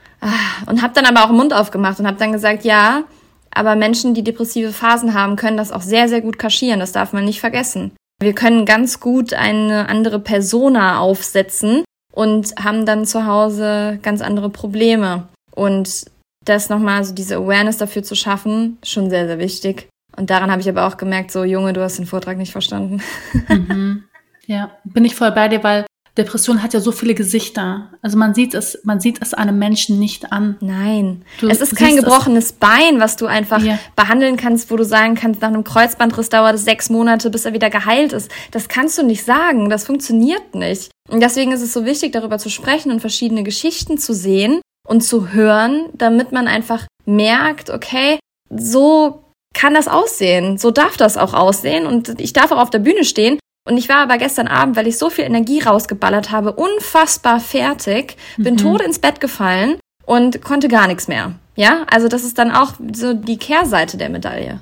und 0.68 0.84
hab 0.84 0.94
dann 0.94 1.06
aber 1.06 1.24
auch 1.24 1.30
den 1.30 1.38
Mund 1.38 1.52
aufgemacht 1.52 2.00
und 2.00 2.06
hab 2.06 2.20
dann 2.20 2.34
gesagt, 2.34 2.66
ja, 2.66 3.04
aber 3.50 3.76
Menschen, 3.76 4.14
die 4.14 4.24
depressive 4.24 4.74
Phasen 4.74 5.16
haben, 5.16 5.38
können 5.38 5.58
das 5.58 5.72
auch 5.72 5.82
sehr, 5.82 6.08
sehr 6.08 6.22
gut 6.22 6.38
kaschieren. 6.38 6.80
Das 6.80 6.92
darf 6.92 7.14
man 7.14 7.26
nicht 7.26 7.40
vergessen. 7.40 7.94
Wir 8.22 8.34
können 8.34 8.68
ganz 8.68 9.00
gut 9.00 9.34
eine 9.34 9.90
andere 9.90 10.20
Persona 10.20 11.00
aufsetzen 11.00 11.84
und 12.16 12.56
haben 12.58 12.86
dann 12.86 13.06
zu 13.06 13.28
Hause 13.28 14.00
ganz 14.02 14.22
andere 14.22 14.50
Probleme. 14.50 15.28
Und 15.54 16.06
das 16.44 16.70
nochmal, 16.70 17.04
so 17.04 17.14
diese 17.14 17.36
Awareness 17.36 17.78
dafür 17.78 18.04
zu 18.04 18.16
schaffen, 18.16 18.78
schon 18.84 19.10
sehr, 19.10 19.28
sehr 19.28 19.38
wichtig. 19.38 19.90
Und 20.16 20.30
daran 20.30 20.50
habe 20.50 20.62
ich 20.62 20.70
aber 20.70 20.88
auch 20.88 20.98
gemerkt, 20.98 21.32
so 21.32 21.44
Junge, 21.44 21.74
du 21.74 21.82
hast 21.82 22.00
den 22.00 22.06
Vortrag 22.06 22.38
nicht 22.38 22.52
verstanden. 22.52 23.02
Mhm. 23.50 24.06
Ja, 24.48 24.72
bin 24.84 25.06
ich 25.06 25.16
voll 25.16 25.32
bei 25.32 25.48
dir, 25.48 25.64
weil 25.64 25.86
Depression 26.18 26.64
hat 26.64 26.74
ja 26.74 26.80
so 26.80 26.92
viele 26.92 27.14
Gesichter. 27.14 27.90
Also 28.02 28.18
man 28.18 28.34
sieht 28.34 28.54
es, 28.54 28.80
man 28.84 29.02
sieht 29.02 29.22
es 29.22 29.34
einem 29.34 29.60
Menschen 29.60 30.00
nicht 30.00 30.32
an. 30.32 30.56
Nein. 30.62 31.24
Du 31.42 31.50
es 31.50 31.60
ist 31.60 31.76
kein 31.76 31.98
gebrochenes 31.98 32.54
Bein, 32.54 33.00
was 33.00 33.18
du 33.18 33.26
einfach 33.26 33.62
ja. 33.62 33.78
behandeln 33.96 34.38
kannst, 34.38 34.72
wo 34.72 34.78
du 34.78 34.86
sagen 34.86 35.16
kannst, 35.16 35.42
nach 35.42 35.50
einem 35.50 35.66
Kreuzbandriss 35.66 36.30
dauert 36.30 36.56
es 36.56 36.64
sechs 36.64 36.90
Monate, 36.90 37.30
bis 37.30 37.46
er 37.46 37.54
wieder 37.54 37.70
geheilt 37.70 38.14
ist. 38.14 38.32
Das 38.52 38.70
kannst 38.70 38.98
du 38.98 39.04
nicht 39.04 39.26
sagen. 39.26 39.70
Das 39.70 39.86
funktioniert 39.86 40.56
nicht. 40.56 40.92
Und 41.10 41.22
deswegen 41.22 41.52
ist 41.52 41.62
es 41.62 41.74
so 41.74 41.86
wichtig, 41.86 42.14
darüber 42.14 42.38
zu 42.38 42.50
sprechen 42.50 42.92
und 42.92 43.02
verschiedene 43.02 43.44
Geschichten 43.44 43.98
zu 43.98 44.14
sehen 44.14 44.62
und 44.88 45.02
zu 45.02 45.34
hören, 45.34 45.88
damit 45.94 46.32
man 46.32 46.48
einfach 46.48 46.88
merkt, 47.06 47.70
okay, 47.70 48.20
so 48.50 49.24
kann 49.54 49.74
das 49.74 49.88
aussehen. 49.88 50.58
So 50.58 50.72
darf 50.72 50.96
das 50.96 51.18
auch 51.18 51.34
aussehen. 51.34 51.86
Und 51.86 52.20
ich 52.22 52.34
darf 52.34 52.52
auch 52.52 52.60
auf 52.60 52.70
der 52.70 52.80
Bühne 52.80 53.04
stehen 53.04 53.38
und 53.66 53.78
ich 53.78 53.90
war 53.90 53.98
aber 53.98 54.18
gestern 54.18 54.48
Abend, 54.48 54.76
weil 54.76 54.88
ich 54.88 54.98
so 54.98 55.10
viel 55.10 55.26
Energie 55.26 55.60
rausgeballert 55.60 56.32
habe, 56.32 56.54
unfassbar 56.54 57.40
fertig, 57.40 58.16
bin 58.38 58.54
mhm. 58.54 58.60
tot 58.60 58.82
ins 58.82 59.00
Bett 59.00 59.20
gefallen 59.20 59.78
und 60.06 60.44
konnte 60.44 60.68
gar 60.68 60.88
nichts 60.88 61.08
mehr. 61.08 61.34
Ja, 61.56 61.86
also 61.90 62.08
das 62.08 62.24
ist 62.24 62.38
dann 62.38 62.52
auch 62.52 62.74
so 62.94 63.14
die 63.14 63.38
Kehrseite 63.38 63.98
der 63.98 64.10
Medaille. 64.10 64.62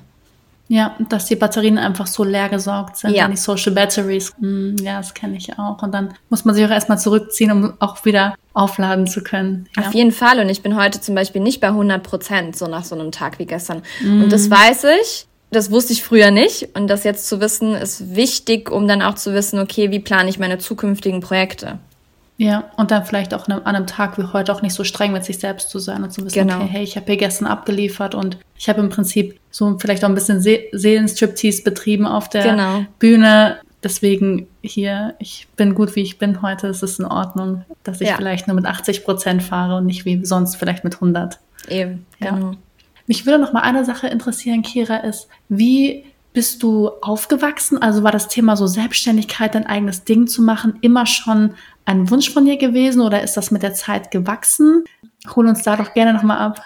Ja, 0.68 0.96
dass 1.10 1.26
die 1.26 1.36
Batterien 1.36 1.76
einfach 1.76 2.06
so 2.06 2.24
leer 2.24 2.48
gesorgt 2.48 2.96
sind, 2.96 3.14
ja. 3.14 3.28
die 3.28 3.36
Social 3.36 3.72
Batteries. 3.72 4.32
Hm, 4.40 4.76
ja, 4.80 4.96
das 4.96 5.12
kenne 5.12 5.36
ich 5.36 5.58
auch. 5.58 5.82
Und 5.82 5.92
dann 5.92 6.14
muss 6.30 6.46
man 6.46 6.54
sich 6.54 6.64
auch 6.64 6.70
erstmal 6.70 6.98
zurückziehen, 6.98 7.52
um 7.52 7.74
auch 7.80 8.02
wieder 8.06 8.34
aufladen 8.54 9.06
zu 9.06 9.22
können. 9.22 9.68
Ja. 9.76 9.82
Auf 9.82 9.94
jeden 9.94 10.12
Fall. 10.12 10.38
Und 10.38 10.48
ich 10.48 10.62
bin 10.62 10.76
heute 10.76 11.02
zum 11.02 11.14
Beispiel 11.14 11.42
nicht 11.42 11.60
bei 11.60 11.66
100 11.66 12.02
Prozent, 12.02 12.56
so 12.56 12.66
nach 12.66 12.84
so 12.84 12.94
einem 12.94 13.12
Tag 13.12 13.38
wie 13.38 13.44
gestern. 13.44 13.82
Mhm. 14.00 14.22
Und 14.24 14.32
das 14.32 14.50
weiß 14.50 14.84
ich. 15.02 15.26
Das 15.54 15.70
wusste 15.70 15.92
ich 15.92 16.02
früher 16.02 16.32
nicht 16.32 16.70
und 16.74 16.88
das 16.88 17.04
jetzt 17.04 17.28
zu 17.28 17.40
wissen 17.40 17.74
ist 17.74 18.16
wichtig, 18.16 18.70
um 18.70 18.88
dann 18.88 19.02
auch 19.02 19.14
zu 19.14 19.32
wissen, 19.32 19.60
okay, 19.60 19.92
wie 19.92 20.00
plane 20.00 20.28
ich 20.28 20.38
meine 20.38 20.58
zukünftigen 20.58 21.20
Projekte. 21.20 21.78
Ja, 22.36 22.64
und 22.76 22.90
dann 22.90 23.04
vielleicht 23.04 23.32
auch 23.32 23.46
an 23.46 23.64
einem 23.64 23.86
Tag 23.86 24.18
wie 24.18 24.24
heute 24.24 24.52
auch 24.52 24.60
nicht 24.60 24.74
so 24.74 24.82
streng 24.82 25.12
mit 25.12 25.24
sich 25.24 25.38
selbst 25.38 25.70
zu 25.70 25.78
sein 25.78 26.02
und 26.02 26.12
zu 26.12 26.24
wissen, 26.24 26.34
genau. 26.34 26.56
okay, 26.56 26.68
hey, 26.68 26.82
ich 26.82 26.96
habe 26.96 27.06
hier 27.06 27.16
gestern 27.16 27.46
abgeliefert 27.46 28.16
und 28.16 28.38
ich 28.58 28.68
habe 28.68 28.80
im 28.80 28.88
Prinzip 28.88 29.38
so 29.52 29.78
vielleicht 29.78 30.04
auch 30.04 30.08
ein 30.08 30.16
bisschen 30.16 30.40
Se 30.40 30.64
Seelenstriptease 30.72 31.62
betrieben 31.62 32.06
auf 32.06 32.28
der 32.28 32.42
genau. 32.42 32.86
Bühne. 32.98 33.60
Deswegen 33.84 34.48
hier, 34.62 35.14
ich 35.20 35.46
bin 35.54 35.74
gut, 35.74 35.94
wie 35.94 36.02
ich 36.02 36.18
bin 36.18 36.42
heute. 36.42 36.66
Es 36.66 36.82
ist 36.82 36.98
in 36.98 37.04
Ordnung, 37.04 37.64
dass 37.84 38.00
ich 38.00 38.08
ja. 38.08 38.16
vielleicht 38.16 38.48
nur 38.48 38.56
mit 38.56 38.66
80 38.66 39.04
Prozent 39.04 39.42
fahre 39.42 39.76
und 39.76 39.86
nicht 39.86 40.04
wie 40.04 40.24
sonst 40.24 40.56
vielleicht 40.56 40.82
mit 40.82 40.94
100. 40.94 41.38
Eben, 41.68 42.04
ja. 42.18 42.30
genau. 42.30 42.54
Mich 43.06 43.26
würde 43.26 43.38
noch 43.38 43.52
mal 43.52 43.60
eine 43.60 43.84
Sache 43.84 44.06
interessieren, 44.08 44.62
Kira, 44.62 44.98
ist, 44.98 45.28
wie 45.48 46.04
bist 46.32 46.62
du 46.62 46.90
aufgewachsen? 47.00 47.80
Also 47.80 48.02
war 48.02 48.12
das 48.12 48.28
Thema 48.28 48.56
so 48.56 48.66
Selbstständigkeit, 48.66 49.54
dein 49.54 49.66
eigenes 49.66 50.04
Ding 50.04 50.26
zu 50.26 50.42
machen, 50.42 50.78
immer 50.80 51.06
schon 51.06 51.54
ein 51.84 52.10
Wunsch 52.10 52.30
von 52.30 52.44
dir 52.44 52.56
gewesen 52.56 53.00
oder 53.00 53.22
ist 53.22 53.36
das 53.36 53.50
mit 53.50 53.62
der 53.62 53.74
Zeit 53.74 54.10
gewachsen? 54.10 54.84
Hol 55.34 55.46
uns 55.46 55.62
da 55.62 55.76
doch 55.76 55.94
gerne 55.94 56.14
noch 56.14 56.22
mal 56.22 56.38
ab. 56.38 56.62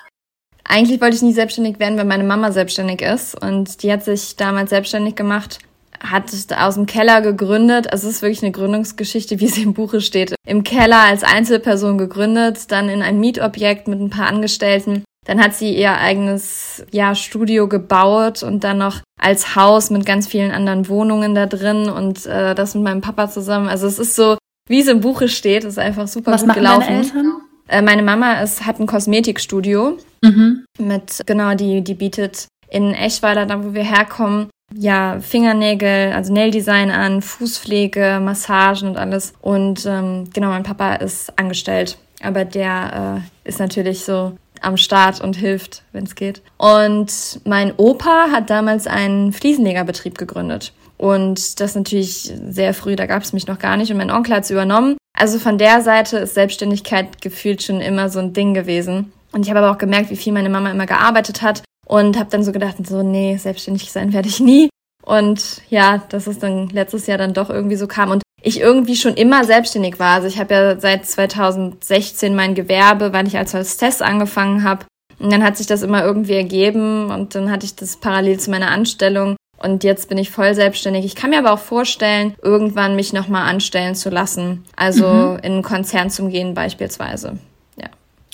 Eigentlich 0.65 1.01
wollte 1.01 1.17
ich 1.17 1.23
nie 1.23 1.33
selbstständig 1.33 1.79
werden, 1.79 1.99
weil 1.99 2.05
meine 2.05 2.25
Mama 2.25 2.53
selbstständig 2.53 3.03
ist 3.03 3.35
und 3.41 3.83
die 3.83 3.93
hat 3.93 4.05
sich 4.05 4.37
damals 4.37 4.71
selbstständig 4.71 5.17
gemacht 5.17 5.59
hat 6.01 6.31
aus 6.57 6.75
dem 6.75 6.87
Keller 6.87 7.21
gegründet. 7.21 7.93
Also 7.93 8.09
es 8.09 8.17
ist 8.17 8.23
wirklich 8.23 8.43
eine 8.43 8.53
Gründungsgeschichte, 8.53 9.41
wie 9.41 9.49
sie 9.49 9.63
im 9.63 9.75
Buche 9.75 10.01
steht. 10.01 10.35
Im 10.47 10.63
Keller 10.63 11.01
als 11.01 11.25
Einzelperson 11.25 11.99
gegründet, 11.99 12.71
dann 12.71 12.89
in 12.89 13.03
ein 13.03 13.21
Mietobjekt 13.21 13.89
mit 13.89 14.01
ein 14.01 14.11
paar 14.11 14.29
Angestellten. 14.29 15.05
Dann 15.29 15.43
hat 15.43 15.55
sie 15.55 15.77
ihr 15.77 15.93
eigenes 15.99 16.87
ja, 16.91 17.15
Studio 17.15 17.69
gebaut 17.69 18.43
und 18.43 18.65
dann 18.65 18.79
noch 18.79 19.03
als 19.21 19.55
Haus 19.55 19.91
mit 19.91 20.07
ganz 20.07 20.27
vielen 20.27 20.53
anderen 20.53 20.89
Wohnungen 20.89 21.35
da 21.35 21.45
drin 21.45 21.91
und 21.91 22.25
äh, 22.25 22.55
das 22.55 22.75
mit 22.75 22.83
meinem 22.83 23.03
Papa 23.03 23.29
zusammen. 23.29 23.69
Also 23.69 23.87
es 23.87 23.99
ist 23.99 24.17
so, 24.17 24.39
wie 24.71 24.81
es 24.81 24.89
im 24.89 25.01
Buche 25.01 25.29
steht, 25.29 25.65
ist 25.65 25.79
einfach 25.79 26.09
super 26.09 26.33
Was 26.33 26.47
gut 26.47 26.55
gelaufen. 26.55 26.87
Deine 26.87 27.01
Eltern? 27.01 27.33
Äh, 27.69 27.83
meine 27.83 28.03
Mama 28.03 28.41
ist, 28.41 28.65
hat 28.65 28.81
ein 28.81 28.87
Kosmetikstudio 28.87 29.99
mhm. 30.23 30.65
mit, 30.79 31.21
genau, 31.27 31.55
die, 31.55 31.85
die 31.85 31.95
bietet 31.95 32.47
in 32.71 32.95
Eschweiler, 32.95 33.45
da 33.45 33.63
wo 33.63 33.75
wir 33.75 33.85
herkommen, 33.85 34.49
ja, 34.75 35.19
Fingernägel, 35.21 36.13
also 36.15 36.33
Naildesign 36.33 36.91
an, 36.91 37.21
Fußpflege, 37.21 38.19
Massagen 38.23 38.89
und 38.89 38.97
alles. 38.97 39.35
Und 39.43 39.85
ähm, 39.85 40.31
genau, 40.33 40.49
mein 40.49 40.63
Papa 40.63 40.95
ist 40.95 41.39
angestellt, 41.39 41.99
aber 42.23 42.47
der 42.47 43.23
äh, 43.45 43.49
ist 43.49 43.61
natürlich 43.61 44.07
so 44.07 44.33
am 44.63 44.77
Start 44.77 45.21
und 45.21 45.37
hilft, 45.37 45.83
wenn 45.93 46.05
es 46.05 46.15
geht. 46.15 46.43
Und 46.57 47.41
mein 47.45 47.73
Opa 47.77 48.29
hat 48.31 48.51
damals 48.51 48.87
einen 48.87 49.33
Fliesenlegerbetrieb 49.33 50.17
gegründet. 50.19 50.73
Und 50.97 51.61
das 51.61 51.75
natürlich 51.75 52.33
sehr 52.49 52.75
früh, 52.75 52.97
da 52.97 53.07
gab 53.07 53.23
es 53.23 53.33
mich 53.33 53.47
noch 53.47 53.59
gar 53.59 53.77
nicht. 53.77 53.91
Und 53.91 53.99
mein 53.99 54.11
Onkel 54.11 54.35
hat 54.35 54.45
es 54.45 54.51
übernommen. 54.51 54.97
Also 55.17 55.39
von 55.39 55.59
der 55.59 55.81
Seite 55.81 56.19
ist 56.19 56.35
Selbstständigkeit 56.35 57.23
gefühlt 57.23 57.63
schon 57.63 57.81
immer 57.81 58.09
so 58.09 58.19
ein 58.19 58.33
Ding 58.33 58.55
gewesen. 58.55 59.13
Und 59.33 59.43
ich 59.45 59.51
habe 59.51 59.61
aber 59.61 59.71
auch 59.71 59.79
gemerkt, 59.79 60.11
wie 60.11 60.17
viel 60.17 60.33
meine 60.33 60.51
Mama 60.51 60.71
immer 60.71 60.87
gearbeitet 60.87 61.43
hat 61.43 61.63
und 61.87 62.19
habe 62.19 62.31
dann 62.31 62.43
so 62.45 62.53
gedacht, 62.53 62.77
so 62.87 63.03
nee, 63.03 63.37
selbstständig 63.37 63.91
sein 63.91 64.13
werde 64.13 64.29
ich 64.29 64.41
nie. 64.41 64.69
Und 65.05 65.63
ja, 65.71 66.03
dass 66.09 66.27
es 66.27 66.39
dann 66.39 66.69
letztes 66.69 67.07
Jahr 67.07 67.19
dann 67.19 67.33
doch 67.33 67.51
irgendwie 67.51 67.77
so 67.77 67.87
kam 67.87 68.11
und 68.11 68.23
ich 68.43 68.61
irgendwie 68.61 68.97
schon 68.97 69.15
immer 69.15 69.45
selbstständig 69.45 69.99
war. 69.99 70.15
Also 70.15 70.29
ich 70.29 70.39
habe 70.39 70.55
ja 70.55 70.81
seit 70.81 71.07
2016 71.07 72.35
mein 72.35 72.55
Gewerbe, 72.55 73.13
weil 73.13 73.27
ich 73.27 73.37
als 73.37 73.55
Hostess 73.55 74.01
angefangen 74.03 74.65
habe. 74.65 74.87
Und 75.19 75.33
dann 75.33 75.43
hat 75.43 75.57
sich 75.57 75.67
das 75.67 75.83
immer 75.83 76.05
irgendwie 76.05 76.35
ergeben 76.35 77.11
und 77.11 77.35
dann 77.35 77.51
hatte 77.51 77.67
ich 77.67 77.75
das 77.75 77.97
parallel 77.97 78.39
zu 78.39 78.51
meiner 78.51 78.71
Anstellung. 78.71 79.37
Und 79.61 79.83
jetzt 79.83 80.09
bin 80.09 80.19
ich 80.19 80.31
voll 80.31 80.55
selbstständig. 80.55 81.05
Ich 81.05 81.17
kann 81.17 81.31
mir 81.31 81.41
aber 81.41 81.53
auch 81.53 81.59
vorstellen, 81.59 82.35
irgendwann 82.43 82.95
mich 82.95 83.13
nochmal 83.13 83.49
anstellen 83.49 83.97
zu 83.97 84.09
lassen. 84.09 84.65
Also 84.77 85.09
mhm. 85.09 85.39
in 85.39 85.53
einen 85.53 85.63
Konzern 85.63 86.11
zu 86.11 86.29
gehen 86.29 86.55
beispielsweise. 86.55 87.39
Ja. 87.77 87.89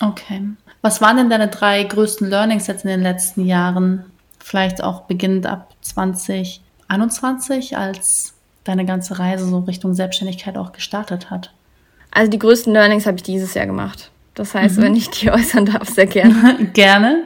Okay. 0.06 0.42
Was 0.82 1.00
waren 1.00 1.16
denn 1.16 1.30
deine 1.30 1.48
drei 1.48 1.82
größten 1.82 2.28
Learnings 2.28 2.66
jetzt 2.66 2.84
in 2.84 2.90
den 2.90 3.02
letzten 3.02 3.46
Jahren? 3.46 4.04
Vielleicht 4.44 4.84
auch 4.84 5.04
beginnend 5.04 5.46
ab 5.46 5.74
2021, 5.80 7.78
als 7.78 8.34
deine 8.62 8.84
ganze 8.84 9.18
Reise 9.18 9.46
so 9.46 9.60
Richtung 9.60 9.94
Selbstständigkeit 9.94 10.58
auch 10.58 10.72
gestartet 10.72 11.30
hat. 11.30 11.54
Also 12.10 12.30
die 12.30 12.38
größten 12.38 12.70
Learnings 12.70 13.06
habe 13.06 13.16
ich 13.16 13.22
dieses 13.22 13.54
Jahr 13.54 13.64
gemacht. 13.64 14.10
Das 14.34 14.54
heißt, 14.54 14.76
mhm. 14.76 14.82
wenn 14.82 14.96
ich 14.96 15.08
die 15.08 15.30
äußern 15.30 15.64
darf, 15.64 15.88
sehr 15.88 16.04
gerne. 16.04 16.66
gerne. 16.74 17.22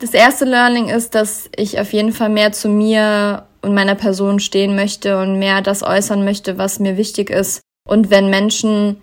Das 0.00 0.14
erste 0.14 0.46
Learning 0.46 0.88
ist, 0.88 1.14
dass 1.14 1.50
ich 1.54 1.78
auf 1.78 1.92
jeden 1.92 2.12
Fall 2.12 2.30
mehr 2.30 2.52
zu 2.52 2.70
mir 2.70 3.44
und 3.60 3.74
meiner 3.74 3.94
Person 3.94 4.40
stehen 4.40 4.74
möchte 4.74 5.20
und 5.20 5.38
mehr 5.38 5.60
das 5.60 5.82
äußern 5.82 6.24
möchte, 6.24 6.56
was 6.56 6.78
mir 6.78 6.96
wichtig 6.96 7.28
ist. 7.28 7.60
Und 7.86 8.08
wenn 8.08 8.30
Menschen 8.30 8.96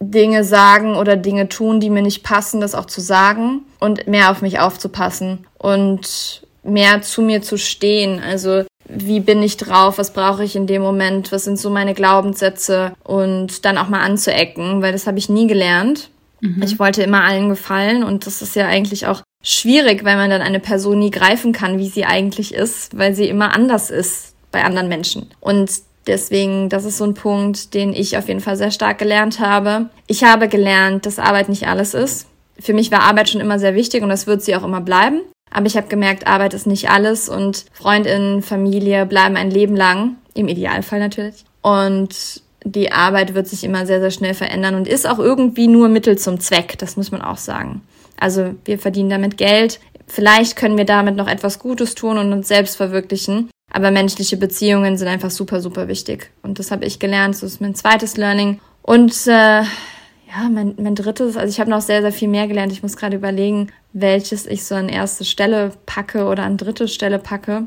Dinge 0.00 0.42
sagen 0.42 0.96
oder 0.96 1.16
Dinge 1.16 1.48
tun, 1.48 1.78
die 1.78 1.88
mir 1.88 2.02
nicht 2.02 2.24
passen, 2.24 2.60
das 2.60 2.74
auch 2.74 2.86
zu 2.86 3.00
sagen 3.00 3.60
und 3.78 4.08
mehr 4.08 4.32
auf 4.32 4.42
mich 4.42 4.58
aufzupassen 4.58 5.46
und 5.56 6.41
mehr 6.62 7.02
zu 7.02 7.22
mir 7.22 7.42
zu 7.42 7.58
stehen. 7.58 8.20
Also 8.20 8.64
wie 8.88 9.20
bin 9.20 9.42
ich 9.42 9.56
drauf, 9.56 9.98
was 9.98 10.12
brauche 10.12 10.44
ich 10.44 10.56
in 10.56 10.66
dem 10.66 10.82
Moment, 10.82 11.32
was 11.32 11.44
sind 11.44 11.58
so 11.58 11.70
meine 11.70 11.94
Glaubenssätze 11.94 12.92
und 13.04 13.64
dann 13.64 13.78
auch 13.78 13.88
mal 13.88 14.02
anzuecken, 14.02 14.82
weil 14.82 14.92
das 14.92 15.06
habe 15.06 15.18
ich 15.18 15.28
nie 15.28 15.46
gelernt. 15.46 16.10
Mhm. 16.40 16.62
Ich 16.62 16.78
wollte 16.78 17.02
immer 17.02 17.24
allen 17.24 17.48
gefallen 17.48 18.02
und 18.02 18.26
das 18.26 18.42
ist 18.42 18.56
ja 18.56 18.66
eigentlich 18.66 19.06
auch 19.06 19.22
schwierig, 19.42 20.04
weil 20.04 20.16
man 20.16 20.30
dann 20.30 20.42
eine 20.42 20.60
Person 20.60 20.98
nie 20.98 21.10
greifen 21.10 21.52
kann, 21.52 21.78
wie 21.78 21.88
sie 21.88 22.04
eigentlich 22.04 22.54
ist, 22.54 22.96
weil 22.96 23.14
sie 23.14 23.28
immer 23.28 23.54
anders 23.54 23.90
ist 23.90 24.34
bei 24.50 24.62
anderen 24.64 24.88
Menschen. 24.88 25.30
Und 25.40 25.70
Deswegen, 26.06 26.68
das 26.68 26.84
ist 26.84 26.98
so 26.98 27.04
ein 27.04 27.14
Punkt, 27.14 27.74
den 27.74 27.94
ich 27.94 28.16
auf 28.16 28.26
jeden 28.28 28.40
Fall 28.40 28.56
sehr 28.56 28.70
stark 28.70 28.98
gelernt 28.98 29.38
habe. 29.38 29.88
Ich 30.06 30.24
habe 30.24 30.48
gelernt, 30.48 31.06
dass 31.06 31.18
Arbeit 31.18 31.48
nicht 31.48 31.68
alles 31.68 31.94
ist. 31.94 32.26
Für 32.58 32.74
mich 32.74 32.90
war 32.90 33.02
Arbeit 33.02 33.28
schon 33.28 33.40
immer 33.40 33.58
sehr 33.58 33.74
wichtig 33.74 34.02
und 34.02 34.08
das 34.08 34.26
wird 34.26 34.42
sie 34.42 34.56
auch 34.56 34.64
immer 34.64 34.80
bleiben. 34.80 35.20
Aber 35.52 35.66
ich 35.66 35.76
habe 35.76 35.88
gemerkt, 35.88 36.26
Arbeit 36.26 36.54
ist 36.54 36.66
nicht 36.66 36.90
alles 36.90 37.28
und 37.28 37.66
Freundinnen, 37.72 38.42
Familie 38.42 39.06
bleiben 39.06 39.36
ein 39.36 39.50
Leben 39.50 39.76
lang, 39.76 40.16
im 40.34 40.48
Idealfall 40.48 40.98
natürlich. 40.98 41.44
Und 41.60 42.42
die 42.64 42.92
Arbeit 42.92 43.34
wird 43.34 43.48
sich 43.48 43.64
immer 43.64 43.86
sehr, 43.86 44.00
sehr 44.00 44.10
schnell 44.10 44.34
verändern 44.34 44.74
und 44.74 44.88
ist 44.88 45.06
auch 45.06 45.18
irgendwie 45.18 45.68
nur 45.68 45.88
Mittel 45.88 46.16
zum 46.16 46.40
Zweck, 46.40 46.78
das 46.78 46.96
muss 46.96 47.10
man 47.10 47.22
auch 47.22 47.36
sagen. 47.36 47.82
Also 48.18 48.54
wir 48.64 48.78
verdienen 48.78 49.10
damit 49.10 49.36
Geld. 49.36 49.80
Vielleicht 50.06 50.56
können 50.56 50.78
wir 50.78 50.84
damit 50.84 51.16
noch 51.16 51.28
etwas 51.28 51.58
Gutes 51.58 51.94
tun 51.94 52.18
und 52.18 52.32
uns 52.32 52.48
selbst 52.48 52.76
verwirklichen. 52.76 53.50
Aber 53.72 53.90
menschliche 53.90 54.36
Beziehungen 54.36 54.96
sind 54.96 55.08
einfach 55.08 55.30
super, 55.30 55.60
super 55.60 55.88
wichtig. 55.88 56.30
Und 56.42 56.58
das 56.58 56.70
habe 56.70 56.84
ich 56.84 56.98
gelernt. 56.98 57.34
Das 57.34 57.42
ist 57.42 57.60
mein 57.60 57.74
zweites 57.74 58.16
Learning. 58.16 58.60
Und 58.82 59.26
äh, 59.26 59.62
ja, 59.62 60.48
mein, 60.50 60.74
mein 60.80 60.94
drittes, 60.94 61.36
also 61.36 61.50
ich 61.50 61.58
habe 61.58 61.70
noch 61.70 61.80
sehr, 61.80 62.02
sehr 62.02 62.12
viel 62.12 62.28
mehr 62.28 62.46
gelernt. 62.46 62.72
Ich 62.72 62.82
muss 62.82 62.96
gerade 62.96 63.16
überlegen, 63.16 63.72
welches 63.92 64.46
ich 64.46 64.64
so 64.64 64.74
an 64.74 64.88
erste 64.88 65.24
Stelle 65.24 65.72
packe 65.86 66.24
oder 66.24 66.44
an 66.44 66.56
dritte 66.56 66.88
Stelle 66.88 67.18
packe. 67.18 67.64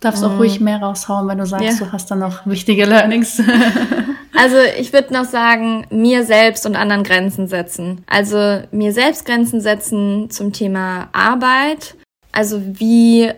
Darfst 0.00 0.24
auch 0.24 0.36
ruhig 0.38 0.58
mehr 0.58 0.78
raushauen, 0.78 1.28
wenn 1.28 1.38
du 1.38 1.46
sagst, 1.46 1.64
ja. 1.64 1.86
du 1.86 1.92
hast 1.92 2.10
da 2.10 2.16
noch 2.16 2.44
wichtige 2.44 2.86
Learnings. 2.86 3.40
also 4.36 4.56
ich 4.78 4.92
würde 4.92 5.12
noch 5.12 5.24
sagen, 5.24 5.86
mir 5.90 6.24
selbst 6.24 6.66
und 6.66 6.74
anderen 6.74 7.04
Grenzen 7.04 7.46
setzen. 7.46 8.04
Also 8.08 8.62
mir 8.72 8.92
selbst 8.92 9.24
Grenzen 9.24 9.60
setzen 9.60 10.28
zum 10.30 10.52
Thema 10.52 11.08
Arbeit. 11.12 11.94
Also 12.32 12.60
wie 12.64 13.30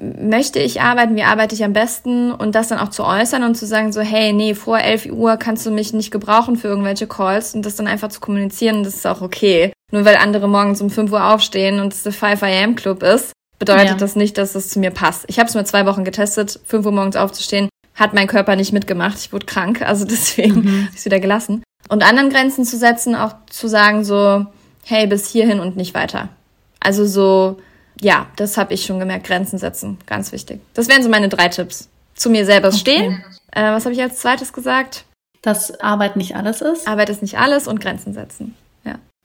möchte 0.00 0.58
ich 0.58 0.80
arbeiten, 0.80 1.14
wie 1.14 1.22
arbeite 1.22 1.54
ich 1.54 1.62
am 1.62 1.72
besten 1.72 2.32
und 2.32 2.56
das 2.56 2.68
dann 2.68 2.78
auch 2.78 2.88
zu 2.88 3.04
äußern 3.04 3.44
und 3.44 3.54
zu 3.54 3.66
sagen 3.66 3.92
so, 3.92 4.00
hey, 4.00 4.32
nee, 4.32 4.54
vor 4.54 4.80
11 4.80 5.06
Uhr 5.06 5.36
kannst 5.36 5.64
du 5.64 5.70
mich 5.70 5.92
nicht 5.92 6.10
gebrauchen 6.10 6.56
für 6.56 6.66
irgendwelche 6.66 7.06
Calls 7.06 7.54
und 7.54 7.64
das 7.64 7.76
dann 7.76 7.86
einfach 7.86 8.08
zu 8.08 8.18
kommunizieren, 8.18 8.82
das 8.82 8.96
ist 8.96 9.06
auch 9.06 9.20
okay. 9.20 9.72
Nur 9.92 10.04
weil 10.04 10.16
andere 10.16 10.48
morgens 10.48 10.80
um 10.80 10.90
5 10.90 11.12
Uhr 11.12 11.32
aufstehen 11.32 11.78
und 11.78 11.92
es 11.92 12.02
der 12.02 12.12
5 12.12 12.42
AM 12.42 12.74
Club 12.74 13.02
ist, 13.02 13.32
bedeutet 13.58 13.88
ja. 13.90 13.94
das 13.94 14.16
nicht, 14.16 14.38
dass 14.38 14.56
es 14.56 14.70
zu 14.70 14.80
mir 14.80 14.90
passt. 14.90 15.24
Ich 15.28 15.38
habe 15.38 15.48
es 15.48 15.54
mir 15.54 15.64
zwei 15.64 15.86
Wochen 15.86 16.02
getestet, 16.02 16.58
5 16.64 16.84
Uhr 16.84 16.92
morgens 16.92 17.14
aufzustehen, 17.14 17.68
hat 17.94 18.14
mein 18.14 18.26
Körper 18.26 18.56
nicht 18.56 18.72
mitgemacht. 18.72 19.18
Ich 19.18 19.32
wurde 19.32 19.46
krank, 19.46 19.82
also 19.86 20.04
deswegen 20.04 20.62
mhm. 20.62 20.66
habe 20.66 20.88
ich 20.90 20.98
es 20.98 21.04
wieder 21.04 21.20
gelassen. 21.20 21.62
Und 21.88 22.02
anderen 22.02 22.30
Grenzen 22.30 22.64
zu 22.64 22.78
setzen, 22.78 23.14
auch 23.14 23.34
zu 23.50 23.68
sagen 23.68 24.04
so, 24.04 24.46
hey, 24.84 25.06
bis 25.06 25.28
hierhin 25.28 25.60
und 25.60 25.76
nicht 25.76 25.94
weiter. 25.94 26.30
Also 26.80 27.06
so, 27.06 27.60
ja, 28.00 28.26
das 28.36 28.56
habe 28.56 28.72
ich 28.72 28.86
schon 28.86 28.98
gemerkt, 28.98 29.26
Grenzen 29.26 29.58
setzen, 29.58 29.98
ganz 30.06 30.32
wichtig. 30.32 30.60
Das 30.74 30.88
wären 30.88 31.02
so 31.02 31.08
meine 31.08 31.28
drei 31.28 31.48
Tipps. 31.48 31.88
Zu 32.14 32.30
mir 32.30 32.46
selber 32.46 32.68
okay. 32.68 32.78
stehen. 32.78 33.24
Äh, 33.52 33.72
was 33.72 33.84
habe 33.84 33.94
ich 33.94 34.02
als 34.02 34.18
zweites 34.18 34.52
gesagt? 34.52 35.04
Dass 35.42 35.80
Arbeit 35.80 36.16
nicht 36.16 36.34
alles 36.34 36.62
ist. 36.62 36.88
Arbeit 36.88 37.10
ist 37.10 37.22
nicht 37.22 37.38
alles 37.38 37.68
und 37.68 37.80
Grenzen 37.80 38.14
setzen. 38.14 38.54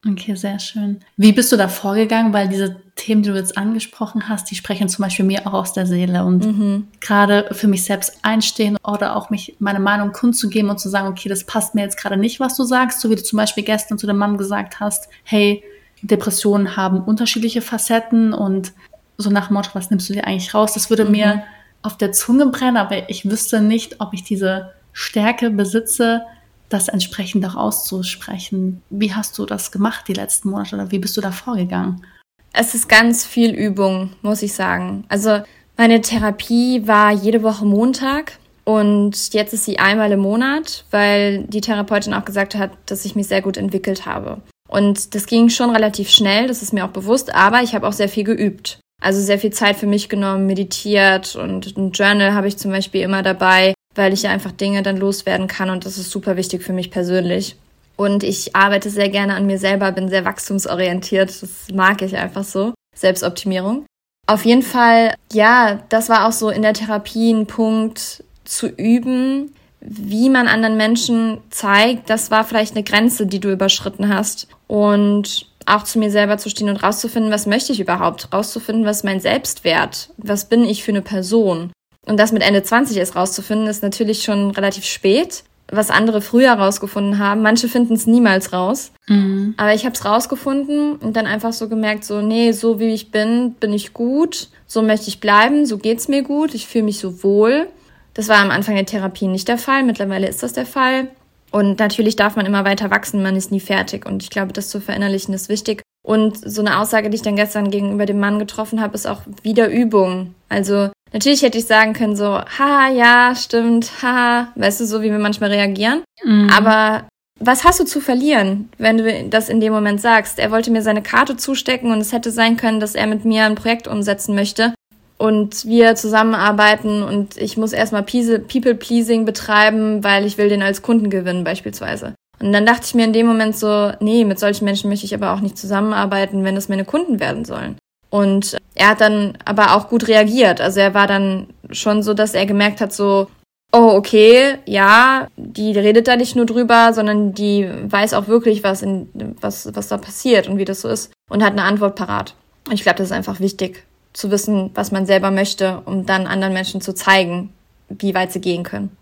Okay, 0.06 0.36
sehr 0.36 0.60
schön. 0.60 1.00
Wie 1.18 1.32
bist 1.32 1.52
du 1.52 1.58
da 1.58 1.68
vorgegangen? 1.68 2.32
Weil 2.32 2.48
diese 2.48 2.78
Themen, 2.96 3.24
die 3.24 3.30
du 3.30 3.36
jetzt 3.36 3.58
angesprochen 3.58 4.30
hast, 4.30 4.50
die 4.52 4.56
sprechen 4.56 4.90
zum 4.90 5.04
Beispiel 5.04 5.26
mir 5.26 5.48
auch 5.48 5.54
aus 5.54 5.74
der 5.74 5.88
Seele 5.88 6.24
und 6.24 6.46
mhm. 6.46 6.88
gerade 7.02 7.48
für 7.52 7.68
mich 7.68 7.84
selbst 7.84 8.20
einstehen 8.22 8.78
oder 8.84 9.16
auch 9.16 9.32
mich 9.32 9.56
meine 9.60 9.80
Meinung 9.80 10.12
kundzugeben 10.12 10.70
und 10.70 10.80
zu 10.80 10.90
sagen, 10.90 11.08
okay, 11.08 11.30
das 11.30 11.46
passt 11.46 11.74
mir 11.74 11.82
jetzt 11.82 11.98
gerade 11.98 12.16
nicht, 12.16 12.40
was 12.40 12.56
du 12.56 12.64
sagst, 12.64 13.02
so 13.02 13.10
wie 13.10 13.16
du 13.16 13.24
zum 13.24 13.38
Beispiel 13.38 13.64
gestern 13.64 13.98
zu 13.98 14.06
dem 14.06 14.18
Mann 14.18 14.38
gesagt 14.38 14.80
hast, 14.80 15.10
hey, 15.24 15.64
Depressionen 16.04 16.78
haben 16.78 17.02
unterschiedliche 17.02 17.62
Facetten 17.62 18.34
und 18.34 18.74
so 19.18 19.32
nach 19.32 19.50
Motto, 19.50 19.72
was 19.74 19.90
nimmst 19.90 20.10
du 20.10 20.14
dir 20.14 20.28
eigentlich 20.28 20.54
raus? 20.54 20.74
Das 20.74 20.92
würde 20.92 21.06
mhm. 21.06 21.12
mir 21.12 21.44
auf 21.82 21.98
der 21.98 22.12
Zunge 22.12 22.46
brennen, 22.48 22.78
aber 22.78 23.10
ich 23.10 23.30
wüsste 23.30 23.62
nicht, 23.62 24.00
ob 24.00 24.14
ich 24.14 24.24
diese 24.24 24.74
Stärke 24.94 25.50
besitze, 25.50 26.22
das 26.70 26.88
entsprechend 26.88 27.46
auch 27.46 27.56
auszusprechen. 27.56 28.82
Wie 28.90 29.14
hast 29.14 29.38
du 29.38 29.46
das 29.46 29.72
gemacht 29.72 30.06
die 30.08 30.14
letzten 30.14 30.50
Monate 30.50 30.76
oder 30.76 30.92
wie 30.92 31.00
bist 31.00 31.16
du 31.18 31.22
da 31.22 31.32
vorgegangen? 31.32 32.06
Es 32.54 32.74
ist 32.74 32.90
ganz 32.90 33.26
viel 33.26 33.52
Übung, 33.52 34.12
muss 34.22 34.42
ich 34.42 34.54
sagen. 34.54 35.06
Also 35.10 35.42
meine 35.78 36.02
Therapie 36.02 36.88
war 36.88 37.12
jede 37.12 37.44
Woche 37.44 37.66
Montag 37.66 38.40
und 38.64 39.34
jetzt 39.34 39.54
ist 39.54 39.66
sie 39.66 39.80
einmal 39.80 40.12
im 40.12 40.20
Monat, 40.20 40.86
weil 40.92 41.44
die 41.44 41.62
Therapeutin 41.62 42.14
auch 42.14 42.26
gesagt 42.26 42.56
hat, 42.56 42.72
dass 42.88 43.06
ich 43.06 43.16
mich 43.16 43.28
sehr 43.28 43.42
gut 43.42 43.58
entwickelt 43.58 44.06
habe. 44.06 44.42
Und 44.68 45.16
das 45.16 45.28
ging 45.28 45.50
schon 45.50 45.70
relativ 45.70 46.10
schnell, 46.10 46.48
das 46.48 46.62
ist 46.62 46.74
mir 46.74 46.84
auch 46.84 46.90
bewusst, 46.90 47.34
aber 47.34 47.62
ich 47.62 47.74
habe 47.76 47.88
auch 47.88 47.94
sehr 47.94 48.10
viel 48.10 48.24
geübt. 48.24 48.80
Also 49.02 49.22
sehr 49.22 49.40
viel 49.40 49.54
Zeit 49.54 49.78
für 49.78 49.86
mich 49.86 50.10
genommen, 50.10 50.48
meditiert 50.48 51.36
und 51.36 51.78
ein 51.78 51.92
Journal 51.92 52.34
habe 52.34 52.48
ich 52.48 52.58
zum 52.58 52.72
Beispiel 52.72 53.02
immer 53.02 53.22
dabei, 53.22 53.74
weil 53.98 54.14
ich 54.14 54.24
ja 54.24 54.32
einfach 54.32 54.52
Dinge 54.52 54.84
dann 54.84 54.98
loswerden 54.98 55.48
kann 55.48 55.70
und 55.70 55.86
das 55.86 55.98
ist 55.98 56.12
super 56.12 56.38
wichtig 56.38 56.64
für 56.64 56.74
mich 56.74 56.92
persönlich. 56.92 57.56
Und 57.96 58.24
ich 58.24 58.56
arbeite 58.56 58.90
sehr 58.90 59.10
gerne 59.10 59.36
an 59.36 59.48
mir 59.48 59.58
selber, 59.58 59.92
bin 59.92 60.10
sehr 60.10 60.26
wachstumsorientiert, 60.26 61.30
das 61.30 61.68
mag 61.74 62.02
ich 62.02 62.16
einfach 62.16 62.44
so. 62.44 62.74
Selbstoptimierung. 62.96 63.86
Auf 64.28 64.46
jeden 64.46 64.62
Fall, 64.62 65.16
ja, 65.32 65.84
das 65.90 66.10
war 66.10 66.28
auch 66.28 66.32
so 66.32 66.50
in 66.50 66.62
der 66.62 66.74
Therapie 66.74 67.32
ein 67.32 67.48
Punkt, 67.48 68.24
zu 68.48 68.68
üben, 68.68 69.54
wie 69.80 70.30
man 70.30 70.48
anderen 70.48 70.78
Menschen 70.78 71.40
zeigt, 71.50 72.10
das 72.10 72.32
war 72.32 72.44
vielleicht 72.44 72.76
eine 72.76 72.84
Grenze, 72.84 73.28
die 73.28 73.40
du 73.40 73.52
überschritten 73.52 74.10
hast. 74.10 74.48
Und 74.68 75.48
auch 75.66 75.84
zu 75.84 76.00
mir 76.00 76.12
selber 76.12 76.38
zu 76.38 76.50
stehen 76.50 76.70
und 76.70 76.78
rauszufinden, 76.78 77.32
was 77.32 77.46
möchte 77.46 77.74
ich 77.74 77.80
überhaupt? 77.80 78.34
Rauszufinden, 78.34 78.86
was 78.86 78.98
ist 78.98 79.04
mein 79.04 79.20
Selbstwert? 79.20 80.10
Was 80.18 80.46
bin 80.46 80.64
ich 80.64 80.84
für 80.84 80.92
eine 80.92 81.02
Person? 81.02 81.72
Und 82.08 82.18
das 82.18 82.32
mit 82.32 82.42
Ende 82.42 82.64
20 82.64 82.98
erst 82.98 83.16
rauszufinden, 83.16 83.68
ist 83.68 83.84
natürlich 83.84 84.24
schon 84.24 84.52
relativ 84.52 84.86
spät. 84.86 85.44
Was 85.70 85.90
andere 85.90 86.22
früher 86.22 86.54
rausgefunden 86.54 87.20
haben. 87.20 87.42
Manche 87.42 87.68
finden 87.68 87.96
es 87.96 88.08
niemals 88.08 88.54
raus. 88.54 88.94
Mhm. 89.08 89.54
Aber 89.58 89.74
ich 89.74 89.84
habe 89.84 89.96
es 89.96 90.06
rausgefunden 90.06 90.96
und 90.96 91.18
dann 91.18 91.28
einfach 91.28 91.52
so 91.52 91.68
gemerkt, 91.68 92.06
so, 92.06 92.22
nee, 92.22 92.54
so 92.54 92.80
wie 92.80 92.94
ich 92.94 93.12
bin, 93.12 93.56
bin 93.60 93.74
ich 93.74 93.92
gut. 93.92 94.48
So 94.66 94.82
möchte 94.82 95.10
ich 95.10 95.20
bleiben. 95.20 95.66
So 95.66 95.78
geht's 95.78 96.08
mir 96.08 96.24
gut. 96.24 96.54
Ich 96.54 96.68
fühle 96.68 96.86
mich 96.86 97.00
so 97.00 97.22
wohl. 97.22 97.68
Das 98.14 98.30
war 98.30 98.38
am 98.38 98.50
Anfang 98.50 98.76
der 98.76 98.86
Therapie 98.86 99.28
nicht 99.28 99.50
der 99.50 99.58
Fall. 99.58 99.84
Mittlerweile 99.84 100.30
ist 100.30 100.42
das 100.42 100.54
der 100.54 100.66
Fall. 100.66 101.10
Und 101.52 101.80
natürlich 101.80 102.16
darf 102.16 102.36
man 102.36 102.46
immer 102.46 102.66
weiter 102.66 102.90
wachsen, 102.90 103.22
man 103.22 103.36
ist 103.36 103.52
nie 103.52 103.60
fertig. 103.60 104.06
Und 104.06 104.24
ich 104.24 104.30
glaube, 104.30 104.54
das 104.54 104.70
zu 104.70 104.82
verinnerlichen 104.82 105.34
ist 105.34 105.50
wichtig. 105.50 105.82
Und 106.02 106.38
so 106.50 106.62
eine 106.62 106.80
Aussage, 106.80 107.10
die 107.10 107.16
ich 107.16 107.22
dann 107.22 107.36
gestern 107.36 107.72
gegenüber 107.72 108.06
dem 108.06 108.20
Mann 108.20 108.40
getroffen 108.40 108.82
habe, 108.82 108.96
ist 108.96 109.06
auch 109.06 109.22
wieder 109.44 109.70
Übung. 109.70 110.34
Also 110.50 110.90
natürlich 111.14 111.42
hätte 111.42 111.58
ich 111.58 111.66
sagen 111.66 111.94
können, 111.94 112.16
so, 112.16 112.40
haha, 112.40 112.90
ja, 112.90 113.34
stimmt, 113.36 113.92
haha, 114.02 114.48
weißt 114.56 114.82
du, 114.82 114.86
so 114.86 115.02
wie 115.02 115.12
wir 115.12 115.20
manchmal 115.20 115.52
reagieren. 115.52 116.04
Mhm. 116.24 116.50
Aber 116.56 117.08
was 117.40 117.64
hast 117.64 117.80
du 117.80 117.86
zu 117.86 118.02
verlieren, 118.02 118.70
wenn 118.78 118.98
du 118.98 119.24
das 119.30 119.50
in 119.50 119.60
dem 119.60 119.74
Moment 119.74 120.02
sagst? 120.02 120.40
Er 120.40 120.52
wollte 120.52 120.72
mir 120.72 120.82
seine 120.82 121.04
Karte 121.04 121.38
zustecken 121.38 121.92
und 121.92 122.00
es 122.00 122.12
hätte 122.12 122.32
sein 122.32 122.58
können, 122.58 122.80
dass 122.80 122.96
er 122.96 123.08
mit 123.08 123.26
mir 123.26 123.46
ein 123.46 123.56
Projekt 123.56 123.88
umsetzen 123.88 124.34
möchte 124.34 124.74
und 125.18 125.66
wir 125.66 125.96
zusammenarbeiten 125.96 127.04
und 127.04 127.38
ich 127.38 127.58
muss 127.58 127.74
erstmal 127.74 128.04
People-Pleasing 128.04 129.26
betreiben, 129.26 130.04
weil 130.04 130.26
ich 130.26 130.38
will 130.38 130.50
den 130.50 130.62
als 130.62 130.82
Kunden 130.82 131.10
gewinnen 131.10 131.44
beispielsweise. 131.44 132.14
Und 132.40 132.54
dann 132.54 132.66
dachte 132.66 132.84
ich 132.86 132.94
mir 132.94 133.06
in 133.06 133.14
dem 133.14 133.26
Moment 133.26 133.58
so, 133.58 133.92
nee, 134.00 134.24
mit 134.24 134.40
solchen 134.40 134.66
Menschen 134.66 134.90
möchte 134.90 135.06
ich 135.06 135.16
aber 135.16 135.34
auch 135.34 135.40
nicht 135.40 135.58
zusammenarbeiten, 135.58 136.44
wenn 136.44 136.56
es 136.56 136.70
meine 136.70 136.86
Kunden 136.86 137.20
werden 137.20 137.46
sollen. 137.46 137.78
Und 138.18 138.58
er 138.74 138.90
hat 138.90 139.02
dann 139.02 139.38
aber 139.46 139.76
auch 139.76 139.90
gut 139.90 140.08
reagiert. 140.08 140.60
Also 140.60 140.80
er 140.80 140.96
war 140.96 141.06
dann 141.06 141.46
schon 141.70 142.02
so, 142.02 142.16
dass 142.16 142.34
er 142.34 142.48
gemerkt 142.48 142.82
hat, 142.82 142.92
so, 142.92 143.28
oh, 143.72 143.92
okay, 143.94 144.56
ja, 144.66 145.28
die 145.38 145.78
redet 145.78 146.08
da 146.08 146.16
nicht 146.16 146.36
nur 146.36 146.48
drüber, 146.48 146.94
sondern 146.94 147.36
die 147.36 147.70
weiß 147.84 148.16
auch 148.16 148.28
wirklich, 148.28 148.64
was, 148.64 148.82
in, 148.82 149.08
was, 149.40 149.70
was 149.76 149.88
da 149.88 149.98
passiert 149.98 150.48
und 150.48 150.58
wie 150.58 150.66
das 150.66 150.82
so 150.82 150.90
ist 150.90 151.12
und 151.30 151.44
hat 151.44 151.52
eine 151.52 151.62
Antwort 151.62 151.96
parat. 151.96 152.34
Ich 152.72 152.82
glaube, 152.82 152.98
das 152.98 153.10
ist 153.10 153.14
einfach 153.16 153.40
wichtig, 153.40 153.84
zu 154.14 154.32
wissen, 154.32 154.72
was 154.74 154.92
man 154.92 155.06
selber 155.06 155.30
möchte, 155.30 155.84
um 155.86 156.08
dann 156.08 156.26
anderen 156.26 156.54
Menschen 156.54 156.82
zu 156.82 156.96
zeigen, 156.96 157.54
wie 157.88 158.16
weit 158.16 158.32
sie 158.32 158.42
gehen 158.42 158.64
können. 158.64 158.97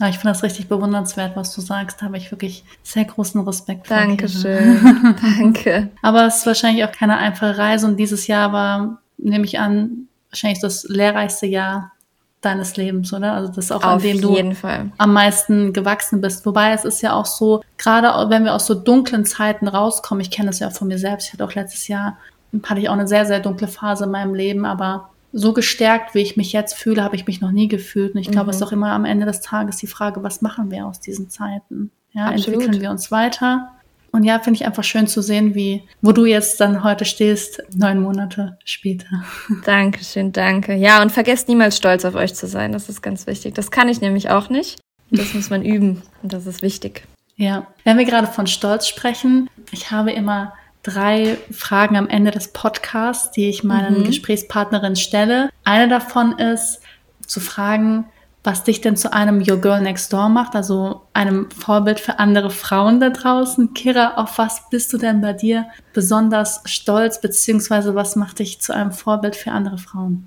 Ja, 0.00 0.08
ich 0.08 0.18
finde 0.18 0.32
das 0.32 0.42
richtig 0.42 0.68
bewundernswert, 0.68 1.36
was 1.36 1.54
du 1.54 1.60
sagst. 1.60 2.00
Da 2.00 2.06
habe 2.06 2.16
ich 2.16 2.30
wirklich 2.30 2.64
sehr 2.82 3.04
großen 3.04 3.40
Respekt 3.42 3.86
vor. 3.86 3.98
Dankeschön. 3.98 5.16
Danke. 5.38 5.90
Aber 6.00 6.26
es 6.26 6.38
ist 6.38 6.46
wahrscheinlich 6.46 6.84
auch 6.84 6.92
keine 6.92 7.18
einfache 7.18 7.58
Reise 7.58 7.86
und 7.86 7.98
dieses 7.98 8.26
Jahr 8.26 8.52
war, 8.52 9.02
nehme 9.18 9.44
ich 9.44 9.58
an, 9.58 10.08
wahrscheinlich 10.30 10.60
das 10.60 10.84
lehrreichste 10.88 11.46
Jahr 11.46 11.92
deines 12.40 12.78
Lebens, 12.78 13.12
oder? 13.12 13.34
Also 13.34 13.48
das 13.48 13.66
ist 13.66 13.72
auch, 13.72 13.84
Auf 13.84 13.84
an 13.84 13.98
dem 13.98 14.20
du 14.22 14.54
Fall. 14.54 14.90
am 14.96 15.12
meisten 15.12 15.74
gewachsen 15.74 16.22
bist. 16.22 16.46
Wobei 16.46 16.72
es 16.72 16.86
ist 16.86 17.02
ja 17.02 17.12
auch 17.12 17.26
so, 17.26 17.62
gerade 17.76 18.30
wenn 18.30 18.44
wir 18.44 18.54
aus 18.54 18.66
so 18.66 18.74
dunklen 18.74 19.26
Zeiten 19.26 19.68
rauskommen, 19.68 20.22
ich 20.22 20.30
kenne 20.30 20.48
das 20.48 20.60
ja 20.60 20.70
von 20.70 20.88
mir 20.88 20.98
selbst, 20.98 21.26
ich 21.26 21.32
hatte 21.34 21.44
auch 21.44 21.54
letztes 21.54 21.86
Jahr 21.88 22.16
hatte 22.64 22.80
ich 22.80 22.88
auch 22.88 22.94
eine 22.94 23.06
sehr, 23.06 23.26
sehr 23.26 23.40
dunkle 23.40 23.68
Phase 23.68 24.04
in 24.04 24.10
meinem 24.10 24.34
Leben, 24.34 24.64
aber 24.64 25.09
so 25.32 25.52
gestärkt, 25.52 26.14
wie 26.14 26.20
ich 26.20 26.36
mich 26.36 26.52
jetzt 26.52 26.74
fühle, 26.74 27.02
habe 27.02 27.16
ich 27.16 27.26
mich 27.26 27.40
noch 27.40 27.52
nie 27.52 27.68
gefühlt. 27.68 28.14
Und 28.14 28.20
ich 28.20 28.30
glaube, 28.30 28.46
mhm. 28.46 28.50
es 28.50 28.56
ist 28.56 28.62
auch 28.62 28.72
immer 28.72 28.92
am 28.92 29.04
Ende 29.04 29.26
des 29.26 29.40
Tages 29.40 29.76
die 29.76 29.86
Frage, 29.86 30.22
was 30.22 30.42
machen 30.42 30.70
wir 30.70 30.86
aus 30.86 31.00
diesen 31.00 31.30
Zeiten? 31.30 31.90
Ja, 32.12 32.26
Absolut. 32.26 32.60
entwickeln 32.60 32.80
wir 32.82 32.90
uns 32.90 33.10
weiter? 33.10 33.70
Und 34.12 34.24
ja, 34.24 34.40
finde 34.40 34.58
ich 34.58 34.66
einfach 34.66 34.82
schön 34.82 35.06
zu 35.06 35.22
sehen, 35.22 35.54
wie, 35.54 35.84
wo 36.02 36.10
du 36.10 36.24
jetzt 36.24 36.60
dann 36.60 36.82
heute 36.82 37.04
stehst, 37.04 37.62
neun 37.74 38.02
Monate 38.02 38.58
später. 38.64 39.06
Dankeschön, 39.64 40.32
danke. 40.32 40.74
Ja, 40.74 41.00
und 41.00 41.12
vergesst 41.12 41.48
niemals 41.48 41.76
stolz 41.76 42.04
auf 42.04 42.16
euch 42.16 42.34
zu 42.34 42.48
sein. 42.48 42.72
Das 42.72 42.88
ist 42.88 43.02
ganz 43.02 43.28
wichtig. 43.28 43.54
Das 43.54 43.70
kann 43.70 43.88
ich 43.88 44.00
nämlich 44.00 44.30
auch 44.30 44.48
nicht. 44.50 44.80
Das 45.12 45.32
muss 45.34 45.50
man 45.50 45.64
üben. 45.64 46.02
Und 46.22 46.32
das 46.32 46.46
ist 46.46 46.62
wichtig. 46.62 47.04
Ja, 47.36 47.68
wenn 47.84 47.98
wir 47.98 48.04
gerade 48.04 48.26
von 48.26 48.46
Stolz 48.46 48.86
sprechen, 48.86 49.48
ich 49.70 49.90
habe 49.90 50.10
immer 50.10 50.52
drei 50.82 51.38
Fragen 51.50 51.96
am 51.96 52.08
Ende 52.08 52.30
des 52.30 52.48
Podcasts, 52.48 53.30
die 53.30 53.48
ich 53.48 53.64
meinen 53.64 54.00
mhm. 54.00 54.04
Gesprächspartnerinnen 54.04 54.96
stelle. 54.96 55.50
Eine 55.64 55.88
davon 55.88 56.38
ist 56.38 56.80
zu 57.26 57.40
fragen, 57.40 58.06
was 58.42 58.64
dich 58.64 58.80
denn 58.80 58.96
zu 58.96 59.12
einem 59.12 59.42
Your 59.46 59.60
Girl 59.60 59.82
Next 59.82 60.12
Door 60.12 60.30
macht, 60.30 60.54
also 60.54 61.02
einem 61.12 61.50
Vorbild 61.50 62.00
für 62.00 62.18
andere 62.18 62.50
Frauen 62.50 62.98
da 62.98 63.10
draußen. 63.10 63.74
Kira, 63.74 64.14
auf 64.14 64.38
was 64.38 64.70
bist 64.70 64.92
du 64.92 64.98
denn 64.98 65.20
bei 65.20 65.34
dir 65.34 65.66
besonders 65.92 66.62
stolz, 66.64 67.20
beziehungsweise 67.20 67.94
was 67.94 68.16
macht 68.16 68.38
dich 68.38 68.60
zu 68.60 68.74
einem 68.74 68.92
Vorbild 68.92 69.36
für 69.36 69.52
andere 69.52 69.76
Frauen? 69.76 70.26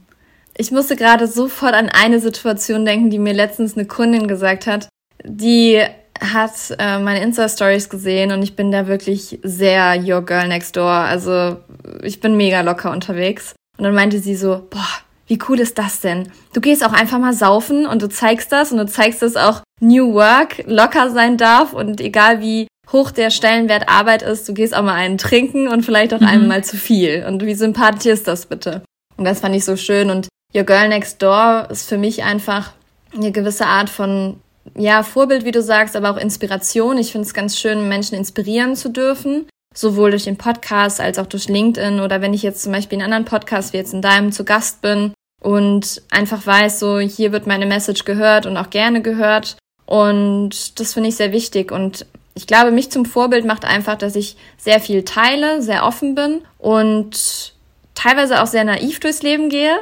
Ich 0.56 0.72
musste 0.72 0.96
gerade 0.96 1.26
sofort 1.26 1.74
an 1.74 1.90
eine 1.90 2.20
Situation 2.20 2.86
denken, 2.86 3.10
die 3.10 3.18
mir 3.18 3.34
letztens 3.34 3.76
eine 3.76 3.88
Kundin 3.88 4.28
gesagt 4.28 4.68
hat, 4.68 4.90
die 5.26 5.82
hat 6.20 6.52
äh, 6.80 7.00
meine 7.00 7.22
Insta-Stories 7.22 7.90
gesehen 7.90 8.32
und 8.32 8.44
ich 8.44 8.56
bin 8.56 8.72
da 8.72 8.88
wirklich 8.88 9.40
sehr 9.44 10.02
Your 10.02 10.26
Girl 10.26 10.48
Next 10.48 10.76
Door. 10.76 10.90
Also 10.90 11.58
ich 12.02 12.20
bin 12.20 12.38
mega 12.38 12.62
locker 12.62 12.92
unterwegs. 12.92 13.56
Und 13.78 13.86
dann 13.86 13.96
meinte 13.96 14.20
sie 14.20 14.36
so, 14.36 14.68
boah, 14.70 14.88
wie 15.28 15.40
cool 15.50 15.60
ist 15.60 15.78
das 15.78 16.02
denn? 16.02 16.32
Du 16.54 16.62
gehst 16.62 16.86
auch 16.86 16.94
einfach 16.94 17.20
mal 17.20 17.34
saufen 17.34 17.88
und 17.88 18.02
du 18.02 18.10
zeigst 18.10 18.52
das 18.52 18.72
und 18.72 18.78
du 18.78 18.86
zeigst, 18.86 19.22
dass 19.22 19.36
auch 19.36 19.62
New 19.80 20.14
Work 20.14 20.64
locker 20.68 21.10
sein 21.10 21.38
darf 21.38 21.74
und 21.74 22.00
egal 22.00 22.42
wie 22.42 22.68
hoch 22.92 23.12
der 23.12 23.32
Stellenwert 23.32 23.90
Arbeit 23.90 24.22
ist, 24.22 24.48
du 24.48 24.54
gehst 24.54 24.76
auch 24.76 24.84
mal 24.84 24.94
einen 24.94 25.18
trinken 25.18 25.68
und 25.68 25.84
vielleicht 25.84 26.14
auch 26.14 26.20
mhm. 26.20 26.28
einmal 26.28 26.64
zu 26.64 26.78
viel. 26.78 27.26
Und 27.28 27.44
wie 27.44 27.56
sympathisch 27.56 28.06
ist 28.12 28.28
das 28.28 28.46
bitte? 28.46 28.84
Und 29.18 29.26
das 29.26 29.40
fand 29.40 29.56
ich 29.56 29.66
so 29.66 29.76
schön. 29.76 30.10
Und 30.10 30.28
Your 30.56 30.64
Girl 30.64 30.88
Next 30.90 31.22
Door 31.22 31.68
ist 31.72 31.88
für 31.90 31.98
mich 31.98 32.24
einfach 32.24 32.74
eine 33.16 33.32
gewisse 33.32 33.66
Art 33.66 33.90
von 33.90 34.40
ja, 34.76 35.04
Vorbild, 35.04 35.46
wie 35.46 35.52
du 35.52 35.62
sagst, 35.62 35.96
aber 35.96 36.12
auch 36.12 36.18
Inspiration. 36.18 36.98
Ich 36.98 37.12
finde 37.12 37.28
es 37.28 37.34
ganz 37.34 37.58
schön, 37.58 37.88
Menschen 37.90 38.18
inspirieren 38.18 38.76
zu 38.76 38.90
dürfen. 38.90 39.46
Sowohl 39.76 40.12
durch 40.12 40.26
den 40.26 40.38
Podcast 40.38 41.02
als 41.02 41.18
auch 41.18 41.26
durch 41.26 41.50
LinkedIn 41.50 42.00
oder 42.00 42.22
wenn 42.22 42.34
ich 42.34 42.44
jetzt 42.44 42.62
zum 42.62 42.72
Beispiel 42.72 43.00
in 43.00 43.04
anderen 43.04 43.26
Podcasts 43.26 43.74
wie 43.74 43.78
jetzt 43.78 43.94
in 43.94 44.04
deinem 44.04 44.32
zu 44.32 44.46
Gast 44.46 44.82
bin 44.82 45.14
und 45.42 46.02
einfach 46.12 46.46
weiß, 46.46 46.80
so 46.80 47.00
hier 47.00 47.32
wird 47.32 47.48
meine 47.48 47.66
Message 47.66 48.06
gehört 48.06 48.46
und 48.46 48.56
auch 48.56 48.70
gerne 48.70 49.02
gehört. 49.02 49.58
Und 49.86 50.80
das 50.80 50.94
finde 50.94 51.10
ich 51.10 51.16
sehr 51.16 51.32
wichtig. 51.32 51.72
Und 51.72 52.06
ich 52.36 52.48
glaube, 52.48 52.72
mich 52.72 52.92
zum 52.92 53.06
Vorbild 53.06 53.46
macht 53.46 53.66
einfach, 53.66 53.98
dass 53.98 54.16
ich 54.16 54.38
sehr 54.58 54.80
viel 54.80 55.04
teile, 55.04 55.62
sehr 55.62 55.86
offen 55.86 56.16
bin 56.16 56.42
und 56.60 57.54
teilweise 57.96 58.42
auch 58.42 58.48
sehr 58.48 58.64
naiv 58.64 59.00
durchs 59.00 59.24
Leben 59.24 59.50
gehe. 59.50 59.76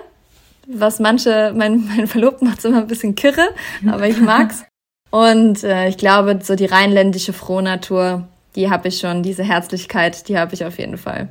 Was 0.67 0.99
manche, 0.99 1.53
mein, 1.55 1.85
mein 1.87 2.07
Verlobten 2.07 2.47
macht 2.47 2.63
immer 2.63 2.79
ein 2.79 2.87
bisschen 2.87 3.15
kirre, 3.15 3.49
aber 3.85 4.07
ich 4.07 4.17
mag's. 4.21 4.63
Und 5.11 5.63
äh, 5.63 5.89
ich 5.89 5.97
glaube, 5.97 6.39
so 6.41 6.55
die 6.55 6.65
rheinländische 6.65 7.33
Frohnatur, 7.33 8.27
die 8.55 8.69
habe 8.69 8.87
ich 8.87 8.99
schon, 8.99 9.23
diese 9.23 9.43
Herzlichkeit, 9.43 10.27
die 10.27 10.37
habe 10.37 10.53
ich 10.53 10.65
auf 10.65 10.79
jeden 10.79 10.97
Fall. 10.97 11.27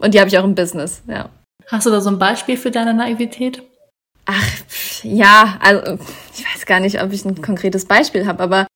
Und 0.00 0.14
die 0.14 0.20
habe 0.20 0.28
ich 0.28 0.36
auch 0.36 0.44
im 0.44 0.54
Business, 0.54 1.02
ja. 1.06 1.30
Hast 1.68 1.86
du 1.86 1.90
da 1.90 2.00
so 2.00 2.10
ein 2.10 2.18
Beispiel 2.18 2.56
für 2.56 2.70
deine 2.70 2.92
Naivität? 2.92 3.62
Ach, 4.26 4.48
ja, 5.02 5.58
also 5.60 5.98
ich 6.36 6.44
weiß 6.44 6.66
gar 6.66 6.80
nicht, 6.80 7.02
ob 7.02 7.12
ich 7.12 7.24
ein 7.24 7.40
konkretes 7.40 7.84
Beispiel 7.84 8.26
habe, 8.26 8.42
aber 8.42 8.66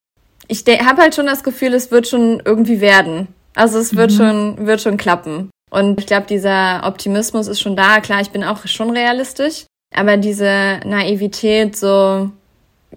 ich 0.47 0.65
habe 0.67 1.03
halt 1.03 1.15
schon 1.15 1.27
das 1.27 1.43
Gefühl, 1.43 1.75
es 1.75 1.91
wird 1.91 2.07
schon 2.07 2.41
irgendwie 2.45 2.81
werden. 2.81 3.29
Also 3.55 3.79
es 3.79 3.97
wird 3.97 4.13
mhm. 4.13 4.17
schon, 4.17 4.67
wird 4.67 4.81
schon 4.81 4.97
klappen. 4.97 5.51
Und 5.71 5.99
ich 5.99 6.07
glaube, 6.07 6.27
dieser 6.27 6.83
Optimismus 6.85 7.49
ist 7.49 7.61
schon 7.61 7.77
da. 7.77 8.01
Klar, 8.01 8.21
ich 8.21 8.31
bin 8.31 8.45
auch 8.45 8.67
schon 8.67 8.91
realistisch, 8.91 9.65
aber 9.95 10.17
diese 10.17 10.81
Naivität, 10.85 11.77
so, 11.77 11.87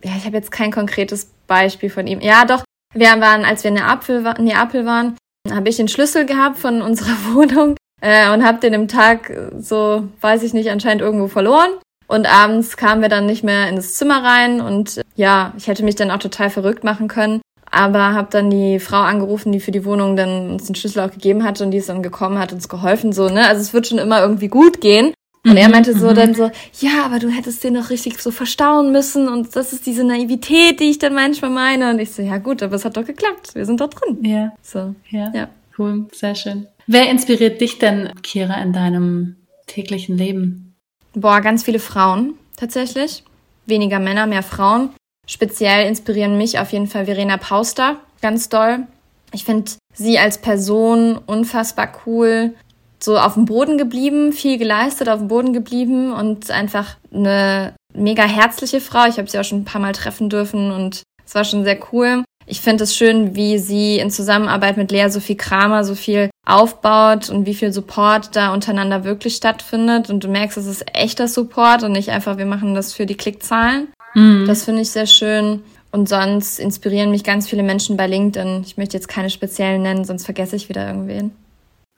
ja, 0.03 0.11
ich 0.15 0.25
habe 0.25 0.37
jetzt 0.37 0.51
kein 0.51 0.71
konkretes 0.71 1.31
Beispiel 1.47 1.89
von 1.89 2.07
ihm. 2.07 2.21
Ja, 2.21 2.45
doch, 2.45 2.63
wir 2.93 3.07
waren, 3.07 3.45
als 3.45 3.63
wir 3.63 3.69
in 3.69 3.75
Neapel, 3.75 4.25
in 4.37 4.45
Neapel 4.45 4.85
waren, 4.85 5.17
habe 5.49 5.69
ich 5.69 5.77
den 5.77 5.87
Schlüssel 5.87 6.25
gehabt 6.25 6.59
von 6.59 6.81
unserer 6.81 7.17
Wohnung 7.33 7.75
äh, 8.01 8.31
und 8.31 8.45
habe 8.45 8.59
den 8.59 8.73
im 8.73 8.87
Tag 8.87 9.31
so, 9.57 10.07
weiß 10.21 10.43
ich 10.43 10.53
nicht, 10.53 10.69
anscheinend 10.69 11.01
irgendwo 11.01 11.27
verloren. 11.27 11.71
Und 12.07 12.25
abends 12.25 12.77
kamen 12.77 13.01
wir 13.01 13.09
dann 13.09 13.25
nicht 13.25 13.43
mehr 13.43 13.67
in 13.67 13.75
das 13.75 13.95
Zimmer 13.95 14.23
rein 14.23 14.61
und 14.61 15.01
ja, 15.15 15.53
ich 15.57 15.67
hätte 15.67 15.83
mich 15.83 15.95
dann 15.95 16.09
auch 16.09 16.19
total 16.19 16.49
verrückt 16.49 16.83
machen 16.85 17.09
können. 17.09 17.41
Aber 17.69 18.13
habe 18.13 18.29
dann 18.31 18.49
die 18.49 18.79
Frau 18.79 19.01
angerufen, 19.01 19.51
die 19.51 19.59
für 19.59 19.71
die 19.71 19.83
Wohnung 19.83 20.15
dann 20.15 20.51
uns 20.51 20.65
den 20.65 20.75
Schlüssel 20.75 21.01
auch 21.01 21.11
gegeben 21.11 21.43
hatte 21.43 21.65
und 21.65 21.71
die 21.71 21.77
ist 21.77 21.89
dann 21.89 22.01
gekommen, 22.01 22.39
hat 22.39 22.53
uns 22.53 22.69
geholfen, 22.69 23.11
so, 23.11 23.27
ne? 23.27 23.45
Also 23.45 23.61
es 23.61 23.73
wird 23.73 23.87
schon 23.87 23.97
immer 23.97 24.21
irgendwie 24.21 24.47
gut 24.47 24.79
gehen. 24.79 25.13
Und 25.49 25.57
er 25.57 25.67
mhm, 25.67 25.73
meinte 25.73 25.97
so 25.97 26.09
mhm. 26.09 26.15
dann 26.15 26.33
so, 26.33 26.51
ja, 26.79 27.05
aber 27.05 27.19
du 27.19 27.29
hättest 27.29 27.63
den 27.63 27.73
noch 27.73 27.89
richtig 27.89 28.19
so 28.19 28.31
verstauen 28.31 28.91
müssen 28.91 29.29
und 29.29 29.55
das 29.55 29.73
ist 29.73 29.85
diese 29.85 30.03
Naivität, 30.03 30.79
die 30.79 30.89
ich 30.89 30.99
dann 30.99 31.13
manchmal 31.13 31.51
meine. 31.51 31.89
Und 31.89 31.99
ich 31.99 32.11
so, 32.11 32.21
ja 32.21 32.37
gut, 32.37 32.61
aber 32.61 32.75
es 32.75 32.85
hat 32.85 32.97
doch 32.97 33.05
geklappt. 33.05 33.55
Wir 33.55 33.65
sind 33.65 33.79
doch 33.79 33.89
drin. 33.89 34.23
Ja. 34.23 34.51
So. 34.61 34.93
Ja. 35.09 35.31
ja. 35.33 35.49
Cool. 35.77 36.07
Sehr 36.11 36.35
schön. 36.35 36.67
Wer 36.87 37.09
inspiriert 37.09 37.61
dich 37.61 37.79
denn, 37.79 38.11
Kira, 38.23 38.61
in 38.61 38.73
deinem 38.73 39.35
täglichen 39.67 40.17
Leben? 40.17 40.75
Boah, 41.13 41.41
ganz 41.41 41.63
viele 41.63 41.79
Frauen 41.79 42.33
tatsächlich. 42.55 43.23
Weniger 43.65 43.99
Männer, 43.99 44.27
mehr 44.27 44.43
Frauen. 44.43 44.89
Speziell 45.27 45.87
inspirieren 45.87 46.37
mich 46.37 46.59
auf 46.59 46.71
jeden 46.71 46.87
Fall 46.87 47.05
Verena 47.05 47.37
Pauster 47.37 47.97
ganz 48.21 48.49
doll. 48.49 48.87
Ich 49.33 49.43
finde 49.43 49.71
sie 49.93 50.17
als 50.19 50.39
Person 50.39 51.17
unfassbar 51.25 51.91
cool, 52.05 52.55
so 52.99 53.17
auf 53.17 53.35
dem 53.35 53.45
Boden 53.45 53.77
geblieben, 53.77 54.33
viel 54.33 54.57
geleistet, 54.57 55.09
auf 55.09 55.19
dem 55.19 55.27
Boden 55.27 55.53
geblieben 55.53 56.11
und 56.13 56.51
einfach 56.51 56.97
eine 57.13 57.73
mega 57.93 58.23
herzliche 58.23 58.81
Frau. 58.81 59.07
Ich 59.07 59.17
habe 59.17 59.29
sie 59.29 59.39
auch 59.39 59.43
schon 59.43 59.59
ein 59.59 59.65
paar 59.65 59.81
Mal 59.81 59.93
treffen 59.93 60.29
dürfen 60.29 60.71
und 60.71 61.03
es 61.25 61.35
war 61.35 61.43
schon 61.43 61.63
sehr 61.63 61.79
cool. 61.91 62.23
Ich 62.49 62.61
finde 62.61 62.85
es 62.85 62.95
schön, 62.95 63.35
wie 63.35 63.59
sie 63.59 63.99
in 63.99 64.09
Zusammenarbeit 64.09 64.77
mit 64.77 64.91
Lea 64.91 65.09
Sophie 65.09 65.35
Kramer 65.35 65.83
so 65.83 65.95
viel 65.95 66.29
aufbaut 66.45 67.29
und 67.29 67.45
wie 67.45 67.53
viel 67.53 67.73
Support 67.73 68.35
da 68.37 68.53
untereinander 68.53 69.03
wirklich 69.03 69.35
stattfindet. 69.35 70.09
Und 70.09 70.23
du 70.23 70.29
merkst, 70.29 70.57
es 70.57 70.65
ist 70.65 70.85
echter 70.95 71.27
Support 71.27 71.83
und 71.83 71.91
nicht 71.91 72.09
einfach, 72.09 72.37
wir 72.37 72.45
machen 72.45 72.73
das 72.73 72.93
für 72.93 73.05
die 73.05 73.17
Klickzahlen. 73.17 73.89
Mhm. 74.13 74.45
Das 74.47 74.63
finde 74.63 74.81
ich 74.81 74.91
sehr 74.91 75.07
schön. 75.07 75.61
Und 75.91 76.07
sonst 76.07 76.59
inspirieren 76.59 77.11
mich 77.11 77.25
ganz 77.25 77.49
viele 77.49 77.63
Menschen 77.63 77.97
bei 77.97 78.07
LinkedIn. 78.07 78.63
Ich 78.65 78.77
möchte 78.77 78.95
jetzt 78.95 79.09
keine 79.09 79.29
speziellen 79.29 79.81
nennen, 79.81 80.05
sonst 80.05 80.23
vergesse 80.23 80.55
ich 80.55 80.69
wieder 80.69 80.87
irgendwen. 80.87 81.31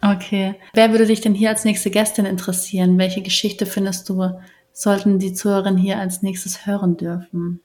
Okay. 0.01 0.55
Wer 0.73 0.91
würde 0.91 1.05
dich 1.05 1.21
denn 1.21 1.33
hier 1.33 1.49
als 1.49 1.65
nächste 1.65 1.91
Gästin 1.91 2.25
interessieren? 2.25 2.97
Welche 2.97 3.21
Geschichte 3.21 3.65
findest 3.65 4.07
du, 4.09 4.39
sollten 4.71 5.19
die 5.19 5.33
Zuhörerinnen 5.33 5.79
hier 5.79 5.99
als 5.99 6.21
nächstes 6.21 6.65
hören 6.65 6.95
dürfen? 6.97 7.61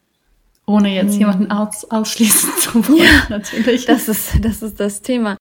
Ohne 0.66 0.94
jetzt 0.94 1.12
hm. 1.12 1.20
jemanden 1.20 1.50
aus, 1.50 1.84
ausschließen 1.90 2.50
zu 2.58 2.88
wollen, 2.88 2.98
ja, 2.98 3.26
natürlich. 3.28 3.84
Das 3.84 4.08
ist, 4.08 4.44
das 4.44 4.62
ist 4.62 4.80
das 4.80 5.02
Thema. 5.02 5.36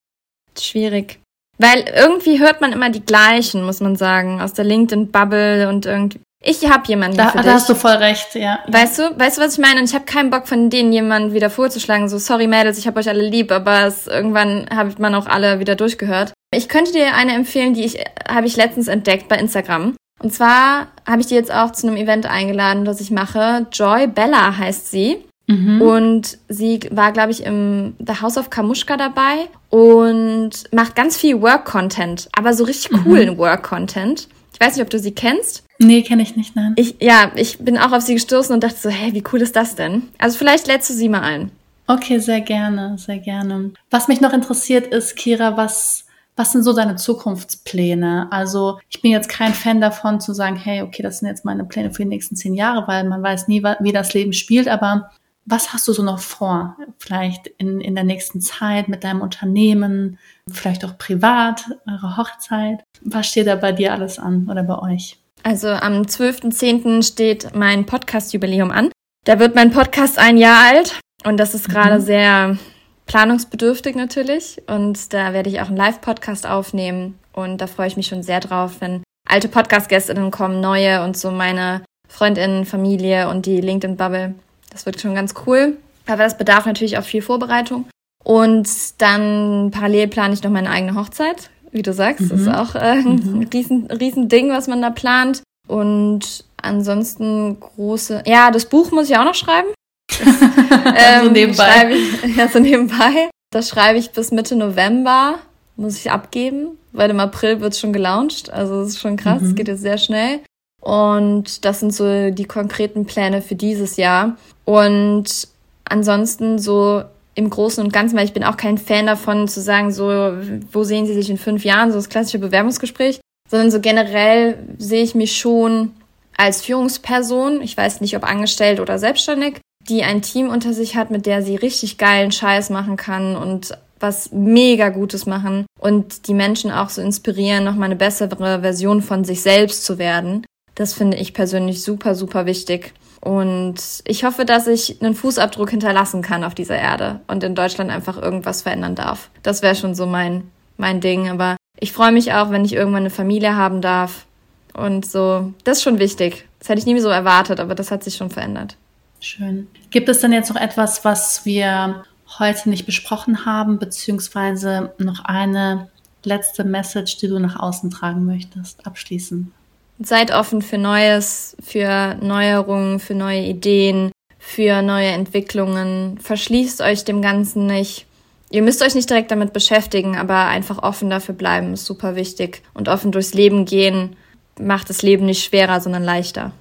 Schwierig. 0.59 1.19
Weil 1.57 1.85
irgendwie 1.95 2.39
hört 2.39 2.61
man 2.61 2.73
immer 2.73 2.89
die 2.89 3.05
gleichen, 3.05 3.63
muss 3.63 3.79
man 3.79 3.95
sagen, 3.95 4.41
aus 4.41 4.53
der 4.53 4.65
LinkedIn-Bubble 4.65 5.69
und 5.69 5.85
irgendwie. 5.85 6.19
Ich 6.45 6.69
habe 6.69 6.83
jemanden 6.87 7.17
da, 7.17 7.29
für 7.29 7.37
da 7.37 7.43
dich. 7.43 7.51
hast 7.53 7.69
du 7.69 7.75
voll 7.75 7.93
recht, 7.93 8.35
ja. 8.35 8.59
Weißt 8.67 8.99
du, 8.99 9.17
weißt 9.17 9.37
du, 9.37 9.41
was 9.41 9.53
ich 9.53 9.59
meine? 9.59 9.79
Und 9.79 9.85
ich 9.85 9.95
habe 9.95 10.03
keinen 10.03 10.29
Bock 10.29 10.47
von 10.47 10.69
denen 10.69 10.91
jemanden 10.91 11.33
wieder 11.33 11.49
vorzuschlagen. 11.49 12.09
So, 12.09 12.17
sorry 12.17 12.47
Mädels, 12.47 12.77
ich 12.77 12.85
habe 12.85 12.99
euch 12.99 13.07
alle 13.07 13.27
lieb, 13.27 13.51
aber 13.51 13.85
es, 13.87 14.07
irgendwann 14.07 14.67
habe 14.69 14.93
man 14.99 15.15
auch 15.15 15.25
alle 15.25 15.59
wieder 15.59 15.75
durchgehört. 15.75 16.33
Ich 16.53 16.67
könnte 16.67 16.91
dir 16.91 17.15
eine 17.15 17.33
empfehlen, 17.33 17.73
die 17.73 17.85
ich 17.85 17.97
habe 18.27 18.45
ich 18.45 18.57
letztens 18.57 18.89
entdeckt 18.89 19.29
bei 19.29 19.37
Instagram. 19.37 19.95
Und 20.21 20.33
zwar 20.33 20.87
habe 21.07 21.21
ich 21.21 21.27
die 21.27 21.35
jetzt 21.35 21.51
auch 21.53 21.71
zu 21.71 21.87
einem 21.87 21.97
Event 21.97 22.25
eingeladen, 22.25 22.83
das 22.85 22.99
ich 22.99 23.09
mache. 23.09 23.65
Joy 23.71 24.07
Bella 24.07 24.57
heißt 24.57 24.91
sie. 24.91 25.23
Mhm. 25.47 25.81
Und 25.81 26.37
sie 26.47 26.79
war, 26.91 27.11
glaube 27.11 27.31
ich, 27.31 27.43
im 27.43 27.95
The 28.05 28.21
House 28.21 28.37
of 28.37 28.49
Kamushka 28.49 28.97
dabei 28.97 29.49
und 29.69 30.51
macht 30.71 30.95
ganz 30.95 31.17
viel 31.17 31.41
Work-Content, 31.41 32.29
aber 32.37 32.53
so 32.53 32.63
richtig 32.63 32.91
mhm. 32.91 33.03
coolen 33.03 33.29
mhm. 33.31 33.37
Work-Content. 33.37 34.29
Ich 34.53 34.59
weiß 34.59 34.75
nicht, 34.75 34.83
ob 34.83 34.89
du 34.89 34.99
sie 34.99 35.13
kennst. 35.13 35.63
Nee, 35.83 36.01
kenne 36.01 36.23
ich 36.23 36.35
nicht, 36.35 36.55
nein. 36.55 36.73
Ich, 36.75 36.95
ja, 37.01 37.31
ich 37.35 37.59
bin 37.59 37.77
auch 37.77 37.91
auf 37.91 38.01
sie 38.01 38.13
gestoßen 38.13 38.53
und 38.53 38.63
dachte 38.63 38.77
so, 38.77 38.89
hey, 38.89 39.13
wie 39.13 39.23
cool 39.31 39.41
ist 39.41 39.55
das 39.55 39.75
denn? 39.75 40.03
Also 40.17 40.37
vielleicht 40.37 40.67
lädst 40.67 40.89
du 40.89 40.93
sie 40.93 41.09
mal 41.09 41.21
ein. 41.21 41.51
Okay, 41.87 42.19
sehr 42.19 42.41
gerne, 42.41 42.97
sehr 42.97 43.19
gerne. 43.19 43.71
Was 43.91 44.07
mich 44.07 44.21
noch 44.21 44.33
interessiert 44.33 44.87
ist, 44.87 45.15
Kira, 45.15 45.57
was 45.57 46.05
was 46.35 46.51
sind 46.51 46.63
so 46.63 46.73
deine 46.73 46.95
Zukunftspläne? 46.95 48.27
Also 48.31 48.79
ich 48.89 49.01
bin 49.01 49.11
jetzt 49.11 49.29
kein 49.29 49.53
Fan 49.53 49.81
davon 49.81 50.19
zu 50.19 50.33
sagen, 50.33 50.55
hey, 50.55 50.81
okay, 50.81 51.03
das 51.03 51.19
sind 51.19 51.27
jetzt 51.27 51.45
meine 51.45 51.63
Pläne 51.63 51.91
für 51.91 52.03
die 52.03 52.09
nächsten 52.09 52.35
zehn 52.35 52.55
Jahre, 52.55 52.87
weil 52.87 53.03
man 53.03 53.21
weiß 53.21 53.47
nie, 53.47 53.63
wie 53.63 53.91
das 53.91 54.13
Leben 54.13 54.33
spielt. 54.33 54.67
Aber 54.67 55.11
was 55.45 55.73
hast 55.73 55.87
du 55.87 55.93
so 55.93 56.01
noch 56.01 56.19
vor? 56.19 56.77
Vielleicht 56.97 57.47
in, 57.57 57.81
in 57.81 57.95
der 57.95 58.03
nächsten 58.03 58.41
Zeit 58.41 58.87
mit 58.87 59.03
deinem 59.03 59.21
Unternehmen, 59.21 60.17
vielleicht 60.49 60.85
auch 60.85 60.97
privat, 60.97 61.65
eure 61.87 62.17
Hochzeit. 62.17 62.83
Was 63.01 63.27
steht 63.27 63.47
da 63.47 63.55
bei 63.55 63.71
dir 63.71 63.93
alles 63.93 64.17
an 64.17 64.47
oder 64.49 64.63
bei 64.63 64.79
euch? 64.79 65.19
Also 65.43 65.67
am 65.67 66.03
12.10. 66.03 67.03
steht 67.03 67.53
mein 67.53 67.85
Podcast-Jubiläum 67.85 68.71
an. 68.71 68.89
Da 69.25 69.39
wird 69.39 69.55
mein 69.55 69.71
Podcast 69.71 70.17
ein 70.17 70.37
Jahr 70.37 70.59
alt 70.65 70.99
und 71.25 71.37
das 71.37 71.53
ist 71.53 71.69
gerade 71.69 71.99
mhm. 71.99 72.01
sehr 72.01 72.57
planungsbedürftig 73.05 73.95
natürlich. 73.95 74.61
Und 74.67 75.13
da 75.13 75.33
werde 75.33 75.49
ich 75.49 75.61
auch 75.61 75.67
einen 75.67 75.77
Live-Podcast 75.77 76.47
aufnehmen. 76.47 77.19
Und 77.33 77.59
da 77.59 77.67
freue 77.67 77.87
ich 77.87 77.97
mich 77.97 78.07
schon 78.07 78.23
sehr 78.23 78.39
drauf, 78.39 78.77
wenn 78.79 79.03
alte 79.27 79.49
Podcast-Gästinnen 79.49 80.31
kommen, 80.31 80.61
neue 80.61 81.03
und 81.03 81.17
so 81.17 81.29
meine 81.31 81.83
Freundinnen, 82.07 82.65
Familie 82.65 83.29
und 83.29 83.45
die 83.45 83.59
LinkedIn-Bubble. 83.59 84.35
Das 84.69 84.85
wird 84.85 85.01
schon 85.01 85.15
ganz 85.15 85.33
cool. 85.45 85.77
Aber 86.05 86.23
das 86.23 86.37
bedarf 86.37 86.65
natürlich 86.65 86.97
auch 86.97 87.03
viel 87.03 87.21
Vorbereitung. 87.21 87.85
Und 88.23 88.69
dann 89.01 89.71
parallel 89.71 90.07
plane 90.07 90.33
ich 90.33 90.43
noch 90.43 90.51
meine 90.51 90.69
eigene 90.69 90.95
Hochzeit. 90.95 91.49
Wie 91.73 91.81
du 91.81 91.91
sagst, 91.91 92.21
mhm. 92.21 92.29
das 92.29 92.41
ist 92.41 92.47
auch 92.47 92.75
äh, 92.75 92.79
ein 92.79 93.15
mhm. 93.15 93.49
riesen, 93.51 93.87
riesen 93.87 94.29
Ding, 94.29 94.49
was 94.51 94.67
man 94.67 94.81
da 94.81 94.91
plant. 94.91 95.41
Und 95.67 96.45
ansonsten 96.61 97.59
große, 97.59 98.23
ja, 98.25 98.51
das 98.51 98.65
Buch 98.65 98.91
muss 98.91 99.09
ich 99.09 99.17
auch 99.17 99.25
noch 99.25 99.35
schreiben. 99.35 99.69
ähm, 100.21 101.25
so 101.25 101.31
nebenbei. 101.31 101.91
Ich, 101.91 102.35
ja, 102.37 102.47
so 102.47 102.59
nebenbei. 102.59 103.29
Das 103.51 103.69
schreibe 103.69 103.97
ich 103.97 104.11
bis 104.11 104.31
Mitte 104.31 104.55
November, 104.55 105.39
muss 105.75 105.97
ich 105.97 106.11
abgeben, 106.11 106.77
weil 106.91 107.09
im 107.09 107.19
April 107.19 107.59
wird 107.59 107.73
es 107.73 107.79
schon 107.79 107.93
gelauncht. 107.93 108.51
Also 108.51 108.81
es 108.81 108.89
ist 108.89 108.99
schon 108.99 109.17
krass, 109.17 109.41
es 109.41 109.49
mhm. 109.49 109.55
geht 109.55 109.67
jetzt 109.67 109.81
sehr 109.81 109.97
schnell. 109.97 110.41
Und 110.79 111.65
das 111.65 111.79
sind 111.79 111.93
so 111.93 112.29
die 112.29 112.45
konkreten 112.45 113.05
Pläne 113.05 113.41
für 113.41 113.55
dieses 113.55 113.97
Jahr. 113.97 114.37
Und 114.65 115.47
ansonsten 115.85 116.59
so 116.59 117.03
im 117.35 117.49
Großen 117.49 117.83
und 117.83 117.91
Ganzen, 117.91 118.17
weil 118.17 118.25
ich 118.25 118.33
bin 118.33 118.43
auch 118.43 118.57
kein 118.57 118.77
Fan 118.77 119.07
davon 119.07 119.47
zu 119.47 119.61
sagen, 119.61 119.91
so, 119.91 120.33
wo 120.71 120.83
sehen 120.83 121.05
Sie 121.05 121.13
sich 121.13 121.29
in 121.29 121.37
fünf 121.37 121.65
Jahren, 121.65 121.91
so 121.91 121.97
das 121.97 122.09
klassische 122.09 122.39
Bewerbungsgespräch, 122.39 123.19
sondern 123.49 123.71
so 123.71 123.79
generell 123.79 124.57
sehe 124.77 125.03
ich 125.03 125.15
mich 125.15 125.37
schon 125.37 125.91
als 126.37 126.61
Führungsperson, 126.61 127.61
ich 127.61 127.77
weiß 127.77 128.01
nicht, 128.01 128.15
ob 128.17 128.23
angestellt 128.23 128.79
oder 128.79 128.99
selbstständig, 128.99 129.59
die 129.87 130.03
ein 130.03 130.21
Team 130.21 130.49
unter 130.49 130.73
sich 130.73 130.95
hat, 130.95 131.11
mit 131.11 131.25
der 131.25 131.43
sie 131.43 131.55
richtig 131.55 131.97
geilen 131.97 132.31
Scheiß 132.31 132.69
machen 132.69 132.97
kann 132.97 133.35
und 133.35 133.77
was 133.99 134.31
mega 134.31 134.89
Gutes 134.89 135.25
machen 135.25 135.65
und 135.79 136.27
die 136.27 136.33
Menschen 136.33 136.71
auch 136.71 136.89
so 136.89 137.01
inspirieren, 137.01 137.63
nochmal 137.63 137.85
eine 137.85 137.95
bessere 137.95 138.61
Version 138.61 139.01
von 139.01 139.23
sich 139.23 139.41
selbst 139.41 139.85
zu 139.85 139.97
werden. 139.97 140.45
Das 140.75 140.93
finde 140.93 141.17
ich 141.17 141.33
persönlich 141.33 141.83
super, 141.83 142.15
super 142.15 142.45
wichtig. 142.45 142.93
Und 143.23 143.75
ich 144.03 144.25
hoffe, 144.25 144.43
dass 144.43 144.67
ich 144.67 145.01
einen 145.01 145.15
Fußabdruck 145.15 145.69
hinterlassen 145.69 146.21
kann 146.21 146.43
auf 146.43 146.55
dieser 146.55 146.77
Erde 146.77 147.21
und 147.27 147.41
in 147.41 147.55
Deutschland 147.55 147.89
einfach 147.89 148.21
irgendwas 148.21 148.63
verändern 148.63 148.95
darf. 148.95 149.29
Das 149.43 149.61
wäre 149.61 149.75
schon 149.75 149.95
so 149.95 150.05
mein, 150.05 150.51
mein 150.75 150.99
Ding. 150.99 151.29
Aber 151.29 151.55
ich 151.79 151.93
freue 151.93 152.11
mich 152.11 152.33
auch, 152.33 152.51
wenn 152.51 152.65
ich 152.65 152.73
irgendwann 152.73 153.03
eine 153.03 153.09
Familie 153.09 153.55
haben 153.55 153.79
darf. 153.79 154.25
Und 154.73 155.05
so, 155.05 155.53
das 155.63 155.77
ist 155.77 155.83
schon 155.83 155.99
wichtig. 155.99 156.49
Das 156.59 156.67
hätte 156.67 156.79
ich 156.79 156.85
nie 156.85 156.99
so 156.99 157.07
erwartet, 157.07 157.61
aber 157.61 157.75
das 157.75 157.91
hat 157.91 158.03
sich 158.03 158.17
schon 158.17 158.29
verändert. 158.29 158.75
Schön. 159.21 159.69
Gibt 159.89 160.09
es 160.09 160.19
denn 160.19 160.33
jetzt 160.33 160.53
noch 160.53 160.59
etwas, 160.59 161.05
was 161.05 161.45
wir 161.45 162.03
heute 162.39 162.69
nicht 162.69 162.85
besprochen 162.85 163.45
haben, 163.45 163.79
beziehungsweise 163.79 164.91
noch 164.97 165.23
eine 165.23 165.89
letzte 166.25 166.65
Message, 166.65 167.19
die 167.19 167.29
du 167.29 167.39
nach 167.39 167.57
außen 167.57 167.89
tragen 167.89 168.25
möchtest, 168.25 168.85
abschließen? 168.85 169.53
Seid 169.99 170.31
offen 170.31 170.61
für 170.61 170.77
Neues, 170.77 171.55
für 171.63 172.15
Neuerungen, 172.21 172.99
für 172.99 173.15
neue 173.15 173.41
Ideen, 173.41 174.11
für 174.39 174.81
neue 174.81 175.07
Entwicklungen. 175.07 176.17
Verschließt 176.19 176.81
euch 176.81 177.05
dem 177.05 177.21
Ganzen 177.21 177.65
nicht. 177.65 178.05
Ihr 178.49 178.61
müsst 178.61 178.83
euch 178.83 178.93
nicht 178.93 179.09
direkt 179.09 179.31
damit 179.31 179.53
beschäftigen, 179.53 180.15
aber 180.15 180.45
einfach 180.45 180.83
offen 180.83 181.09
dafür 181.09 181.33
bleiben 181.33 181.73
ist 181.73 181.85
super 181.85 182.15
wichtig. 182.15 182.61
Und 182.73 182.87
offen 182.87 183.11
durchs 183.11 183.33
Leben 183.33 183.65
gehen 183.65 184.15
macht 184.59 184.89
das 184.89 185.01
Leben 185.01 185.25
nicht 185.25 185.43
schwerer, 185.43 185.81
sondern 185.81 186.03
leichter. 186.03 186.51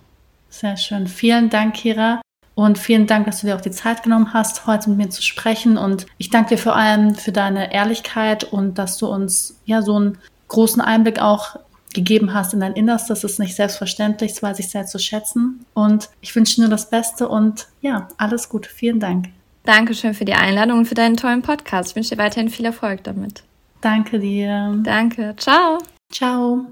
Sehr 0.49 0.77
schön. 0.77 1.07
Vielen 1.07 1.51
Dank, 1.51 1.75
Kira. 1.75 2.23
Und 2.55 2.79
vielen 2.79 3.07
Dank, 3.07 3.27
dass 3.27 3.41
du 3.41 3.47
dir 3.47 3.57
auch 3.57 3.63
die 3.63 3.71
Zeit 3.71 4.03
genommen 4.03 4.35
hast, 4.35 4.67
heute 4.67 4.91
mit 4.91 4.99
mir 4.99 5.11
zu 5.11 5.23
sprechen. 5.23 5.79
Und 5.79 6.07
ich 6.19 6.31
danke 6.31 6.51
dir 6.51 6.59
vor 6.59 6.77
allem 6.77 7.15
für 7.15 7.33
deine 7.33 7.73
Ehrlichkeit 7.73 8.45
und 8.45 8.79
dass 8.79 8.99
du 8.99 9.07
uns 9.07 9.59
ja 9.65 9.83
so 9.83 9.97
einen 9.97 10.19
großen 10.49 10.83
Einblick 10.83 11.21
auch 11.21 11.57
gegeben 11.95 12.35
hast 12.35 12.55
in 12.55 12.61
dein 12.61 12.75
Innerstes. 12.75 13.21
Das 13.21 13.33
ist 13.33 13.39
nicht 13.39 13.55
selbstverständlich, 13.55 14.33
das 14.33 14.43
weiß 14.43 14.59
ich 14.59 14.71
sehr 14.71 14.87
zu 14.87 14.99
schätzen. 14.99 15.65
Und 15.75 16.11
ich 16.21 16.35
wünsche 16.35 16.57
dir 16.57 16.63
nur 16.63 16.71
das 16.71 16.91
Beste 16.91 17.29
und 17.29 17.69
ja, 17.81 18.09
alles 18.17 18.49
Gute. 18.49 18.69
Vielen 18.69 19.01
Dank. 19.01 19.29
Dankeschön 19.65 20.15
für 20.15 20.25
die 20.25 20.35
Einladung 20.35 20.79
und 20.79 20.87
für 20.87 20.95
deinen 20.95 21.17
tollen 21.17 21.43
Podcast. 21.43 21.91
Ich 21.91 21.97
wünsche 21.97 22.17
dir 22.17 22.23
weiterhin 22.23 22.49
viel 22.49 22.67
Erfolg 22.67 23.05
damit. 23.05 23.45
Danke 23.81 24.19
dir. 24.19 24.81
Danke. 24.83 25.35
Ciao. 25.37 25.79
Ciao. 26.11 26.67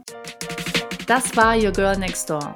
Das 1.07 1.37
war 1.37 1.57
Your 1.57 1.73
Girl 1.73 1.97
Next 1.99 2.31
Door. 2.31 2.55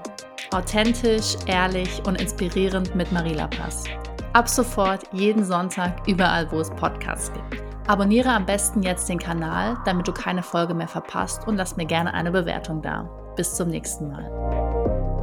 Authentisch, 0.52 1.34
ehrlich 1.46 2.00
und 2.06 2.20
inspirierend 2.20 2.94
mit 2.94 3.10
Marie 3.10 3.34
Lapas. 3.34 3.84
Ab 4.32 4.48
sofort 4.48 5.02
jeden 5.12 5.44
Sonntag 5.44 6.06
überall, 6.06 6.50
wo 6.50 6.60
es 6.60 6.70
Podcasts 6.70 7.32
gibt. 7.32 7.73
Abonniere 7.86 8.30
am 8.30 8.46
besten 8.46 8.82
jetzt 8.82 9.10
den 9.10 9.18
Kanal, 9.18 9.76
damit 9.84 10.08
du 10.08 10.12
keine 10.12 10.42
Folge 10.42 10.72
mehr 10.72 10.88
verpasst 10.88 11.46
und 11.46 11.56
lass 11.56 11.76
mir 11.76 11.84
gerne 11.84 12.14
eine 12.14 12.30
Bewertung 12.30 12.80
da. 12.80 13.10
Bis 13.36 13.54
zum 13.54 13.68
nächsten 13.68 14.08
Mal. 14.08 15.13